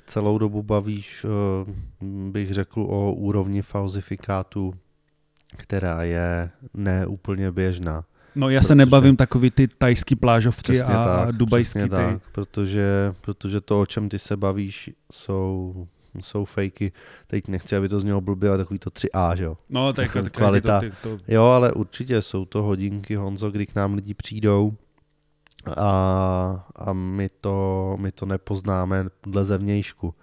celou 0.05 0.37
dobu 0.37 0.63
bavíš, 0.63 1.25
eh, 1.25 1.71
bych 2.31 2.53
řekl, 2.53 2.81
o 2.81 3.13
úrovni 3.13 3.61
falzifikátu, 3.61 4.73
která 5.57 6.03
je 6.03 6.49
neúplně 6.73 7.51
běžná. 7.51 8.05
No 8.35 8.49
já 8.49 8.59
protože... 8.59 8.67
se 8.67 8.75
nebavím 8.75 9.15
takový 9.15 9.51
ty 9.51 9.67
tajský 9.67 10.15
plážovky 10.15 10.61
přesně 10.63 10.93
a 10.93 11.03
tak, 11.03 11.35
dubajský 11.35 11.79
ty. 11.79 11.89
Tak, 11.89 12.21
protože, 12.31 13.13
protože 13.21 13.61
to, 13.61 13.81
o 13.81 13.85
čem 13.85 14.09
ty 14.09 14.19
se 14.19 14.37
bavíš, 14.37 14.89
jsou 15.11 15.87
jsou 16.21 16.45
fejky. 16.45 16.91
Teď 17.27 17.47
nechci, 17.47 17.75
aby 17.75 17.89
to 17.89 17.99
znělo 17.99 18.21
blbě, 18.21 18.49
ale 18.49 18.57
takový 18.57 18.79
to 18.79 18.89
3A, 18.89 19.35
že 19.35 19.43
jo? 19.43 19.57
No, 19.69 19.93
tak 19.93 20.15
jako 20.15 20.29
kvalita. 20.29 20.79
To, 20.79 21.17
to... 21.17 21.23
Jo, 21.27 21.43
ale 21.43 21.73
určitě 21.73 22.21
jsou 22.21 22.45
to 22.45 22.63
hodinky, 22.63 23.15
Honzo, 23.15 23.51
kdy 23.51 23.65
k 23.65 23.75
nám 23.75 23.93
lidi 23.93 24.13
přijdou 24.13 24.73
a, 25.77 26.67
a 26.75 26.93
my, 26.93 27.29
to, 27.41 27.97
my 27.99 28.11
to 28.11 28.25
nepoznáme 28.25 29.05
dle 29.23 29.45
zevnějšku. 29.45 30.13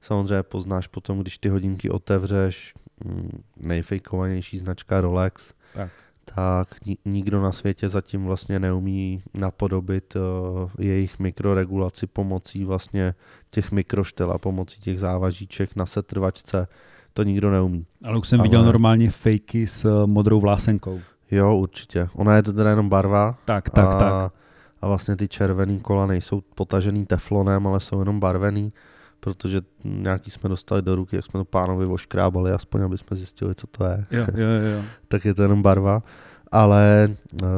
Samozřejmě 0.00 0.42
poznáš 0.42 0.86
potom, 0.86 1.18
když 1.18 1.38
ty 1.38 1.48
hodinky 1.48 1.90
otevřeš, 1.90 2.74
mm, 3.04 3.42
nejfejkovanější 3.56 4.58
značka 4.58 5.00
Rolex, 5.00 5.54
tak, 5.74 5.90
tak 6.34 6.68
nikdo 7.04 7.42
na 7.42 7.52
světě 7.52 7.88
zatím 7.88 8.24
vlastně 8.24 8.58
neumí 8.58 9.22
napodobit 9.34 10.16
uh, 10.16 10.70
jejich 10.78 11.18
mikroregulaci 11.18 12.06
pomocí 12.06 12.64
vlastně 12.64 13.14
těch 13.50 13.72
mikroštel 13.72 14.30
a 14.30 14.38
pomocí 14.38 14.80
těch 14.80 15.00
závažíček 15.00 15.76
na 15.76 15.86
setrvačce. 15.86 16.68
To 17.14 17.22
nikdo 17.22 17.50
neumí. 17.50 17.86
Ale 18.04 18.18
už 18.18 18.28
jsem 18.28 18.40
Ale... 18.40 18.48
viděl 18.48 18.64
normálně 18.64 19.10
fejky 19.10 19.66
s 19.66 19.84
uh, 19.84 20.06
modrou 20.06 20.40
vlásenkou. 20.40 21.00
Jo, 21.30 21.56
určitě. 21.56 22.08
Ona 22.14 22.36
je 22.36 22.42
to 22.42 22.52
teda 22.52 22.70
jenom 22.70 22.88
barva. 22.88 23.38
Tak, 23.44 23.70
tak, 23.70 23.86
a... 23.86 23.98
tak 23.98 24.32
a 24.82 24.88
vlastně 24.88 25.16
ty 25.16 25.28
červený 25.28 25.80
kola 25.80 26.06
nejsou 26.06 26.42
potažený 26.54 27.06
teflonem, 27.06 27.66
ale 27.66 27.80
jsou 27.80 27.98
jenom 27.98 28.20
barvený, 28.20 28.72
protože 29.20 29.60
nějaký 29.84 30.30
jsme 30.30 30.48
dostali 30.48 30.82
do 30.82 30.96
ruky, 30.96 31.16
jak 31.16 31.26
jsme 31.26 31.40
to 31.40 31.44
pánovi 31.44 31.86
oškrábali, 31.86 32.52
aspoň 32.52 32.82
aby 32.82 32.98
jsme 32.98 33.16
zjistili, 33.16 33.54
co 33.54 33.66
to 33.66 33.84
je. 33.84 34.04
Jo, 34.10 34.26
jo, 34.34 34.48
jo. 34.48 34.82
tak 35.08 35.24
je 35.24 35.34
to 35.34 35.42
jenom 35.42 35.62
barva. 35.62 36.02
Ale 36.52 37.10
uh, 37.42 37.48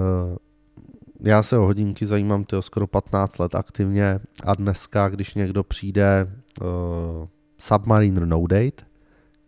já 1.20 1.42
se 1.42 1.58
o 1.58 1.64
hodinky 1.64 2.06
zajímám 2.06 2.44
tyho 2.44 2.62
skoro 2.62 2.86
15 2.86 3.38
let 3.38 3.54
aktivně 3.54 4.20
a 4.44 4.54
dneska, 4.54 5.08
když 5.08 5.34
někdo 5.34 5.64
přijde 5.64 6.26
uh, 6.60 6.66
Submariner 7.58 8.26
No 8.26 8.46
Date, 8.46 8.84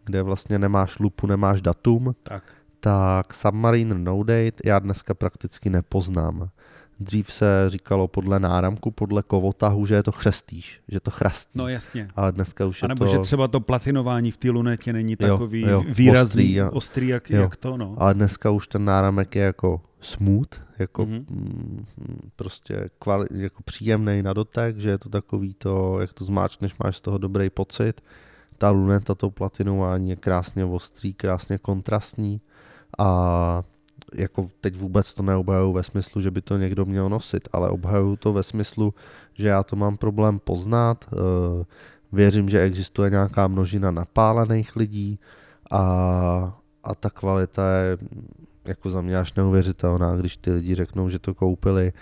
kde 0.04 0.22
vlastně 0.22 0.58
nemáš 0.58 0.98
lupu, 0.98 1.26
nemáš 1.26 1.62
datum, 1.62 2.14
tak, 2.22 2.42
tak 2.80 3.34
Submariner 3.34 3.98
No 3.98 4.22
Date 4.22 4.56
já 4.64 4.78
dneska 4.78 5.14
prakticky 5.14 5.70
nepoznám 5.70 6.48
Dřív 7.00 7.32
se 7.32 7.64
říkalo 7.68 8.08
podle 8.08 8.40
náramku, 8.40 8.90
podle 8.90 9.22
kovotahu, 9.22 9.86
že 9.86 9.94
je 9.94 10.02
to 10.02 10.12
chřestíš, 10.12 10.80
že 10.88 11.00
to 11.00 11.10
chrastí. 11.10 11.58
No 11.58 11.68
jasně. 11.68 12.08
A 12.16 12.30
dneska 12.30 12.66
už 12.66 12.82
A 12.82 12.86
je 12.86 12.88
nebo 12.88 13.04
to... 13.04 13.10
že 13.10 13.18
třeba 13.18 13.48
to 13.48 13.60
platinování 13.60 14.30
v 14.30 14.36
té 14.36 14.50
lunetě 14.50 14.92
není 14.92 15.16
Jo, 15.20 15.28
takový 15.28 15.60
jo, 15.60 15.84
výrazný, 15.88 16.42
ostrý, 16.42 16.54
jo. 16.54 16.70
ostrý, 16.70 17.08
jak, 17.08 17.30
Jo. 17.30 17.40
jak 17.42 17.56
to, 17.56 17.76
no. 17.76 17.94
Ale 17.98 18.14
dneska 18.14 18.50
už 18.50 18.68
ten 18.68 18.84
náramek 18.84 19.36
je 19.36 19.42
jako 19.42 19.80
smooth, 20.00 20.48
jako 20.78 21.06
Mhm. 21.06 21.26
mm, 21.30 21.84
prostě 22.36 22.90
kvali, 22.98 23.26
jako 23.30 23.62
příjemný 23.62 24.22
na 24.22 24.32
dotek, 24.32 24.78
že 24.78 24.88
je 24.90 24.98
to 24.98 25.08
takový 25.08 25.54
to, 25.54 26.00
jak 26.00 26.12
to 26.12 26.24
zmáčkneš, 26.24 26.74
máš 26.84 26.96
z 26.96 27.00
toho 27.00 27.18
dobrý 27.18 27.50
pocit. 27.50 28.00
Ta 28.58 28.70
luneta, 28.70 29.14
to 29.14 29.30
platinování 29.30 30.10
je 30.10 30.16
krásně 30.16 30.64
ostrý, 30.64 31.14
krásně 31.14 31.58
kontrastní 31.58 32.40
a 32.98 33.62
jako 34.14 34.50
teď 34.60 34.76
vůbec 34.76 35.14
to 35.14 35.22
neobhajuju 35.22 35.72
ve 35.72 35.82
smyslu, 35.82 36.20
že 36.20 36.30
by 36.30 36.40
to 36.40 36.56
někdo 36.56 36.84
měl 36.84 37.08
nosit, 37.08 37.48
ale 37.52 37.68
obhajuju 37.70 38.16
to 38.16 38.32
ve 38.32 38.42
smyslu, 38.42 38.94
že 39.34 39.48
já 39.48 39.62
to 39.62 39.76
mám 39.76 39.96
problém 39.96 40.38
poznat, 40.38 41.04
eh, 41.12 41.64
věřím, 42.12 42.48
že 42.48 42.60
existuje 42.60 43.10
nějaká 43.10 43.48
množina 43.48 43.90
napálených 43.90 44.76
lidí 44.76 45.18
a, 45.70 45.80
a 46.84 46.94
ta 46.94 47.10
kvalita 47.10 47.70
je 47.70 47.98
jako 48.64 48.90
za 48.90 49.00
mě 49.00 49.18
až 49.18 49.34
neuvěřitelná, 49.34 50.16
když 50.16 50.36
ty 50.36 50.52
lidi 50.52 50.74
řeknou, 50.74 51.08
že 51.08 51.18
to 51.18 51.34
koupili 51.34 51.92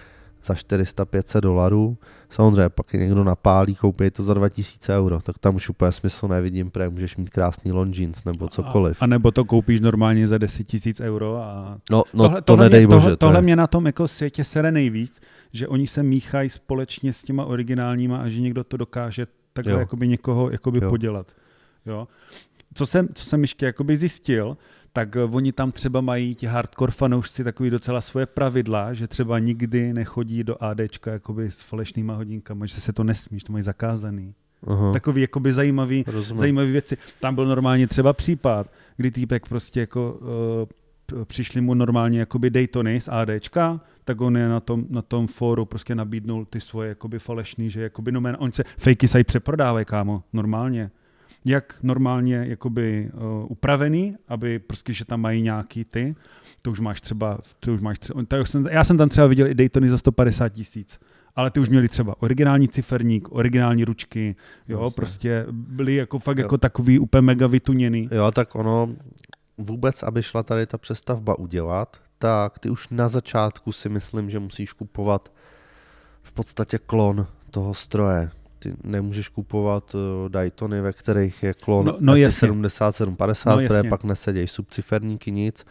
za 0.45 0.55
400-500 0.55 1.41
dolarů. 1.41 1.97
Samozřejmě 2.31 2.69
pak 2.69 2.95
je 2.95 3.01
někdo 3.01 3.25
napálí, 3.25 3.75
koupí 3.75 4.11
to 4.11 4.23
za 4.23 4.35
2000 4.35 4.97
euro, 4.99 5.21
tak 5.21 5.39
tam 5.39 5.55
už 5.57 5.69
úplně 5.69 5.93
smysl 5.93 6.29
nevidím, 6.29 6.71
protože 6.71 6.89
můžeš 6.89 7.17
mít 7.17 7.31
krásný 7.31 7.73
longines 7.73 8.25
nebo 8.25 8.49
cokoliv. 8.49 9.03
A, 9.03 9.05
a 9.05 9.07
nebo 9.07 9.31
to 9.31 9.45
koupíš 9.45 9.81
normálně 9.81 10.29
za 10.29 10.39
10 10.39 10.65
tisíc 10.65 11.01
euro 11.01 11.37
a 11.37 11.79
No, 11.91 12.03
no 12.15 12.25
tohle, 12.25 12.41
to 12.41 12.45
tohle 12.45 12.65
nedej 12.65 12.81
mě, 12.87 12.87
bože. 12.87 13.01
Tohle, 13.03 13.17
to 13.17 13.27
tohle 13.27 13.43
mě 13.43 13.57
na 13.57 13.67
tom 13.67 13.87
jako 13.87 14.09
světě 14.09 14.45
sere 14.45 14.73
nejvíc, 14.73 15.21
že 15.53 15.69
oni 15.69 15.87
se 15.87 16.03
míchají 16.03 16.51
společně 16.51 17.13
s 17.13 17.23
těma 17.23 17.45
originálníma 17.45 18.19
a 18.19 18.29
že 18.29 18.41
někdo 18.41 18.65
to 18.65 18.77
dokáže 18.77 19.27
takhle 19.53 19.73
Jo. 19.73 19.79
jakoby 19.79 20.09
někoho 20.09 20.51
jakoby 20.51 20.79
Jo. 20.83 20.91
podělat. 20.91 21.27
Jo. 21.87 22.09
Co 22.75 22.87
jsem, 22.87 23.09
co 23.15 23.25
jsem 23.25 23.43
ještě 23.43 23.67
jakoby 23.67 23.97
zjistil, 23.97 24.57
tak 24.95 25.17
eh, 25.17 25.23
oni 25.23 25.53
tam 25.53 25.73
třeba 25.73 26.01
mají 26.01 26.35
ti 26.35 26.47
hardcore 26.47 26.93
fanoušci 26.93 27.45
takový 27.45 27.71
docela 27.71 28.01
svoje 28.01 28.27
pravidla, 28.27 28.95
že 28.95 29.09
třeba 29.09 29.39
nikdy 29.39 29.93
nechodí 29.93 30.45
do 30.45 30.63
ADčka 30.65 31.13
jakoby 31.13 31.51
s 31.51 31.63
falešnýma 31.63 32.15
hodinkama, 32.15 32.67
že 32.67 32.81
se 32.81 32.93
to 32.93 33.05
nesmí, 33.05 33.39
že 33.39 33.45
to 33.45 33.53
mají 33.53 33.63
zakázaný. 33.63 34.35
Aha, 34.67 34.93
Takový 34.93 35.21
jakoby 35.21 35.53
zajímavý, 35.53 36.05
rozumím. 36.07 36.39
zajímavé 36.39 36.67
věci. 36.67 36.97
Tam 37.21 37.35
byl 37.35 37.47
normálně 37.47 37.87
třeba 37.87 38.13
případ, 38.13 38.73
kdy 38.97 39.11
týpek 39.11 39.49
prostě 39.49 39.81
jako 39.81 40.13
uh, 40.13 41.25
přišli 41.25 41.61
mu 41.61 41.75
normálně 41.75 42.19
jakoby 42.19 42.51
Daytony 42.51 43.01
z 43.01 43.09
ADčka, 43.09 43.81
tak 44.05 44.21
on 44.21 44.37
je 44.37 44.49
na 44.49 44.61
tom, 44.61 44.85
na 44.89 45.03
tom 45.03 45.27
fóru 45.27 45.65
prostě 45.65 45.95
nabídnul 45.95 46.45
ty 46.45 46.61
svoje 46.61 46.89
jakoby 46.89 47.19
falešný, 47.19 47.71
že 47.71 47.83
jakoby 47.83 48.13
no 48.13 48.21
man, 48.21 48.37
on 48.39 48.53
se, 48.53 48.65
fejky 48.79 49.09
se 49.09 49.21
i 49.21 49.25
přeprodávají, 49.25 49.85
kámo, 49.85 50.23
normálně. 50.33 50.91
Jak 51.45 51.77
normálně 51.83 52.45
jakoby 52.49 53.11
uh, 53.15 53.21
upravený, 53.49 54.17
aby 54.29 54.59
prostě, 54.59 54.93
že 54.93 55.05
tam 55.05 55.21
mají 55.21 55.43
nějaký 55.43 55.85
ty, 55.85 56.15
to 56.63 56.71
už 56.71 56.81
máš 56.81 57.01
třeba, 57.01 57.39
to 57.61 57.75
už 57.75 57.81
máš 57.81 57.99
třeba, 57.99 58.23
to 58.29 58.41
už 58.41 58.51
jsem, 58.51 58.67
já 58.71 58.85
jsem 58.85 58.97
tam 58.99 59.09
třeba 59.09 59.27
viděl 59.27 59.47
i 59.47 59.55
Daytony 59.55 59.89
za 59.91 59.99
150 59.99 60.49
tisíc, 60.49 61.01
ale 61.37 61.51
ty 61.51 61.61
už 61.61 61.69
měli 61.69 61.89
třeba 61.89 62.15
originální 62.23 62.69
ciferník, 62.69 63.33
originální 63.33 63.85
ručky, 63.85 64.37
jo, 64.69 64.83
Jasně. 64.83 64.95
prostě 64.97 65.47
byli 65.51 65.95
jako 65.95 66.19
fakt 66.19 66.39
Jo. 66.39 66.43
jako 66.45 66.59
takový 66.59 66.99
úplně 66.99 67.23
mega 67.23 67.47
vytuněný. 67.47 68.09
Jo, 68.13 68.31
tak 68.31 68.55
ono 68.55 68.89
vůbec, 69.59 70.03
aby 70.03 70.23
šla 70.23 70.43
tady 70.43 70.67
ta 70.67 70.79
přestavba 70.79 71.39
udělat, 71.39 71.97
tak 72.19 72.59
ty 72.59 72.71
už 72.71 72.89
na 72.89 73.09
začátku 73.09 73.73
si 73.73 73.89
myslím, 73.89 74.31
že 74.31 74.39
musíš 74.39 74.73
kupovat 74.73 75.33
v 76.23 76.33
podstatě 76.33 76.79
klon 76.79 77.27
toho 77.51 77.75
stroje. 77.75 78.31
Ty 78.65 78.73
nemůžeš 78.85 79.29
kupovat 79.29 79.95
uh, 79.95 80.01
Daytony, 80.29 80.81
ve 80.81 80.93
kterých 80.93 81.43
je 81.43 81.55
klon 81.55 81.87
No- 81.87 81.97
no 82.01 82.17
jasně. 82.17 82.41
7750, 82.49 83.51
No 83.51 83.61
no, 83.61 83.65
které 83.69 83.89
pak 83.89 84.05
nesedějí 84.05 84.49
subciferníky, 84.49 85.31
nic. 85.31 85.65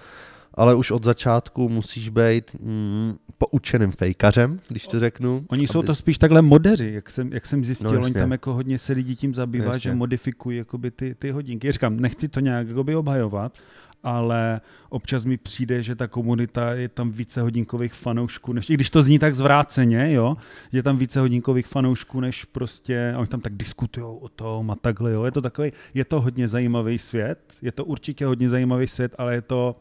Ale 0.54 0.76
už 0.76 0.92
od 0.92 1.04
začátku 1.04 1.70
musíš 1.70 2.10
být 2.10 2.56
mm, 2.60 3.16
poučeným 3.38 3.92
fejkařem, 3.92 4.60
když 4.68 4.88
to 4.88 5.00
řeknu. 5.00 5.46
Oni 5.50 5.68
jsou 5.68 5.80
aby- 5.80 5.88
to 5.88 5.96
spíš 5.96 6.18
takhle 6.18 6.42
modeři, 6.42 6.92
jak 6.94 7.10
jsem, 7.10 7.34
jak 7.34 7.46
jsem 7.46 7.66
zjistil, 7.66 7.92
No, 7.94 8.02
oni 8.02 8.14
tam 8.14 8.32
jako 8.32 8.54
hodně 8.54 8.80
se 8.80 8.94
lidi 8.94 9.16
tím 9.16 9.34
zabývá, 9.34 9.66
Jasně. 9.66 9.80
že 9.80 9.96
modifikují 9.96 10.58
jakoby 10.58 10.92
ty, 10.92 11.16
ty 11.16 11.32
hodinky. 11.32 11.68
Já 11.68 11.72
říkám, 11.74 12.00
nechci 12.00 12.28
to 12.28 12.40
nějak 12.40 12.68
jakoby 12.68 12.96
obhajovat, 12.96 13.58
ale 14.04 14.62
občas 14.90 15.26
mi 15.26 15.38
přijde, 15.38 15.84
že 15.84 15.96
ta 15.96 16.08
komunita 16.08 16.74
je 16.74 16.90
tam 16.90 17.12
více 17.12 17.42
hodinkových 17.42 17.94
fanoušků, 17.94 18.54
než, 18.54 18.70
i 18.70 18.74
když 18.74 18.90
to 18.90 19.02
zní 19.02 19.20
tak 19.20 19.36
zvráceně, 19.36 20.14
jo, 20.14 20.38
je 20.72 20.84
tam 20.84 20.98
více 20.98 21.20
hodinkových 21.20 21.68
fanoušků, 21.68 22.20
než 22.20 22.46
prostě, 22.46 23.14
a 23.16 23.20
oni 23.20 23.28
tam 23.28 23.42
tak 23.42 23.54
diskutují 23.56 24.06
o 24.22 24.30
tom 24.30 24.72
a 24.72 24.76
takhle, 24.76 25.12
jo, 25.12 25.24
je 25.24 25.32
to 25.32 25.42
takový, 25.42 25.72
je 25.94 26.06
to 26.06 26.22
hodně 26.22 26.48
zajímavý 26.48 27.00
svět, 27.00 27.40
je 27.62 27.72
to 27.72 27.86
určitě 27.86 28.26
hodně 28.26 28.50
zajímavý 28.50 28.88
svět, 28.88 29.16
ale 29.18 29.34
je 29.34 29.42
to, 29.42 29.76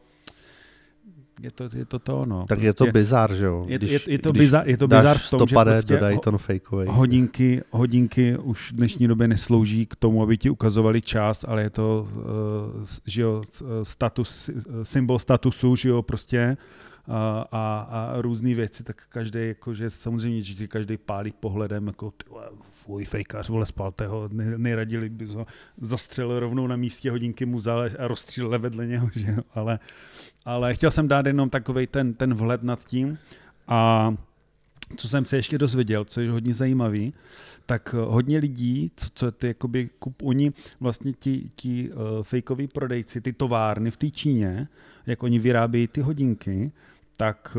je 1.43 1.51
to, 1.51 1.69
je 1.75 1.85
to 1.85 1.99
to, 1.99 2.27
no. 2.27 2.47
Tak 2.49 2.63
je 2.63 2.75
to 2.75 2.87
bizar, 2.87 3.35
že 3.35 3.45
jo? 3.45 3.65
je, 3.67 3.79
Když- 3.79 3.91
je, 3.93 4.01
je 4.13 4.19
to 4.19 4.33
když 4.33 4.41
bizar, 4.41 4.69
je 4.69 4.77
to 4.77 4.89
bizar 4.89 5.19
v 5.19 5.31
tom, 5.31 5.41
že 5.41 5.47
stopade 5.47 5.71
prostě 5.73 5.95
do 5.95 6.01
Dayton 6.01 6.39
fakeovej. 6.39 6.89
hodinky, 6.91 7.63
hodinky 7.71 8.37
už 8.39 8.73
v 8.73 8.77
dnešní 8.77 9.09
době 9.09 9.29
neslouží 9.29 9.87
k 9.87 9.97
tomu, 9.97 10.23
aby 10.23 10.39
ti 10.39 10.51
ukazovali 10.51 11.03
čas, 11.03 11.45
ale 11.49 11.63
je 11.63 11.71
to 11.71 12.09
uh, 12.17 12.23
že 13.07 13.23
jo, 13.23 13.43
eh, 13.61 13.65
status, 13.85 14.49
eh, 14.49 14.53
symbol 14.83 15.19
statusu, 15.19 15.77
že 15.77 15.89
jo, 15.89 16.03
prostě 16.03 16.57
a, 17.09 17.45
a, 17.53 17.81
a 17.81 18.21
různé 18.23 18.55
věci, 18.55 18.85
tak 18.85 19.03
každý, 19.09 19.39
jakože 19.49 19.91
samozřejmě, 19.91 20.43
že 20.43 20.67
každý 20.67 20.97
pálí 20.97 21.33
pohledem, 21.41 21.87
jako 21.87 22.11
ty 22.11 22.25
fuj, 22.71 23.05
fejkař, 23.05 23.49
vole, 23.49 23.67
spalte 23.67 24.07
ho, 24.07 24.29
ne- 24.33 24.59
nejraději 24.59 25.09
by 25.09 25.27
ho 25.27 25.47
zastřelil 25.81 26.41
rovnou 26.41 26.67
na 26.67 26.77
místě 26.77 27.11
hodinky 27.11 27.47
mu 27.47 27.57
vzal 27.57 27.81
a 27.99 28.09
rozstřílel 28.09 28.59
vedle 28.59 28.87
něho, 28.87 29.11
že 29.17 29.31
jo, 29.31 29.43
ale, 29.55 29.79
ale 30.45 30.75
chtěl 30.75 30.91
jsem 30.91 31.09
dát 31.09 31.27
jenom 31.27 31.51
takový 31.51 31.87
ten, 31.87 32.15
ten 32.15 32.35
vhled 32.35 32.63
nad 32.63 32.85
tím. 32.85 33.19
A 33.69 34.15
co 34.97 35.09
jsem 35.09 35.25
se 35.25 35.37
ještě 35.37 35.59
dozvěděl, 35.59 36.05
co 36.05 36.21
je 36.21 36.31
hodně 36.31 36.55
zajímavý, 36.55 37.15
tak 37.67 37.95
eh, 37.99 38.05
hodně 38.05 38.39
lidí, 38.39 38.91
co, 38.97 39.07
co 39.15 39.33
ty 39.33 39.47
jakoby 39.47 39.91
kup, 39.99 40.23
oni 40.23 40.53
vlastně 40.81 41.13
ti, 41.13 41.51
ti 41.57 41.91
uh, 41.91 42.23
fejkoví 42.23 42.67
prodejci, 42.67 43.21
ty 43.21 43.33
továrny 43.33 43.91
v 43.91 43.97
té 43.97 44.11
Číně, 44.11 44.69
jak 45.07 45.23
oni 45.23 45.39
vyrábějí 45.39 45.87
ty 45.89 46.01
hodinky, 46.01 46.73
tak 47.17 47.57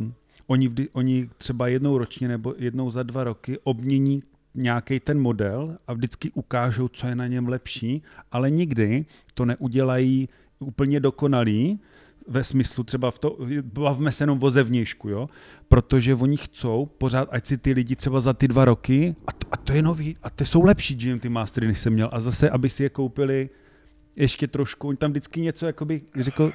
uh, 0.00 0.08
oni, 0.46 0.68
vždy, 0.68 0.88
oni 0.92 1.30
třeba 1.38 1.68
jednou 1.68 1.98
ročně 1.98 2.28
nebo 2.28 2.54
jednou 2.58 2.90
za 2.90 3.02
dva 3.02 3.24
roky 3.24 3.58
obmění 3.64 4.22
nějaký 4.54 5.00
ten 5.00 5.20
model 5.20 5.78
a 5.86 5.92
vždycky 5.92 6.30
ukážou, 6.30 6.88
co 6.88 7.06
je 7.06 7.14
na 7.14 7.26
něm 7.26 7.48
lepší, 7.48 8.02
ale 8.32 8.50
nikdy 8.50 9.04
to 9.34 9.44
neudělají 9.44 10.28
úplně 10.58 11.00
dokonalý, 11.00 11.80
ve 12.28 12.44
smyslu 12.44 12.84
třeba 12.84 13.10
v 13.10 13.18
to, 13.18 13.38
bavme 13.62 14.12
se 14.12 14.22
jenom 14.22 14.38
o 14.42 14.50
zevnějšku, 14.50 15.08
jo? 15.08 15.28
protože 15.68 16.14
oni 16.14 16.36
chcou 16.36 16.86
pořád, 16.98 17.28
ať 17.32 17.46
si 17.46 17.58
ty 17.58 17.72
lidi 17.72 17.96
třeba 17.96 18.20
za 18.20 18.32
ty 18.32 18.48
dva 18.48 18.64
roky, 18.64 19.16
a 19.26 19.32
to, 19.32 19.46
a 19.50 19.56
to 19.56 19.72
je 19.72 19.82
nový, 19.82 20.16
a 20.22 20.30
ty 20.30 20.46
jsou 20.46 20.62
lepší 20.62 20.94
GMT 20.94 21.24
Mastery, 21.24 21.66
než 21.66 21.78
jsem 21.78 21.92
měl, 21.92 22.08
a 22.12 22.20
zase, 22.20 22.50
aby 22.50 22.68
si 22.68 22.82
je 22.82 22.88
koupili 22.88 23.50
ještě 24.16 24.46
trošku, 24.46 24.88
oni 24.88 24.96
tam 24.96 25.10
vždycky 25.10 25.40
něco, 25.40 25.66
jakoby 25.66 26.02
řekl, 26.20 26.52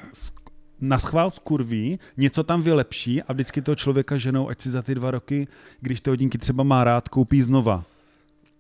na 0.82 1.00
schvál 1.00 1.32
skurví, 1.32 2.00
něco 2.18 2.44
tam 2.44 2.62
vylepší 2.62 3.24
a 3.24 3.34
vždycky 3.34 3.62
toho 3.62 3.76
člověka 3.76 4.18
ženou, 4.18 4.50
ať 4.50 4.62
si 4.62 4.70
za 4.70 4.82
ty 4.82 4.96
dva 4.96 5.12
roky, 5.12 5.48
když 5.82 6.02
ty 6.02 6.10
hodinky 6.10 6.38
třeba 6.38 6.64
má 6.64 6.84
rád, 6.84 7.10
koupí 7.10 7.42
znova. 7.42 7.86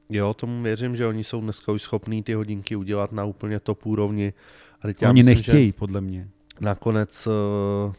Jo, 0.09 0.33
tomu 0.33 0.63
věřím, 0.63 0.95
že 0.95 1.07
oni 1.07 1.23
jsou 1.23 1.41
dneska 1.41 1.71
už 1.71 1.81
schopní 1.81 2.23
ty 2.23 2.33
hodinky 2.33 2.75
udělat 2.75 3.11
na 3.11 3.25
úplně 3.25 3.59
top 3.59 3.85
úrovni. 3.85 4.33
A 4.81 4.87
teď 4.87 5.01
já 5.01 5.09
Oni 5.09 5.23
myslím, 5.23 5.35
nechtějí, 5.35 5.67
Že 5.67 5.73
podle 5.73 6.01
mě. 6.01 6.29
Nakonec 6.61 7.27
uh, 7.27 7.93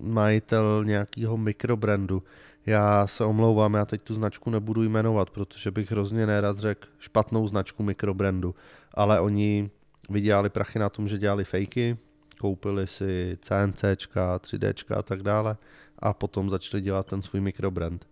majitel 0.00 0.84
nějakého 0.84 1.36
mikrobrandu, 1.36 2.22
já 2.66 3.06
se 3.06 3.24
omlouvám, 3.24 3.74
já 3.74 3.84
teď 3.84 4.02
tu 4.02 4.14
značku 4.14 4.50
nebudu 4.50 4.82
jmenovat, 4.82 5.30
protože 5.30 5.70
bych 5.70 5.90
hrozně 5.90 6.26
nerad 6.26 6.58
řekl 6.58 6.88
špatnou 6.98 7.48
značku 7.48 7.82
mikrobrandu, 7.82 8.54
ale 8.94 9.20
oni 9.20 9.70
vydělali 10.10 10.50
prachy 10.50 10.78
na 10.78 10.88
tom, 10.88 11.08
že 11.08 11.18
dělali 11.18 11.44
fejky, 11.44 11.96
koupili 12.40 12.86
si 12.86 13.38
CNCčka, 13.42 14.38
3Dčka 14.38 14.98
a 14.98 15.02
tak 15.02 15.22
dále 15.22 15.56
a 15.98 16.14
potom 16.14 16.50
začali 16.50 16.82
dělat 16.82 17.06
ten 17.06 17.22
svůj 17.22 17.40
mikrobrand. 17.40 18.06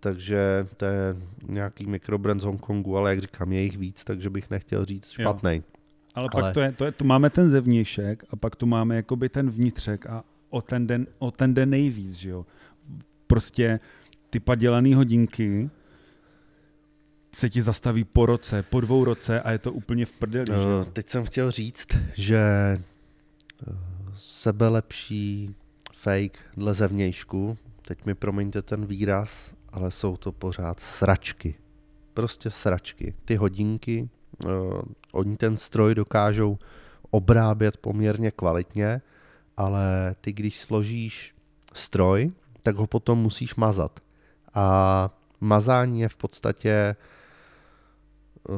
Takže 0.00 0.66
to 0.76 0.84
je 0.84 1.16
nějaký 1.42 1.86
mikrobrand 1.86 2.40
z 2.40 2.44
Hongkongu, 2.44 2.96
ale 2.96 3.10
jak 3.10 3.20
říkám, 3.20 3.52
je 3.52 3.62
jich 3.62 3.78
víc, 3.78 4.04
takže 4.04 4.30
bych 4.30 4.50
nechtěl 4.50 4.84
říct 4.84 5.08
Jo. 5.18 5.24
špatný. 5.24 5.62
Ale, 6.16 6.28
Ale- 6.32 6.42
pak 6.42 6.54
to 6.54 6.60
je, 6.60 6.72
to 6.72 6.84
je, 6.84 6.92
tu 6.92 7.04
máme 7.04 7.30
ten 7.30 7.48
zevnějšek 7.48 8.24
a 8.30 8.36
pak 8.36 8.56
tu 8.56 8.66
máme 8.66 8.96
jakoby 8.96 9.28
ten 9.28 9.50
vnitřek 9.50 10.06
a 10.06 10.24
o 10.50 10.62
ten 10.62 10.86
den, 10.86 11.06
o 11.18 11.30
ten 11.30 11.54
den 11.54 11.70
nejvíc, 11.70 12.12
že 12.12 12.30
jo. 12.30 12.46
Prostě 13.26 13.80
ty 14.30 14.40
padělaný 14.40 14.94
hodinky 14.94 15.70
se 17.34 17.50
ti 17.50 17.62
zastaví 17.62 18.04
po 18.04 18.26
roce, 18.26 18.62
po 18.62 18.80
dvou 18.80 19.04
roce 19.04 19.40
a 19.40 19.50
je 19.50 19.58
to 19.58 19.72
úplně 19.72 20.06
v 20.06 20.12
prdeli. 20.12 20.46
Uh, 20.48 20.84
teď 20.92 21.08
jsem 21.08 21.24
chtěl 21.24 21.50
říct, 21.50 21.86
že 22.14 22.42
uh, 23.68 23.74
sebelepší 24.14 25.54
fake 25.92 26.38
dle 26.56 26.74
zevnějšku 26.74 27.58
teď 27.86 28.06
mi 28.06 28.14
promiňte 28.14 28.62
ten 28.62 28.86
výraz, 28.86 29.54
ale 29.68 29.90
jsou 29.90 30.16
to 30.16 30.32
pořád 30.32 30.80
sračky. 30.80 31.54
Prostě 32.14 32.50
sračky. 32.50 33.14
Ty 33.24 33.36
hodinky, 33.36 34.08
oni 35.12 35.36
ten 35.36 35.56
stroj 35.56 35.94
dokážou 35.94 36.58
obrábět 37.10 37.76
poměrně 37.76 38.30
kvalitně, 38.30 39.00
ale 39.56 40.14
ty 40.20 40.32
když 40.32 40.60
složíš 40.60 41.34
stroj, 41.72 42.32
tak 42.62 42.76
ho 42.76 42.86
potom 42.86 43.18
musíš 43.18 43.54
mazat. 43.54 44.00
A 44.54 45.10
mazání 45.40 46.00
je 46.00 46.08
v 46.08 46.16
podstatě 46.16 46.96
uh, 48.48 48.56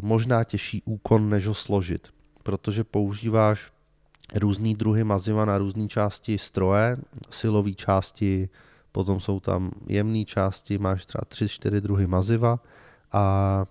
možná 0.00 0.44
těžší 0.44 0.82
úkon, 0.84 1.30
než 1.30 1.46
ho 1.46 1.54
složit, 1.54 2.08
protože 2.42 2.84
používáš 2.84 3.72
různý 4.34 4.74
druhy 4.74 5.04
maziva 5.04 5.44
na 5.44 5.58
různé 5.58 5.88
části 5.88 6.38
stroje, 6.38 6.96
silové 7.30 7.72
části, 7.72 8.48
potom 8.92 9.20
jsou 9.20 9.40
tam 9.40 9.70
jemné 9.86 10.24
části, 10.24 10.78
máš 10.78 11.06
třeba 11.06 11.22
3-4 11.24 11.80
druhy 11.80 12.06
maziva 12.06 12.60
a 13.12 13.64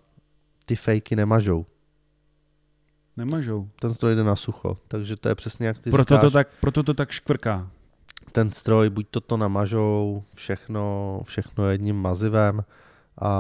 ty 0.70 0.76
fejky 0.76 1.16
nemažou. 1.16 1.66
Nemažou. 3.18 3.68
Ten 3.82 3.94
stroj 3.94 4.16
jde 4.16 4.24
na 4.24 4.36
sucho, 4.36 4.78
takže 4.88 5.16
to 5.16 5.30
je 5.30 5.36
přesně 5.36 5.68
jak 5.68 5.80
ty 5.80 5.92
Proto 5.92 6.14
říkáš. 6.16 6.22
to, 6.22 6.32
tak, 6.32 6.48
proto 6.62 6.84
to 6.84 6.94
tak 6.94 7.12
škvrká. 7.12 7.68
ten 8.32 8.52
stroj, 8.52 8.90
buď 8.90 9.08
to 9.12 9.22
to 9.22 9.38
namažou, 9.38 10.24
všechno, 10.36 11.20
všechno 11.24 11.70
jedním 11.70 11.96
mazivem 11.96 12.64
a, 13.22 13.32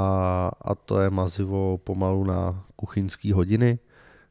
a 0.61 0.75
to 0.75 1.01
je 1.01 1.09
mazivo 1.09 1.77
pomalu 1.77 2.23
na 2.23 2.63
kuchyňský 2.75 3.31
hodiny, 3.31 3.79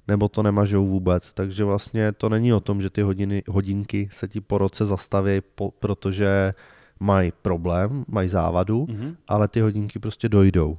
nebo 0.09 0.29
to 0.29 0.43
nemažou 0.43 0.87
vůbec. 0.87 1.33
Takže 1.35 1.65
vlastně 1.65 2.13
to 2.13 2.29
není 2.29 2.53
o 2.53 2.61
tom, 2.61 2.83
že 2.83 2.91
ty 2.91 3.03
hodiny, 3.03 3.43
hodinky 3.49 4.09
se 4.13 4.29
ti 4.29 4.41
po 4.41 4.59
roce 4.59 4.87
zastaví, 4.87 5.41
po, 5.55 5.71
protože 5.71 6.55
mají 7.01 7.33
problém, 7.43 8.05
mají 8.09 8.29
závadu, 8.29 8.87
Mhm. 8.91 9.17
ale 9.29 9.49
ty 9.49 9.61
hodinky 9.61 9.99
prostě 9.99 10.29
dojdou. 10.29 10.79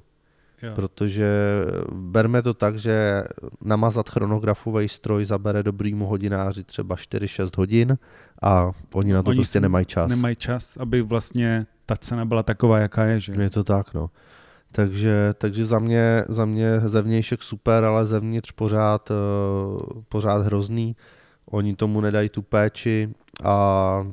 Jo. 0.61 0.71
Protože 0.75 1.29
berme 1.93 2.41
to 2.41 2.53
tak, 2.53 2.75
že 2.75 3.23
namazat 3.61 4.09
chronografový 4.09 4.89
stroj 4.89 5.25
zabere 5.25 5.63
dobrýmu 5.63 6.05
hodináři 6.05 6.63
třeba 6.63 6.95
4-6 6.95 7.49
hodin 7.57 7.97
a 8.41 8.71
oni 8.93 9.13
na 9.13 9.23
to 9.23 9.29
Oni 9.29 9.37
prostě 9.37 9.59
nemají 9.59 9.85
čas. 9.85 10.09
Nemají 10.09 10.35
čas, 10.35 10.77
aby 10.77 11.01
vlastně 11.01 11.65
ta 11.85 11.95
cena 11.95 12.25
byla 12.25 12.43
taková, 12.43 12.79
jaká 12.79 13.05
je, 13.05 13.19
že? 13.19 13.33
Je 13.39 13.49
to 13.49 13.63
tak, 13.63 13.93
no. 13.93 14.09
Takže, 14.71 15.33
takže 15.37 15.65
za, 15.65 15.79
mě, 15.79 16.25
za 16.27 16.45
mě 16.45 16.79
zevnějšek 16.79 17.43
super, 17.43 17.83
ale 17.83 18.05
zevnitř 18.05 18.51
pořád, 18.51 19.11
uh, 19.11 20.01
pořád 20.09 20.45
hrozný. 20.45 20.95
Oni 21.45 21.75
tomu 21.75 22.01
nedají 22.01 22.29
tu 22.29 22.41
péči 22.41 23.13
a 23.43 24.07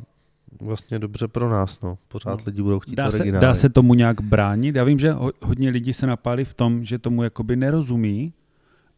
vlastně 0.63 0.99
dobře 0.99 1.29
pro 1.29 1.51
nás, 1.51 1.81
no. 1.81 1.99
Pořád 2.09 2.39
No. 2.39 2.45
lidi 2.47 2.63
budou 2.63 2.81
chtít 2.81 2.95
Dá 2.95 3.11
se, 3.11 3.17
originály. 3.19 3.43
dá 3.43 3.55
se 3.55 3.69
tomu 3.69 3.95
nějak 3.95 4.21
bránit? 4.21 4.75
Já 4.77 4.85
vím, 4.85 4.99
že 4.99 5.13
ho, 5.13 5.33
hodně 5.43 5.71
lidí 5.71 5.93
se 5.93 6.07
napálí 6.07 6.45
v 6.45 6.55
tom, 6.55 6.85
že 6.85 6.99
tomu 6.99 7.23
jakoby 7.23 7.57
nerozumí. 7.57 8.33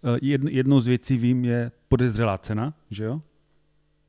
Eh, 0.04 0.18
Jedn, 0.22 0.48
jednou 0.48 0.80
z 0.80 0.86
věcí 0.86 1.16
vím 1.18 1.44
je 1.44 1.70
podezřelá 1.88 2.38
cena, 2.38 2.74
že 2.90 3.04
jo? 3.04 3.20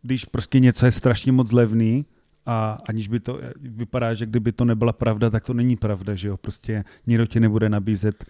Když 0.02 0.26
prostě 0.26 0.60
něco 0.60 0.86
je 0.86 0.92
strašně 0.92 1.32
moc 1.32 1.52
levný 1.52 2.06
a 2.46 2.78
aniž 2.90 3.08
by 3.08 3.20
to 3.20 3.40
vypadá, 3.62 4.14
že 4.14 4.26
kdyby 4.26 4.52
to 4.52 4.66
nebyla 4.66 4.94
pravda, 4.94 5.30
tak 5.30 5.46
to 5.46 5.54
není 5.54 5.76
pravda, 5.76 6.16
že 6.16 6.28
jo? 6.28 6.38
Prostě 6.38 6.84
nikdo 7.08 7.26
ti 7.26 7.40
nebude 7.40 7.70
nabízet 7.70 8.26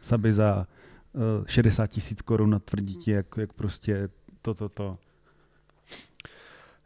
saby 0.00 0.32
za 0.32 0.66
uh, 1.12 1.46
60 1.46 1.86
tisíc 1.86 2.22
korun 2.22 2.54
a 2.54 2.58
tvrdí 2.58 2.96
ti, 2.96 3.10
jak, 3.10 3.26
jak 3.36 3.52
prostě 3.52 4.08
to, 4.42 4.54
to, 4.54 4.68
to. 4.68 4.98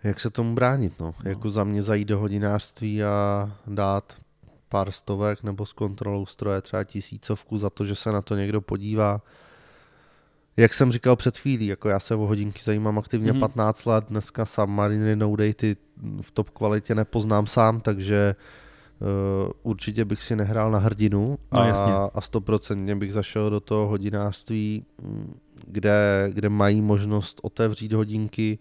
Jak 0.04 0.20
se 0.20 0.30
tomu 0.30 0.54
bránit, 0.54 1.00
no? 1.00 1.14
No. 1.24 1.30
Jako 1.30 1.50
za 1.50 1.64
mě 1.64 1.82
zajít 1.82 2.08
do 2.08 2.18
hodinářství 2.18 3.04
a 3.04 3.50
dát 3.66 4.16
pár 4.68 4.90
stovek 4.90 5.42
nebo 5.42 5.66
s 5.66 5.72
kontrolou 5.72 6.26
stroje 6.26 6.60
třeba 6.60 6.84
tisícovku 6.84 7.58
za 7.58 7.70
to, 7.70 7.84
že 7.84 7.94
se 7.94 8.12
na 8.12 8.22
to 8.22 8.36
někdo 8.36 8.60
podívá. 8.60 9.20
Jak 10.56 10.74
jsem 10.74 10.92
říkal 10.92 11.16
před 11.16 11.38
chvílí, 11.38 11.66
jako 11.66 11.88
já 11.88 12.00
se 12.00 12.14
o 12.14 12.18
hodinky 12.18 12.60
zajímám 12.64 12.98
aktivně 12.98 13.32
Mhm. 13.32 13.40
mm-hmm. 13.40 13.48
15 13.52 13.84
let, 13.86 14.04
dneska 14.08 14.44
Submariny 14.46 15.16
no 15.16 15.36
Datey 15.36 15.76
v 16.20 16.30
top 16.30 16.50
kvalitě 16.50 16.94
nepoznám 16.94 17.46
sám, 17.46 17.80
takže 17.80 18.36
uh, 19.00 19.52
určitě 19.62 20.04
bych 20.04 20.22
si 20.22 20.36
nehrál 20.36 20.70
na 20.70 20.78
hrdinu 20.78 21.38
No, 21.52 21.60
a, 21.60 21.66
jasně. 21.66 21.92
a 21.92 22.20
100% 22.20 22.98
bych 22.98 23.12
zašel 23.12 23.50
do 23.50 23.60
toho 23.60 23.86
hodinářství, 23.88 24.84
mm, 25.02 25.34
kde, 25.66 26.30
kde 26.32 26.48
mají 26.48 26.80
možnost 26.80 27.40
otevřít 27.42 27.92
hodinky, 27.92 28.58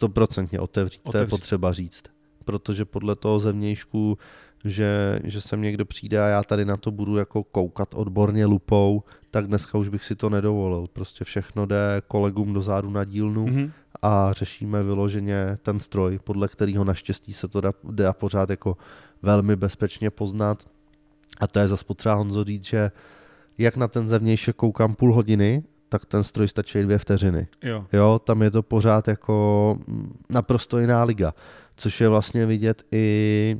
100% 0.00 0.62
otevřít, 0.62 1.00
to 1.02 1.08
je 1.08 1.10
Otevřít. 1.10 1.30
potřeba 1.30 1.72
říct. 1.72 2.02
Protože 2.44 2.84
podle 2.84 3.16
toho 3.16 3.40
zevnějšku, 3.40 4.18
že, 4.64 5.20
že 5.24 5.40
sem 5.40 5.62
někdo 5.62 5.84
přijde 5.86 6.22
a 6.22 6.26
já 6.26 6.42
tady 6.42 6.64
na 6.64 6.76
to 6.76 6.90
budu 6.90 7.16
jako 7.16 7.42
koukat 7.44 7.94
odborně 7.94 8.46
lupou, 8.46 9.02
tak 9.30 9.46
dneska 9.46 9.78
už 9.78 9.88
bych 9.88 10.04
si 10.04 10.16
to 10.16 10.30
nedovolil. 10.30 10.86
Prostě 10.92 11.24
všechno 11.24 11.66
jde 11.66 12.02
kolegům 12.08 12.52
do 12.52 12.62
zádu 12.62 12.90
na 12.90 13.04
dílnu 13.04 13.46
Mhm. 13.46 13.72
a 14.02 14.32
řešíme 14.32 14.82
vyloženě 14.82 15.58
ten 15.62 15.80
stroj, 15.80 16.18
podle 16.24 16.48
kterého 16.48 16.84
naštěstí 16.84 17.32
se 17.32 17.48
to 17.48 17.60
dá 17.90 18.12
pořád 18.12 18.50
jako 18.50 18.76
velmi 19.22 19.56
bezpečně 19.56 20.10
poznat. 20.10 20.64
A 21.40 21.46
to 21.46 21.58
je 21.58 21.68
zase 21.68 21.84
potřeba 21.84 22.14
Honzo 22.14 22.44
říct, 22.44 22.64
že 22.64 22.90
jak 23.58 23.76
na 23.76 23.88
ten 23.88 24.08
zevnějšek 24.08 24.56
koukám 24.56 24.94
půl 24.94 25.14
hodiny, 25.14 25.62
tak 25.94 26.04
ten 26.04 26.24
stroj 26.24 26.48
stačí 26.48 26.82
dvě 26.82 26.98
vteřiny. 26.98 27.46
Jo. 27.62 27.86
Jo, 27.92 28.20
tam 28.24 28.42
je 28.42 28.50
to 28.50 28.62
pořád 28.62 29.08
jako 29.08 29.78
naprosto 30.30 30.78
jiná 30.78 31.04
liga. 31.04 31.34
Což 31.76 32.00
je 32.00 32.08
vlastně 32.08 32.46
vidět 32.46 32.82
i 32.92 33.56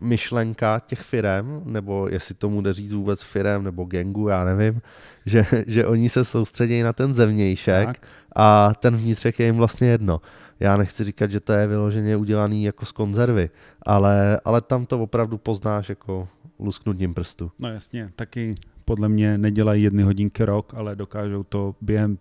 myšlenka 0.00 0.80
těch 0.80 1.00
firem, 1.00 1.62
nebo 1.64 2.08
jestli 2.08 2.34
tomu 2.34 2.60
jde 2.62 2.72
říct 2.72 2.92
vůbec 2.92 3.22
firem, 3.22 3.64
nebo 3.64 3.84
gengu, 3.84 4.28
já 4.28 4.44
nevím, 4.44 4.82
že, 5.26 5.46
že 5.66 5.86
oni 5.86 6.08
se 6.08 6.24
soustředí 6.24 6.82
na 6.82 6.92
ten 6.92 7.12
zevnějšek 7.14 7.86
Tak. 7.86 8.06
a 8.36 8.74
ten 8.74 8.96
vnitřek 8.96 9.38
je 9.38 9.46
jim 9.46 9.56
vlastně 9.56 9.88
jedno. 9.88 10.20
Já 10.60 10.76
nechci 10.76 11.04
říkat, 11.04 11.30
že 11.30 11.40
to 11.40 11.52
je 11.52 11.66
vyloženě 11.66 12.16
udělaný 12.16 12.64
jako 12.64 12.86
z 12.86 12.92
konzervy, 12.92 13.50
ale, 13.82 14.40
ale 14.44 14.60
tam 14.60 14.86
to 14.86 15.02
opravdu 15.02 15.38
poznáš 15.38 15.88
jako 15.88 16.28
lusknutím 16.58 17.14
prstu. 17.14 17.50
No 17.58 17.68
jasně, 17.68 18.10
taky 18.16 18.54
podle 18.84 19.08
mě 19.08 19.38
nedělají 19.38 19.82
jedny 19.82 20.02
hodinky 20.02 20.44
rok, 20.44 20.74
ale 20.74 20.96
dokážou 20.96 21.42
to 21.42 21.74
během 21.80 22.18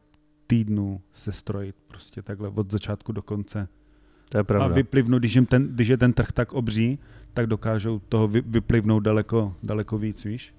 týdnu 0.48 1.02
se 1.14 1.32
strojit 1.32 1.76
prostě 1.88 2.22
takhle 2.22 2.50
od 2.50 2.72
začátku 2.72 3.12
do 3.12 3.22
konce. 3.22 3.68
To 4.30 4.38
je 4.38 4.44
pravda. 4.44 4.66
A 4.66 4.76
vyplivnout, 4.76 5.22
když, 5.22 5.36
jim 5.36 5.46
ten, 5.46 5.68
když 5.68 5.88
je 5.88 5.98
ten 5.98 6.14
trh 6.14 6.32
tak 6.32 6.54
obří, 6.54 7.00
tak 7.34 7.48
dokážou 7.48 8.00
toho 8.00 8.28
vy, 8.28 8.42
vyplivnout 8.42 9.04
daleko, 9.04 9.56
daleko 9.64 9.98
víc, 9.98 10.24
víš? 10.26 10.54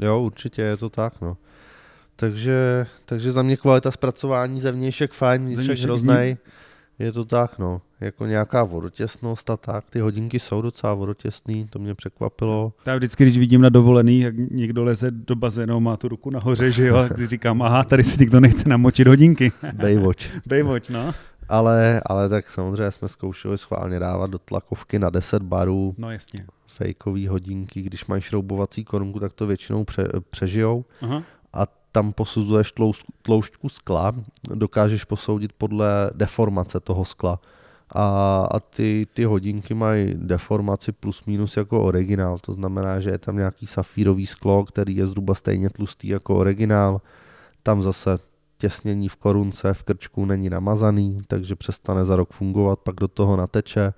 Jo, 0.00 0.20
určitě 0.20 0.62
je 0.62 0.76
to 0.76 0.90
tak, 0.90 1.20
no. 1.20 1.36
Takže, 2.16 2.86
takže 3.04 3.32
za 3.32 3.42
mě 3.42 3.56
kvalita 3.56 3.90
zpracování 3.90 4.60
zevnějšek 4.60 5.12
fajn, 5.12 5.44
vnitřek 5.44 5.78
hroznej. 5.78 6.36
Je 6.98 7.12
to 7.12 7.24
tak, 7.24 7.58
no. 7.58 7.82
Jako 8.02 8.26
nějaká 8.26 8.64
vodotěsnost 8.64 9.50
a 9.50 9.56
tak. 9.56 9.90
Ty 9.90 10.00
hodinky 10.00 10.38
jsou 10.38 10.62
docela 10.62 10.94
vodotěsný, 10.94 11.66
to 11.70 11.78
mě 11.78 11.94
překvapilo. 11.94 12.72
Já 12.86 12.96
vždycky, 12.96 13.24
když 13.24 13.38
vidím 13.38 13.60
na 13.60 13.68
dovolený, 13.68 14.20
jak 14.20 14.34
někdo 14.50 14.84
leze 14.84 15.10
do 15.10 15.34
bazénu, 15.36 15.80
má 15.80 15.96
tu 15.96 16.08
ruku 16.08 16.30
nahoře, 16.30 16.70
že 16.72 16.86
jo, 16.86 16.96
tak 17.08 17.18
si 17.18 17.26
říkám, 17.26 17.62
aha, 17.62 17.84
tady 17.84 18.04
si 18.04 18.20
nikdo 18.20 18.40
nechce 18.40 18.68
namočit 18.68 19.06
hodinky. 19.08 19.52
Baywatch. 19.72 20.22
Baywatch, 20.46 20.90
no. 20.90 21.14
Ale, 21.48 22.00
ale 22.06 22.28
tak 22.28 22.50
samozřejmě 22.50 22.90
jsme 22.90 23.08
zkoušeli 23.08 23.58
schválně 23.58 23.98
dávat 23.98 24.30
do 24.30 24.38
tlakovky 24.38 24.98
na 24.98 25.10
10 25.10 25.42
barů 25.42 25.94
No 25.98 26.10
jasně. 26.10 26.46
fejkový 26.66 27.26
hodinky. 27.28 27.82
Když 27.82 28.06
mají 28.06 28.22
šroubovací 28.22 28.84
korunku, 28.84 29.20
tak 29.20 29.32
to 29.32 29.46
většinou 29.46 29.84
pře, 29.84 30.08
přežijou. 30.30 30.84
Aha. 31.00 31.22
a 31.52 31.66
tam 31.92 32.12
posuzuješ 32.12 32.72
tloušťku 33.22 33.68
skla, 33.68 34.12
dokážeš 34.54 35.04
posoudit 35.04 35.52
podle 35.58 36.10
deformace 36.14 36.80
toho 36.80 37.04
skla. 37.04 37.40
A, 37.94 38.48
a 38.50 38.60
ty, 38.60 39.06
ty 39.14 39.24
hodinky 39.24 39.74
mají 39.74 40.14
deformaci 40.14 40.92
plus 40.92 41.24
minus 41.26 41.56
jako 41.56 41.82
originál, 41.82 42.38
to 42.38 42.52
znamená, 42.52 43.00
že 43.00 43.10
je 43.10 43.18
tam 43.18 43.36
nějaký 43.36 43.66
safírový 43.66 44.26
sklo, 44.26 44.64
který 44.64 44.96
je 44.96 45.06
zhruba 45.06 45.34
stejně 45.34 45.70
tlustý 45.70 46.08
jako 46.08 46.36
originál. 46.36 47.00
Tam 47.62 47.82
zase 47.82 48.18
těsnění 48.58 49.08
v 49.08 49.16
korunce, 49.16 49.74
v 49.74 49.82
krčku 49.82 50.24
není 50.24 50.50
namazaný, 50.50 51.18
takže 51.26 51.56
přestane 51.56 52.04
za 52.04 52.16
rok 52.16 52.32
fungovat, 52.32 52.78
pak 52.78 52.94
do 52.94 53.08
toho 53.08 53.36
nateče. 53.36 53.92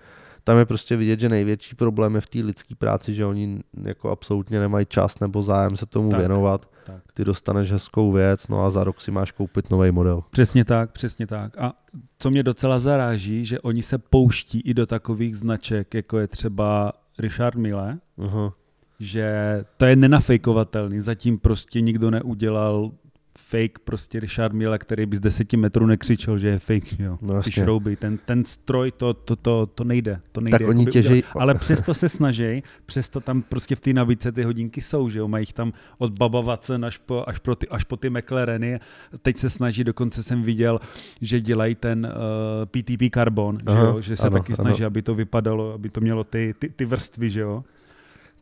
Tam 0.45 0.59
je 0.59 0.65
prostě 0.67 0.97
vidět, 0.97 1.21
že 1.21 1.29
největší 1.29 1.77
problém 1.77 2.15
je 2.15 2.21
v 2.21 2.27
té 2.27 2.39
lidské 2.39 2.75
práci, 2.75 3.15
že 3.15 3.27
oni 3.27 3.61
jako 3.83 4.11
absolutně 4.11 4.61
nemají 4.61 4.87
čas 4.87 5.21
nebo 5.21 5.43
zájem 5.43 5.77
se 5.77 5.87
tomu 5.87 6.11
Tak. 6.11 6.19
věnovat 6.21 6.69
Tak. 6.87 7.03
ty 7.15 7.25
dostaneš 7.25 7.73
hezkou 7.73 8.13
věc, 8.13 8.49
no 8.49 8.65
a 8.65 8.71
za 8.71 8.85
rok 8.85 9.01
si 9.01 9.11
máš 9.11 9.33
koupit 9.33 9.71
nový 9.71 9.91
model. 9.91 10.23
Přesně 10.31 10.65
tak, 10.65 10.93
přesně 10.93 11.27
tak. 11.27 11.59
A 11.59 11.73
co 12.19 12.31
mě 12.31 12.43
docela 12.43 12.79
zaráží, 12.79 13.45
že 13.45 13.61
oni 13.61 13.83
se 13.83 13.99
pouští 13.99 14.61
i 14.61 14.75
do 14.75 14.87
takových 14.87 15.39
značek, 15.39 15.95
jako 15.95 16.19
je 16.19 16.29
třeba 16.29 16.93
Richard 17.19 17.55
Mille, 17.57 17.99
Aha. 18.19 18.53
že 19.01 19.35
to 19.77 19.85
je 19.85 19.97
nenafejkovatelný. 19.97 21.01
Zatím 21.01 21.39
prostě 21.39 21.81
nikdo 21.81 22.11
neudělal 22.11 22.91
fake 23.39 23.79
prostě 23.79 24.21
Richard 24.21 24.53
Mille, 24.53 24.79
který 24.79 25.07
by 25.07 25.17
z 25.17 25.21
deseti 25.21 25.57
metrů 25.57 25.87
nekřičel, 25.87 26.39
že 26.39 26.49
je 26.49 26.59
fake, 26.59 27.01
jo. 27.01 27.19
No, 27.23 27.43
Ty 27.43 27.53
šrouby, 27.53 27.97
ten, 27.97 28.19
ten 28.25 28.45
stroj, 28.45 28.93
to, 28.93 29.15
to, 29.15 29.37
to, 29.37 29.67
to 29.67 29.85
nejde. 29.85 30.21
To 30.33 30.41
nejde 30.41 30.59
Tak 30.59 30.69
oni 30.69 30.87
udělat. 30.87 31.25
Ale 31.39 31.55
přesto 31.55 31.95
se 31.95 32.09
snaží, 32.09 32.63
přesto 32.87 33.21
tam 33.21 33.43
prostě 33.43 33.77
v 33.77 33.81
té 33.81 33.93
navíce 33.93 34.33
ty 34.33 34.43
hodinky 34.43 34.81
jsou, 34.81 35.09
že 35.09 35.19
jo, 35.19 35.29
mají 35.29 35.43
jich 35.43 35.53
tam 35.53 35.73
od 35.99 36.19
Baba 36.19 36.41
Watson 36.41 36.85
až 36.85 36.99
po, 36.99 37.25
až, 37.27 37.39
pro 37.39 37.57
ty, 37.57 37.69
až 37.69 37.85
po 37.85 37.97
ty 37.97 38.11
McLareny. 38.11 38.81
Teď 39.23 39.37
se 39.37 39.51
snaží, 39.51 39.85
dokonce 39.85 40.23
jsem 40.23 40.43
viděl, 40.43 40.81
že 41.21 41.41
dělají 41.41 41.75
ten 41.75 42.07
uh, 42.07 42.83
PTP 42.83 43.15
Carbon, 43.15 43.59
že, 43.59 43.65
Aha, 43.67 43.87
jo, 43.87 44.01
že 44.01 44.17
se 44.17 44.27
ano, 44.27 44.39
taky 44.39 44.53
ano. 44.53 44.65
snaží, 44.65 44.85
aby 44.85 45.03
to 45.03 45.15
vypadalo, 45.15 45.73
aby 45.73 45.91
to 45.91 46.01
mělo 46.01 46.25
ty, 46.25 46.55
ty, 46.59 46.69
ty 46.69 46.85
vrstvy, 46.85 47.31
že 47.31 47.41
jo. 47.41 47.65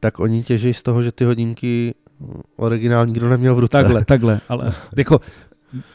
Tak 0.00 0.20
oni 0.20 0.42
těží 0.42 0.74
z 0.74 0.82
toho, 0.82 1.02
že 1.02 1.12
ty 1.12 1.24
hodinky 1.24 1.94
originál 2.56 3.06
nikdo 3.06 3.28
neměl 3.28 3.54
v 3.54 3.58
ruce. 3.58 3.70
Takhle, 3.78 4.04
takhle, 4.04 4.40
ale 4.48 4.72
jako 4.96 5.20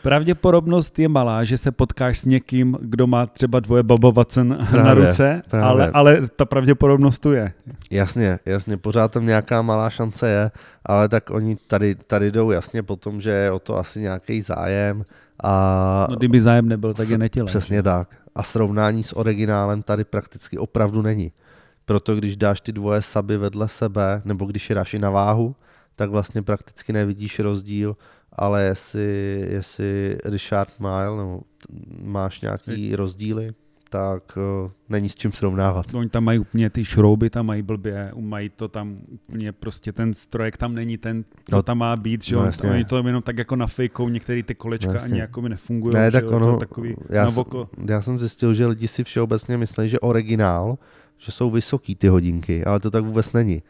pravděpodobnost 0.04 1.00
je 1.00 1.08
malá, 1.08 1.44
že 1.44 1.58
se 1.58 1.72
potkáš 1.72 2.20
s 2.20 2.26
někým, 2.26 2.78
kdo 2.82 3.08
má 3.08 3.26
třeba 3.26 3.60
dvoje 3.60 3.84
Baba 3.84 4.10
Watson 4.10 4.48
na 4.50 4.66
Právě, 4.72 5.06
ruce, 5.06 5.42
právě. 5.50 5.68
ale, 5.68 5.92
ale 5.94 6.28
ta 6.36 6.46
pravděpodobnost 6.46 7.20
tu 7.20 7.32
je. 7.32 7.54
Jasně, 7.92 8.40
jasně, 8.46 8.78
pořád 8.78 9.12
tam 9.12 9.26
nějaká 9.26 9.62
malá 9.62 9.90
šance 9.90 10.30
je, 10.30 10.52
ale 10.86 11.10
tak 11.10 11.30
oni 11.30 11.58
tady, 11.68 11.96
tady 11.96 12.32
jdou 12.32 12.52
jasně 12.52 12.84
po 12.84 12.96
tom, 12.96 13.22
že 13.22 13.30
je 13.30 13.52
o 13.52 13.60
to 13.60 13.78
asi 13.78 14.00
nějaký 14.00 14.42
zájem 14.42 15.06
a 15.44 16.08
No, 16.10 16.16
kdyby 16.16 16.42
zájem 16.42 16.70
nebyl, 16.70 16.94
tak 16.94 17.10
je 17.10 17.18
netělej. 17.18 17.48
Přesně 17.48 17.84
tak. 17.84 18.08
A 18.36 18.44
srovnání 18.44 19.04
s 19.04 19.18
originálem 19.18 19.84
tady 19.84 20.04
prakticky 20.04 20.58
opravdu 20.58 21.02
není. 21.02 21.32
Proto 21.86 22.16
když 22.16 22.38
dáš 22.38 22.62
ty 22.62 22.72
dvoje 22.72 23.02
saby 23.02 23.38
vedle 23.38 23.70
sebe, 23.70 24.22
nebo 24.26 24.46
když 24.46 24.70
je 24.70 24.76
dáš 24.76 24.94
i 24.94 25.00
na 25.00 25.10
váhu, 25.10 25.56
tak 25.98 26.10
vlastně 26.10 26.42
prakticky 26.42 26.94
nevidíš 26.94 27.40
rozdíl, 27.40 27.98
ale 28.32 28.64
jestli, 28.64 29.40
jestli 29.50 30.18
Richard 30.26 30.80
Mile, 30.80 31.18
nebo 31.18 31.42
máš 32.02 32.42
nějaký 32.42 32.96
rozdíly, 32.96 33.54
tak 33.90 34.38
uh, 34.38 34.72
není 34.90 35.10
s 35.10 35.16
čím 35.16 35.32
srovnávat. 35.32 35.94
Oni 35.94 36.10
tam 36.10 36.24
mají 36.24 36.40
úplně 36.40 36.70
ty 36.70 36.86
šrouby, 36.86 37.30
tam 37.30 37.46
mají 37.46 37.62
blbě, 37.62 38.12
mají 38.20 38.50
to 38.50 38.68
tam 38.68 38.98
úplně 39.10 39.52
prostě 39.52 39.92
ten 39.92 40.14
strojek 40.14 40.58
tam 40.58 40.76
není 40.76 40.98
ten, 40.98 41.24
co 41.50 41.56
No, 41.56 41.64
tam 41.64 41.78
má 41.78 41.96
být, 41.96 42.24
že 42.24 42.36
no 42.36 42.46
jasně. 42.46 42.72
Oni 42.72 42.86
to 42.86 42.98
jenom 42.98 43.22
tak 43.22 43.38
jako 43.38 43.56
nafejkou, 43.56 44.10
některé 44.10 44.44
ty 44.44 44.56
kolečka 44.56 44.94
No 44.94 45.00
ani 45.04 45.20
jako 45.20 45.42
mi 45.42 45.50
nefungují, 45.50 45.96
Ne, 45.96 46.12
tak 46.12 46.24
to 46.24 46.30
ono, 46.30 46.58
takový 46.58 46.96
já, 47.10 47.26
na 47.26 47.32
já 47.88 48.02
jsem 48.02 48.20
zjistil, 48.20 48.54
že 48.54 48.68
lidi 48.68 48.88
si 48.88 49.04
všeobecně 49.04 49.58
myslí, 49.58 49.90
že 49.90 50.00
originál, 50.00 50.78
že 51.18 51.32
jsou 51.32 51.52
vysoký 51.52 51.96
ty 51.96 52.08
hodinky, 52.08 52.66
ale 52.66 52.80
to 52.80 52.92
tak 52.92 53.04
vůbec 53.04 53.34
není. 53.34 53.62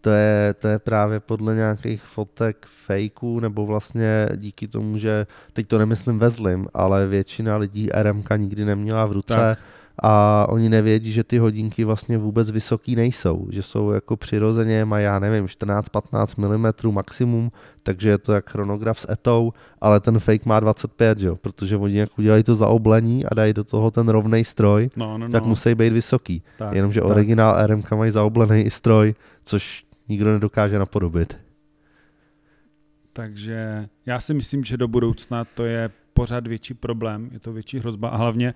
To 0.00 0.10
je, 0.10 0.54
to 0.58 0.68
je 0.68 0.78
právě 0.78 1.20
podle 1.20 1.54
nějakých 1.54 2.02
fotek 2.02 2.66
fejků, 2.86 3.40
nebo 3.40 3.66
vlastně 3.66 4.28
díky 4.36 4.68
tomu, 4.68 4.98
že 4.98 5.26
teď 5.52 5.66
to 5.68 5.78
nemyslím 5.78 6.18
ve 6.18 6.30
zlým, 6.30 6.66
ale 6.74 7.06
většina 7.06 7.56
lidí 7.56 7.88
RMK 7.92 8.28
nikdy 8.36 8.64
neměla 8.64 9.06
v 9.06 9.12
ruce 9.12 9.34
Tak. 9.34 9.58
a 10.02 10.46
oni 10.48 10.68
nevědí, 10.68 11.12
že 11.12 11.24
ty 11.24 11.38
hodinky 11.38 11.84
vlastně 11.84 12.18
vůbec 12.18 12.50
vysoký 12.50 12.96
nejsou, 12.96 13.46
že 13.50 13.62
jsou 13.62 13.90
jako 13.90 14.16
přirozeně, 14.16 14.84
mají 14.84 15.04
já 15.04 15.18
nevím, 15.18 15.46
14-15 15.46 16.82
mm 16.86 16.92
maximum, 16.94 17.50
takže 17.82 18.08
je 18.08 18.18
to 18.18 18.32
jak 18.32 18.50
chronograf 18.50 19.00
s 19.00 19.10
etou, 19.12 19.52
ale 19.80 20.00
ten 20.00 20.18
fake 20.18 20.46
má 20.46 20.60
25, 20.60 21.18
že 21.18 21.26
jo? 21.26 21.36
protože 21.36 21.76
oni 21.76 21.98
jak 21.98 22.18
udělají 22.18 22.42
to 22.42 22.54
zaoblení 22.54 23.24
a 23.24 23.34
dají 23.34 23.52
do 23.52 23.64
toho 23.64 23.90
ten 23.90 24.08
rovnej 24.08 24.44
stroj, 24.44 24.90
No, 24.96 25.18
no, 25.18 25.28
tak 25.28 25.42
no. 25.42 25.48
musí 25.48 25.74
být 25.74 25.92
vysoký. 25.92 26.42
tak, 26.58 26.74
Jenomže 26.74 27.00
tak. 27.00 27.10
originál 27.10 27.66
RMK 27.66 27.90
mají 27.92 28.10
zaoblený 28.10 28.62
i 28.62 28.70
stroj, 28.70 29.14
což 29.44 29.85
nikdo 30.08 30.32
nedokáže 30.32 30.78
napodobit. 30.78 31.36
Takže 33.12 33.88
já 34.06 34.20
si 34.20 34.34
myslím, 34.34 34.64
že 34.64 34.76
do 34.76 34.88
budoucna 34.88 35.44
to 35.44 35.64
je 35.64 35.90
pořád 36.14 36.46
větší 36.46 36.74
problém, 36.74 37.28
je 37.32 37.40
to 37.40 37.52
větší 37.52 37.78
hrozba 37.78 38.08
a 38.08 38.16
hlavně, 38.16 38.54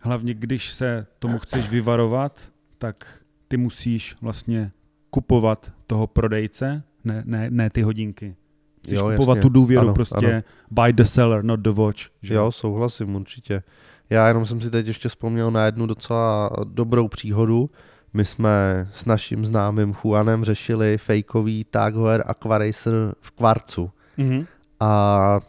hlavně 0.00 0.34
když 0.34 0.72
se 0.72 1.06
tomu 1.18 1.38
chceš 1.38 1.68
vyvarovat, 1.70 2.50
tak 2.78 3.20
ty 3.48 3.56
musíš 3.56 4.16
vlastně 4.20 4.70
kupovat 5.10 5.72
toho 5.86 6.06
prodejce, 6.06 6.82
ne, 7.04 7.22
ne, 7.26 7.50
ne 7.50 7.70
ty 7.70 7.82
hodinky. 7.82 8.36
Chceš 8.84 8.98
Jo, 8.98 9.10
kupovat 9.10 9.36
jasně. 9.36 9.42
tu 9.42 9.48
důvěru, 9.48 9.82
Ano, 9.82 9.94
prostě 9.94 10.32
ano. 10.32 10.42
buy 10.70 10.92
the 10.92 11.02
seller, 11.02 11.44
not 11.44 11.60
the 11.60 11.70
watch. 11.70 12.00
Že? 12.22 12.34
Jo, 12.34 12.52
souhlasím 12.52 13.14
určitě. 13.14 13.62
Já 14.10 14.28
jenom 14.28 14.46
jsem 14.46 14.60
si 14.60 14.70
teď 14.70 14.86
ještě 14.86 15.08
vzpomněl 15.08 15.50
na 15.50 15.64
jednu 15.66 15.86
docela 15.86 16.50
dobrou 16.64 17.08
příhodu. 17.08 17.70
My 18.18 18.24
jsme 18.24 18.88
s 18.92 19.04
naším 19.04 19.46
známým 19.46 19.94
Juanem 20.04 20.44
řešili 20.44 20.98
fejkový 20.98 21.64
Tag 21.64 21.94
Heuer 21.94 22.22
Aquaracer 22.26 22.92
v 23.20 23.30
kvarcu 23.30 23.90
Mhm. 24.16 24.46
a 24.80 25.40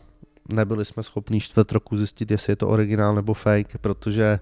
nebyli 0.50 0.86
jsme 0.86 1.04
schopni 1.04 1.40
čtvrt 1.40 1.72
roku 1.72 1.98
zjistit, 1.98 2.32
jestli 2.32 2.52
je 2.52 2.56
to 2.56 2.68
originál 2.68 3.16
nebo 3.16 3.34
fake, 3.34 3.78
protože 3.82 4.40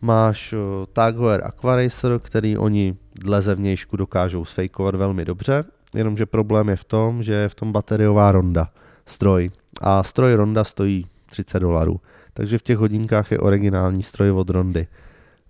máš 0.00 0.52
o, 0.52 0.86
Tag 0.92 1.16
Heuer 1.16 1.42
Aquaracer, 1.44 2.18
který 2.18 2.58
oni 2.58 2.96
dle 3.14 3.42
zevnějšku 3.42 3.96
dokážou 3.96 4.44
sfejkovat 4.44 4.94
velmi 4.94 5.24
dobře, 5.24 5.64
jenomže 5.94 6.26
problém 6.26 6.68
je 6.68 6.76
v 6.76 6.84
tom, 6.84 7.22
že 7.22 7.32
je 7.32 7.48
v 7.48 7.54
tom 7.54 7.72
bateriová 7.72 8.32
ronda, 8.32 8.68
stroj. 9.06 9.50
A 9.80 10.02
stroj 10.02 10.34
ronda 10.34 10.64
stojí 10.64 11.06
30 11.30 11.60
dolarů. 11.60 12.00
Takže 12.34 12.58
v 12.58 12.62
těch 12.62 12.78
hodinkách 12.78 13.32
je 13.32 13.38
originální 13.38 14.02
stroj 14.02 14.30
od 14.30 14.50
rondy. 14.50 14.86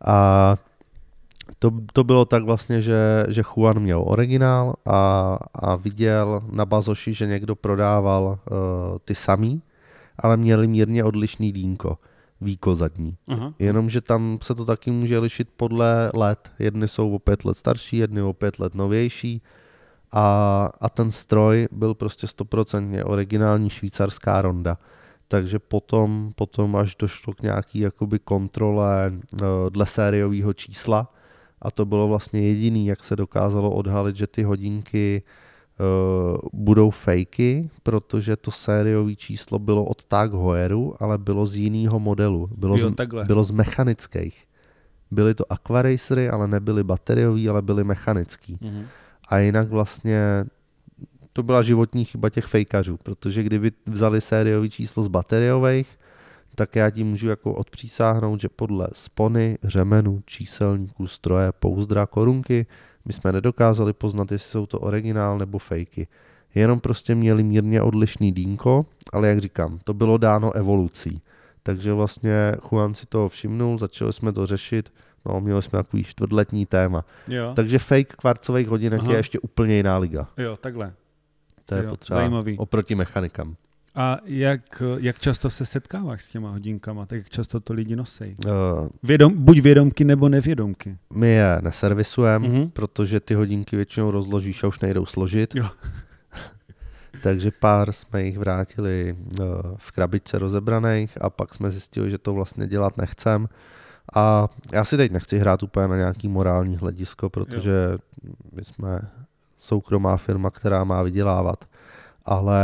A 0.05 0.57
to, 1.59 1.71
to 1.93 2.05
bylo 2.05 2.25
tak 2.25 2.45
vlastně, 2.45 2.83
že, 2.83 3.27
že 3.29 3.43
Juan 3.43 3.81
měl 3.81 4.03
originál 4.07 4.75
a, 4.87 5.39
a 5.55 5.77
viděl 5.77 6.43
na 6.51 6.67
bazoši, 6.67 7.15
že 7.15 7.27
někdo 7.27 7.57
prodával 7.57 8.25
uh, 8.25 8.59
ty 9.05 9.15
samý, 9.15 9.63
ale 10.19 10.37
měli 10.37 10.67
mírně 10.67 11.05
odlišný 11.05 11.53
dýnko, 11.53 11.99
víko 12.41 12.75
zadní. 12.75 13.17
Aha. 13.29 13.55
Jenomže 13.59 14.01
tam 14.01 14.39
se 14.43 14.55
to 14.55 14.65
taky 14.65 14.91
může 14.91 15.19
lišit 15.19 15.49
podle 15.57 16.11
let. 16.15 16.51
Jedny 16.59 16.89
jsou 16.89 17.15
o 17.15 17.19
pět 17.19 17.45
let 17.45 17.57
starší, 17.57 17.97
jedny 17.97 18.23
o 18.23 18.33
pět 18.33 18.59
let 18.59 18.75
novější. 18.75 19.43
A, 20.13 20.69
a 20.81 20.89
ten 20.89 21.11
stroj 21.11 21.69
byl 21.73 21.95
prostě 21.95 22.27
stoprocentně 22.27 23.05
originální 23.05 23.71
švýcarská 23.71 24.43
ronda. 24.43 24.79
Takže 25.29 25.59
potom, 25.59 26.31
potom 26.37 26.77
až 26.77 26.97
došlo 26.97 27.33
k 27.35 27.43
nějaký 27.43 27.79
jakoby 27.79 28.19
kontrole 28.19 29.13
eh, 29.13 29.45
dle 29.71 29.87
sériového 29.87 30.53
čísla 30.53 31.09
a 31.63 31.71
to 31.71 31.87
bylo 31.87 32.09
vlastně 32.09 32.41
jediný, 32.41 32.87
jak 32.87 33.05
se 33.05 33.17
dokázalo 33.17 33.71
odhalit, 33.71 34.17
že 34.17 34.27
ty 34.27 34.43
hodinky 34.43 35.23
uh, 35.23 36.39
budou 36.53 36.91
fejky, 36.91 37.71
protože 37.83 38.37
to 38.37 38.51
sériové 38.51 39.15
číslo 39.17 39.59
bylo 39.59 39.85
od 39.85 40.05
Tag 40.05 40.33
Heueru, 40.33 40.95
ale 40.99 41.19
bylo 41.19 41.47
z 41.47 41.57
jiného 41.57 42.01
modelu. 42.01 42.51
Bylo, 42.57 42.77
Jo, 42.77 42.91
z, 42.91 42.95
takhle. 42.95 43.25
bylo 43.25 43.45
z 43.45 43.51
mechanických. 43.51 44.45
Byly 45.11 45.35
to 45.35 45.53
aquaracery, 45.53 46.29
ale 46.29 46.49
nebyly 46.49 46.85
bateriový, 46.85 47.49
ale 47.49 47.63
byly 47.63 47.85
mechanický. 47.85 48.59
Mhm. 48.61 48.87
A 49.29 49.39
jinak 49.39 49.69
vlastně 49.69 50.45
to 51.33 51.43
byla 51.43 51.63
životní 51.63 52.05
chyba 52.05 52.31
těch 52.31 52.45
fejkařů, 52.45 52.97
protože 53.03 53.43
kdyby 53.43 53.73
vzali 53.87 54.21
sériový 54.21 54.71
číslo 54.71 55.03
z 55.03 55.09
bateriových, 55.09 55.99
tak 56.55 56.77
já 56.77 56.91
ti 56.91 57.05
můžu 57.05 57.29
jako 57.29 57.53
odpřísáhnout, 57.55 58.41
že 58.41 58.49
podle 58.49 58.89
spony, 58.93 59.59
řemenu, 59.63 60.23
číselníků, 60.27 61.07
stroje, 61.07 61.53
pouzdra, 61.53 62.07
korunky, 62.07 62.67
my 63.05 63.13
jsme 63.13 63.33
nedokázali 63.33 63.93
poznat, 63.93 64.33
jestli 64.33 64.51
jsou 64.51 64.67
to 64.67 64.81
originál 64.81 65.39
nebo 65.39 65.59
fejky. 65.59 66.07
Jenom 66.55 66.81
prostě 66.81 67.15
měli 67.15 67.43
mírně 67.43 67.83
odlišný 67.83 68.33
dýnko, 68.33 68.87
ale 69.13 69.29
jak 69.29 69.39
říkám, 69.39 69.79
to 69.85 69.95
bylo 69.95 70.19
dáno 70.19 70.53
evolucí. 70.53 71.23
Takže 71.63 71.93
vlastně 71.93 72.55
Juan 72.73 72.95
si 72.95 73.07
toho 73.07 73.29
všimnul, 73.29 73.79
začali 73.79 74.13
jsme 74.13 74.33
to 74.33 74.47
řešit, 74.47 74.93
no 75.27 75.41
měli 75.41 75.63
jsme 75.63 75.77
takový 75.77 76.05
čtvrtletní 76.05 76.67
téma. 76.67 77.05
Jo. 77.29 77.53
Takže 77.57 77.79
fake 77.79 78.15
kvarcových 78.15 78.69
hodinek 78.69 79.01
Aha. 79.01 79.13
je 79.13 79.19
ještě 79.19 79.39
úplně 79.39 79.75
jiná 79.77 79.99
liga. 79.99 80.29
jo, 80.39 80.57
takhle. 80.57 80.93
To 81.67 81.75
je 81.75 81.85
Jo, 81.85 81.91
potřeba 81.91 82.21
zajímavý. 82.21 82.59
oproti 82.59 82.95
mechanikám. 82.95 83.57
A 83.95 84.19
jak, 84.25 84.83
jak 84.99 85.19
často 85.19 85.51
se 85.51 85.67
setkáváš 85.67 86.25
s 86.25 86.31
těma 86.31 86.51
hodinkama, 86.51 87.07
tak 87.07 87.19
jak 87.19 87.31
často 87.31 87.61
to 87.61 87.73
lidi 87.73 87.97
nosí? 87.97 88.37
Uh, 88.47 88.53
Vědom, 89.03 89.33
buď 89.45 89.59
vědomky 89.61 90.05
nebo 90.05 90.29
nevědomky. 90.29 90.97
my 91.15 91.29
je 91.29 91.59
neservisujeme, 91.63 92.49
Mhm. 92.49 92.69
protože 92.71 93.21
ty 93.21 93.35
hodinky 93.35 93.77
většinou 93.77 94.11
rozložíš 94.11 94.65
a 94.65 94.69
už 94.69 94.81
nejdou 94.81 95.07
složit. 95.07 95.55
Jo. 95.55 95.67
Takže 97.23 97.51
pár 97.51 97.93
jsme 97.93 98.23
jich 98.23 98.39
vrátili 98.39 99.17
uh, 99.41 99.47
v 99.77 99.91
krabičce 99.93 100.39
rozebraných 100.39 101.19
a 101.23 101.31
pak 101.31 101.55
jsme 101.55 101.71
zjistili, 101.71 102.11
že 102.11 102.19
to 102.19 102.33
vlastně 102.35 102.67
dělat 102.67 102.97
nechcem. 102.97 103.49
A 104.15 104.49
já 104.73 104.85
si 104.85 104.97
teď 104.97 105.13
nechci 105.13 105.39
hrát 105.39 105.63
úplně 105.63 105.89
na 105.89 105.97
nějaký 105.97 106.29
morální 106.29 106.77
hledisko, 106.77 107.31
protože 107.31 107.73
my 108.53 108.65
jsme 108.65 109.01
soukromá 109.59 110.17
firma, 110.17 110.51
která 110.51 110.85
má 110.85 111.03
vydělávat. 111.03 111.65
Ale 112.25 112.63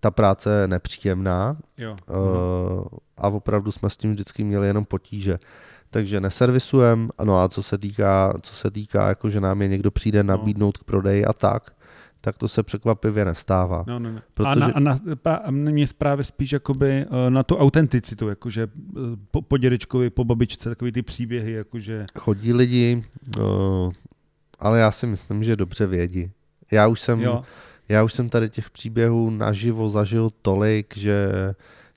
ta 0.00 0.10
práce 0.10 0.60
je 0.60 0.68
nepříjemná 0.68 1.56
Jo. 1.78 1.96
Uh, 2.08 2.84
a 3.16 3.28
opravdu 3.28 3.72
jsme 3.72 3.90
s 3.90 3.96
tím 3.96 4.10
vždycky 4.12 4.44
měli 4.44 4.66
jenom 4.66 4.84
potíže. 4.84 5.38
Takže 5.90 6.20
neservisujem, 6.20 7.10
no 7.24 7.42
a 7.42 7.48
co 7.48 7.62
se 7.62 7.78
týká, 7.78 8.34
co 8.42 8.54
se 8.54 8.70
týká 8.70 9.08
jako 9.08 9.30
že 9.30 9.40
nám 9.40 9.62
je 9.62 9.68
někdo 9.68 9.90
přijde 9.90 10.22
nabídnout 10.22 10.78
k 10.78 10.84
prodeji 10.84 11.24
a 11.24 11.32
tak, 11.32 11.70
tak 12.20 12.38
to 12.38 12.48
se 12.48 12.62
překvapivě 12.62 13.24
nestává. 13.24 13.84
No, 13.86 13.98
no, 13.98 14.12
no. 14.12 14.20
Protože- 14.34 14.72
A, 14.74 14.80
na, 14.80 14.92
a, 14.92 14.98
na, 15.24 15.36
a 15.36 15.50
mě 15.50 15.86
právě 15.98 16.24
spíš 16.24 16.52
jakoby 16.52 16.90
eh, 16.90 17.30
na 17.30 17.42
tu 17.42 17.56
autenticitu, 17.56 18.28
jakože 18.28 18.62
eh, 18.62 19.00
po, 19.30 19.42
po 19.42 19.58
dědečkovi, 19.58 20.10
po 20.10 20.24
babičce, 20.24 20.68
takový 20.68 20.92
ty 20.92 21.02
příběhy, 21.02 21.52
jakože... 21.52 22.06
Chodí 22.18 22.52
lidi, 22.52 23.04
uh, 23.38 23.92
ale 24.58 24.78
já 24.78 24.90
si 24.92 25.06
myslím, 25.06 25.44
že 25.44 25.56
dobře 25.56 25.86
vědí. 25.86 26.30
Já 26.70 26.86
už 26.86 27.00
jsem, 27.00 27.20
Jo, 27.20 27.42
já 27.88 28.04
už 28.04 28.12
jsem 28.12 28.28
tady 28.28 28.50
těch 28.50 28.70
příběhů 28.70 29.30
naživo 29.30 29.90
zažil 29.90 30.30
tolik, 30.42 30.96
že 30.96 31.28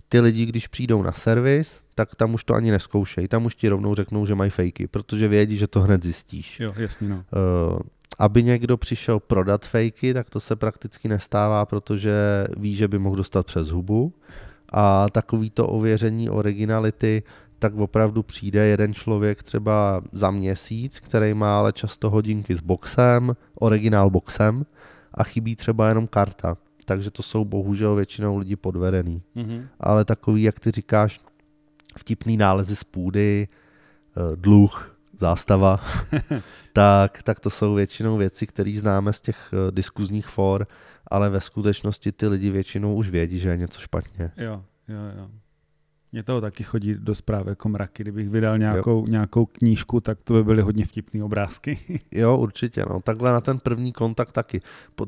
ty 0.09 0.19
lidi, 0.19 0.45
když 0.45 0.67
přijdou 0.67 1.01
na 1.01 1.11
servis, 1.11 1.81
tak 1.95 2.15
tam 2.15 2.33
už 2.33 2.43
to 2.43 2.53
ani 2.53 2.71
neskoušejí. 2.71 3.27
Tam 3.27 3.45
už 3.45 3.55
ti 3.55 3.69
rovnou 3.69 3.95
řeknou, 3.95 4.25
že 4.25 4.35
mají 4.35 4.51
fejky, 4.51 4.87
protože 4.87 5.27
vědí, 5.27 5.57
že 5.57 5.67
to 5.67 5.81
hned 5.81 6.03
zjistíš. 6.03 6.59
jo, 6.59 6.73
jasně, 6.77 7.09
no. 7.09 7.15
Uh, 7.15 7.79
aby 8.19 8.43
někdo 8.43 8.77
přišel 8.77 9.19
prodat 9.19 9.65
fejky, 9.65 10.13
tak 10.13 10.29
to 10.29 10.39
se 10.39 10.55
prakticky 10.55 11.07
nestává, 11.07 11.65
protože 11.65 12.13
ví, 12.57 12.75
že 12.75 12.87
by 12.87 12.99
mohl 12.99 13.15
dostat 13.15 13.45
přes 13.45 13.67
hubu. 13.67 14.13
A 14.71 15.09
takovýto 15.09 15.67
ověření 15.67 16.29
originality, 16.29 17.23
tak 17.59 17.75
opravdu 17.75 18.23
přijde 18.23 18.67
jeden 18.67 18.93
člověk 18.93 19.43
třeba 19.43 20.01
za 20.11 20.31
měsíc, 20.31 20.99
který 20.99 21.33
má 21.33 21.59
ale 21.59 21.73
často 21.73 22.09
hodinky 22.09 22.55
s 22.55 22.61
boxem, 22.61 23.35
originál 23.55 24.09
boxem 24.09 24.65
a 25.17 25.23
chybí 25.23 25.55
třeba 25.55 25.87
jenom 25.87 26.07
karta. 26.07 26.57
Takže 26.85 27.11
to 27.11 27.23
jsou 27.23 27.45
bohužel 27.45 27.95
většinou 27.95 28.37
lidi 28.37 28.55
podvedený. 28.55 29.21
Mhm. 29.35 29.67
Ale 29.79 30.05
takový, 30.05 30.43
jak 30.43 30.59
ty 30.59 30.71
říkáš, 30.71 31.19
vtipný 31.97 32.37
nálezy 32.37 32.75
z 32.75 32.83
půdy, 32.83 33.47
eh, 33.47 34.35
dluh, 34.35 34.97
zástava, 35.19 35.79
tak, 36.73 37.23
tak 37.23 37.39
to 37.39 37.49
jsou 37.49 37.73
většinou 37.73 38.17
věci, 38.17 38.47
které 38.47 38.73
známe 38.75 39.13
z 39.13 39.21
těch 39.21 39.53
eh, 39.53 39.71
diskuzních 39.71 40.27
for, 40.27 40.67
ale 41.07 41.29
ve 41.29 41.41
skutečnosti 41.41 42.11
ty 42.11 42.27
lidi 42.27 42.51
většinou 42.51 42.95
už 42.95 43.09
vědí, 43.09 43.39
že 43.39 43.49
je 43.49 43.57
něco 43.57 43.81
špatně. 43.81 44.31
Jo, 44.37 44.63
jo, 44.87 44.99
jo. 45.17 45.29
Mně 46.11 46.23
toho 46.23 46.41
taky 46.41 46.63
chodí 46.63 46.95
do 46.95 47.15
zprávy 47.15 47.49
jako 47.49 47.69
mraky. 47.69 48.03
Kdybych 48.03 48.29
vydal 48.29 48.57
nějakou, 48.57 49.07
nějakou 49.07 49.45
knížku, 49.45 50.01
tak 50.01 50.17
to 50.23 50.33
by 50.33 50.43
byly 50.43 50.61
hodně 50.61 50.85
vtipné 50.85 51.23
obrázky. 51.23 51.79
Jo, 52.11 52.37
určitě, 52.37 52.85
no. 52.89 53.01
Takhle 53.01 53.31
na 53.31 53.41
ten 53.41 53.59
první 53.59 53.93
kontakt 53.93 54.31
taky. 54.31 54.61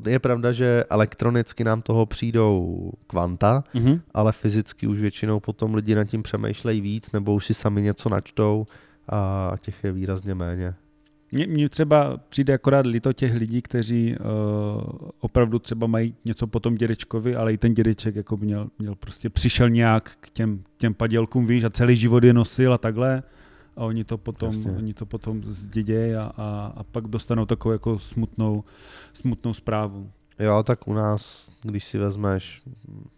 Je 0.08 0.18
pravda, 0.18 0.52
že 0.52 0.84
elektronicky 0.90 1.64
nám 1.64 1.82
toho 1.82 2.06
přijdou 2.06 2.92
kvanta, 3.06 3.64
mhm. 3.74 4.00
ale 4.14 4.32
fyzicky 4.32 4.86
už 4.86 5.00
většinou 5.00 5.40
potom 5.40 5.74
lidi 5.74 5.94
nad 5.94 6.04
tím 6.04 6.22
přemýšlejí 6.22 6.80
víc, 6.80 7.12
nebo 7.12 7.34
už 7.34 7.46
si 7.46 7.54
sami 7.54 7.82
něco 7.82 8.08
načtou 8.08 8.66
a 9.08 9.52
těch 9.60 9.84
je 9.84 9.92
výrazně 9.92 10.34
méně. 10.34 10.74
Mně, 11.32 11.46
mně 11.46 11.68
třeba 11.68 12.16
přijde 12.28 12.54
akorát 12.54 12.86
líto 12.86 13.12
těch 13.12 13.34
lidí, 13.34 13.62
kteří 13.62 14.16
uh, 14.16 14.26
opravdu 15.20 15.58
třeba 15.58 15.86
mají 15.86 16.14
něco 16.24 16.46
po 16.46 16.60
tom 16.60 16.74
dědečkovi, 16.74 17.36
ale 17.36 17.52
i 17.52 17.58
ten 17.58 17.74
dědeček 17.74 18.16
jako 18.16 18.36
měl, 18.36 18.68
měl 18.78 18.94
prostě 18.94 19.30
přišel 19.30 19.70
nějak 19.70 20.16
k 20.20 20.30
těm, 20.30 20.62
těm 20.76 20.94
padělkům, 20.94 21.46
víš, 21.46 21.64
a 21.64 21.70
celý 21.70 21.96
život 21.96 22.24
je 22.24 22.32
nosil 22.32 22.72
a 22.74 22.78
takhle 22.78 23.22
a 23.76 23.84
oni 23.84 24.04
to 24.04 24.18
potom, 24.18 24.54
Jasně. 24.54 24.70
oni 24.70 24.94
to 24.94 25.06
potom 25.06 25.42
zdědějí 25.44 26.14
a, 26.14 26.32
a, 26.36 26.72
a 26.76 26.84
pak 26.84 27.08
dostanou 27.08 27.46
takovou 27.46 27.72
jako 27.72 27.98
smutnou, 27.98 28.64
smutnou 29.12 29.54
zprávu. 29.54 30.10
Jo, 30.38 30.62
tak 30.62 30.88
u 30.88 30.94
nás, 30.94 31.52
když 31.62 31.84
si 31.84 31.98
vezmeš, 31.98 32.62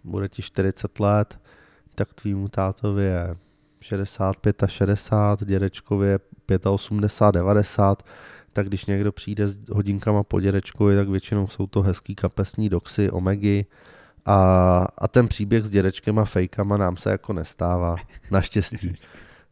bude 0.05 0.29
ti 0.29 0.43
40 0.43 1.01
let, 1.01 1.39
tak 1.95 2.15
tvýmu 2.15 2.49
tátovi 2.49 3.05
je 3.05 3.37
65 3.81 4.63
a 4.63 4.67
60, 4.67 5.45
dědečkovi 5.45 6.09
je 6.09 6.19
85, 6.70 7.32
90, 7.32 8.03
tak 8.53 8.66
když 8.66 8.86
někdo 8.86 9.12
přijde 9.12 9.49
s 9.49 9.59
hodinkama 9.68 10.22
po 10.22 10.40
dědečkovi, 10.40 10.97
tak 10.97 11.09
většinou 11.09 11.47
jsou 11.47 11.66
to 11.66 11.82
hezký 11.82 12.14
kapesní 12.14 12.68
doxy, 12.68 13.11
omegy 13.11 13.66
a, 14.26 14.36
a 14.99 15.09
ten 15.09 15.28
příběh 15.28 15.64
s 15.64 15.70
dědečkem 15.70 16.18
a 16.18 16.24
fejkama 16.24 16.76
nám 16.76 16.97
se 16.97 17.11
jako 17.11 17.32
nestává, 17.32 17.97
naštěstí. 18.30 18.95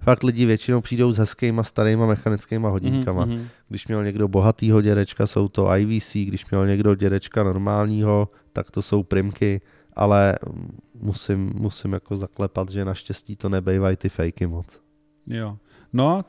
Fakt 0.03 0.23
lidi 0.23 0.47
většinou 0.47 0.81
přijdou 0.81 1.13
s 1.13 1.19
hezkýma 1.19 1.65
starýma 1.65 2.07
mechanickýma 2.07 2.69
hodinkama. 2.69 3.25
Mhm, 3.25 3.35
mhm. 3.35 3.49
Když 3.69 3.87
měl 3.87 4.05
někdo 4.05 4.29
bohatýho 4.29 4.81
dědečka, 4.81 5.27
jsou 5.27 5.49
to 5.49 5.75
IVC, 5.77 6.13
když 6.15 6.51
měl 6.51 6.67
někdo 6.67 6.95
dědečka 6.95 7.43
normálního, 7.43 8.29
tak 8.53 8.71
to 8.71 8.83
jsou 8.83 9.03
primky, 9.03 9.61
ale 9.93 10.35
musím, 10.95 11.53
musím 11.55 11.93
jako 11.93 12.17
zaklepat, 12.17 12.71
že 12.71 12.85
naštěstí 12.85 13.37
to 13.37 13.49
nebejvají 13.49 13.97
ty 13.97 14.09
fejky 14.09 14.47
moc. 14.47 14.81
Jo. 15.27 15.57
No, 15.93 16.25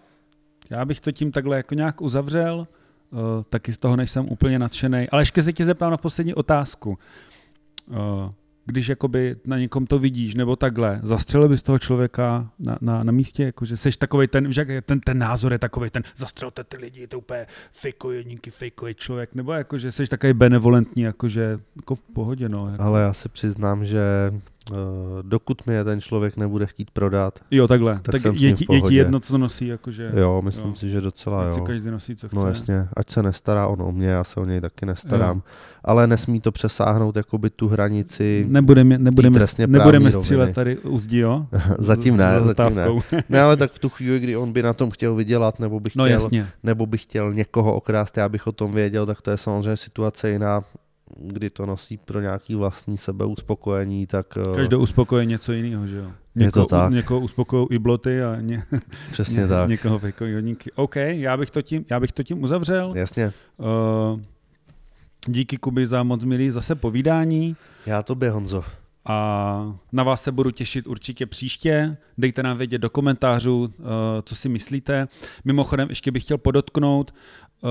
já 0.71 0.85
bych 0.85 0.99
to 0.99 1.11
tím 1.11 1.31
takhle 1.31 1.57
jako 1.57 1.75
nějak 1.75 2.01
uzavřel, 2.01 2.67
uh, 3.11 3.19
taky 3.49 3.73
z 3.73 3.77
toho 3.77 3.95
nejsem 3.95 4.25
úplně 4.29 4.59
nadšený. 4.59 5.09
Ale 5.09 5.21
ještě 5.21 5.41
se 5.41 5.53
tě 5.53 5.65
zeptám 5.65 5.91
na 5.91 5.97
poslední 5.97 6.33
otázku. 6.33 6.97
Uh, 7.87 8.31
když 8.65 8.87
jakoby 8.87 9.35
na 9.45 9.57
někom 9.57 9.85
to 9.85 9.99
vidíš, 9.99 10.35
nebo 10.35 10.55
takhle, 10.55 10.99
zastřelil 11.03 11.49
bys 11.49 11.61
toho 11.61 11.79
člověka 11.79 12.49
na, 12.59 12.77
na, 12.81 13.03
na 13.03 13.11
místě, 13.11 13.43
jakože 13.43 13.77
seš 13.77 13.97
takový 13.97 14.27
ten, 14.27 14.51
je 14.67 14.81
ten, 14.81 14.99
ten 14.99 15.17
názor 15.17 15.51
je 15.51 15.59
takový 15.59 15.89
ten, 15.89 16.03
zastřelte 16.15 16.63
ty 16.63 16.77
lidi, 16.77 17.07
to 17.07 17.17
úplně 17.17 17.47
fejkuje, 17.71 18.23
díky 18.23 18.51
fejkuje 18.51 18.93
člověk, 18.93 19.35
nebo 19.35 19.53
jakože 19.53 19.91
seš 19.91 20.09
takový 20.09 20.33
benevolentní, 20.33 21.03
jakože 21.03 21.59
jako 21.75 21.95
v 21.95 22.01
pohodě, 22.01 22.49
no. 22.49 22.71
Jako. 22.71 22.83
Ale 22.83 23.01
já 23.01 23.13
se 23.13 23.29
přiznám, 23.29 23.85
že 23.85 24.01
dokud 25.21 25.67
mi 25.67 25.73
je 25.73 25.83
ten 25.83 26.01
člověk 26.01 26.37
nebude 26.37 26.65
chtít 26.65 26.91
prodat, 26.91 27.39
Jo, 27.51 27.67
takhle, 27.67 27.93
tak 28.01 28.11
tak, 28.11 28.21
jsem 28.21 28.35
je, 28.35 28.53
ti, 28.53 28.65
je 28.71 28.81
ti 28.81 28.95
jedno, 28.95 29.19
co 29.19 29.37
nosí, 29.37 29.67
jakože, 29.67 30.11
jo, 30.15 30.41
myslím 30.45 30.69
jo. 30.69 30.75
si, 30.75 30.89
že 30.89 31.01
docela 31.01 31.47
ať 31.47 31.53
si 31.53 31.59
jo. 31.59 31.65
každý 31.65 31.91
nosí, 31.91 32.15
co 32.15 32.27
chce. 32.27 32.35
No 32.35 32.47
jasně, 32.47 32.87
ať 32.97 33.09
se 33.09 33.23
nestará 33.23 33.67
on 33.67 33.81
o 33.81 33.91
mě, 33.91 34.07
já 34.07 34.23
se 34.23 34.39
o 34.39 34.45
něj 34.45 34.61
taky 34.61 34.85
nestarám. 34.85 35.41
Ale 35.83 36.07
nesmí 36.07 36.41
to 36.41 36.51
přesáhnout 36.51 37.15
jakoby 37.15 37.49
tu 37.49 37.67
hranici, 37.67 38.45
Nebudeme, 38.49 38.97
nebudeme, 38.97 39.39
trestně 39.39 39.67
nebudeme 39.67 40.11
střílet 40.11 40.39
roviny. 40.39 40.53
tady 40.53 40.77
u 40.77 40.97
zdi, 40.97 41.19
jo? 41.19 41.45
zatím 41.79 42.17
ne, 42.17 42.39
Za 42.39 42.47
zatím 42.53 42.75
ne. 42.75 42.87
Ne, 43.29 43.41
ale 43.41 43.57
tak 43.57 43.71
v 43.71 43.79
tu 43.79 43.89
chvíli, 43.89 44.19
kdy 44.19 44.37
on 44.37 44.51
by 44.53 44.63
na 44.63 44.73
tom 44.73 44.91
chtěl 44.91 45.15
vydělat, 45.15 45.59
nebo 45.59 45.79
by 45.79 45.89
chtěl 45.89 46.03
No 46.05 46.09
jasně. 46.11 46.47
nebo 46.63 46.85
bych 46.85 47.03
chtěl 47.03 47.33
někoho 47.33 47.73
okrást, 47.75 48.17
já 48.17 48.29
bych 48.29 48.47
o 48.47 48.51
tom 48.51 48.73
věděl, 48.73 49.05
tak 49.05 49.21
to 49.21 49.31
je 49.31 49.37
samozřejmě 49.37 49.77
situace 49.77 50.29
jiná, 50.29 50.61
kdy 51.17 51.49
to 51.49 51.65
nosí 51.65 51.97
pro 51.97 52.21
nějaký 52.21 52.55
vlastní 52.55 52.97
sebeuspokojení, 52.97 54.07
tak 54.07 54.37
eh, 54.37 54.55
Každou 54.55 54.79
uspokojí 54.79 55.27
něco 55.27 55.51
jiného, 55.53 55.87
že 55.87 55.97
jo? 55.97 56.11
Je 56.35 56.51
to 56.51 56.65
tak. 56.65 56.91
Někoho 56.91 57.19
uspokojí 57.19 57.67
i 57.69 57.79
bloty 57.79 58.23
a 58.23 58.41
ně, 58.41 58.63
přesně 59.11 59.41
ně, 59.41 59.47
tak. 59.47 59.69
někoho 59.69 59.99
fejkojí 59.99 60.33
hodinky. 60.33 60.71
OK, 60.75 60.95
já 60.95 61.37
bych 61.37 61.51
to 61.51 61.61
tím, 61.61 61.85
já 61.89 61.99
bych 61.99 62.11
to 62.11 62.23
tím 62.23 62.43
uzavřel. 62.43 62.93
Jasně. 62.95 63.33
Uh, 63.57 64.19
díky 65.27 65.57
Kuby 65.57 65.87
za 65.87 66.03
moc 66.03 66.23
milý 66.23 66.51
zase 66.51 66.75
povídání 66.75 67.55
Já 67.85 68.03
tobě, 68.03 68.29
Honzo. 68.31 68.63
a 69.05 69.77
na 69.91 70.03
vás 70.03 70.23
se 70.23 70.31
budu 70.31 70.51
těšit 70.51 70.87
určitě 70.87 71.25
příště. 71.25 71.97
Dejte 72.17 72.43
nám 72.43 72.57
vědět 72.57 72.77
do 72.77 72.89
komentářů, 72.89 73.59
uh, 73.61 73.85
co 74.23 74.35
si 74.35 74.49
myslíte. 74.49 75.07
Mimochodem 75.45 75.89
ještě 75.89 76.11
bych 76.11 76.23
chtěl 76.23 76.37
podotknout, 76.37 77.13
uh, 77.61 77.69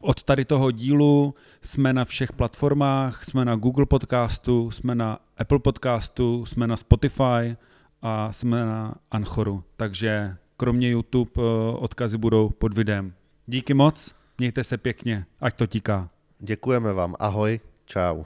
od 0.00 0.22
tady 0.22 0.44
toho 0.44 0.70
dílu 0.70 1.34
jsme 1.62 1.92
na 1.92 2.04
všech 2.04 2.32
platformách, 2.32 3.24
jsme 3.24 3.44
na 3.44 3.56
Google 3.56 3.86
Podcastu, 3.86 4.70
jsme 4.70 4.94
na 4.94 5.18
Apple 5.38 5.58
Podcastu, 5.58 6.46
jsme 6.46 6.66
na 6.66 6.76
Spotify 6.76 7.56
a 8.02 8.32
jsme 8.32 8.64
na 8.64 8.94
Anchoru. 9.10 9.64
Takže 9.76 10.36
kromě 10.56 10.90
YouTube 10.90 11.30
uh, 11.34 11.44
odkazy 11.84 12.18
budou 12.18 12.48
pod 12.48 12.74
videem. 12.74 13.12
Díky 13.46 13.74
moc, 13.74 14.14
mějte 14.38 14.64
se 14.64 14.78
pěkně, 14.78 15.26
ať 15.40 15.56
to 15.56 15.66
tíká. 15.66 16.08
Děkujeme 16.38 16.92
vám. 16.92 17.14
Ahoj. 17.18 17.60
Čau. 17.84 18.24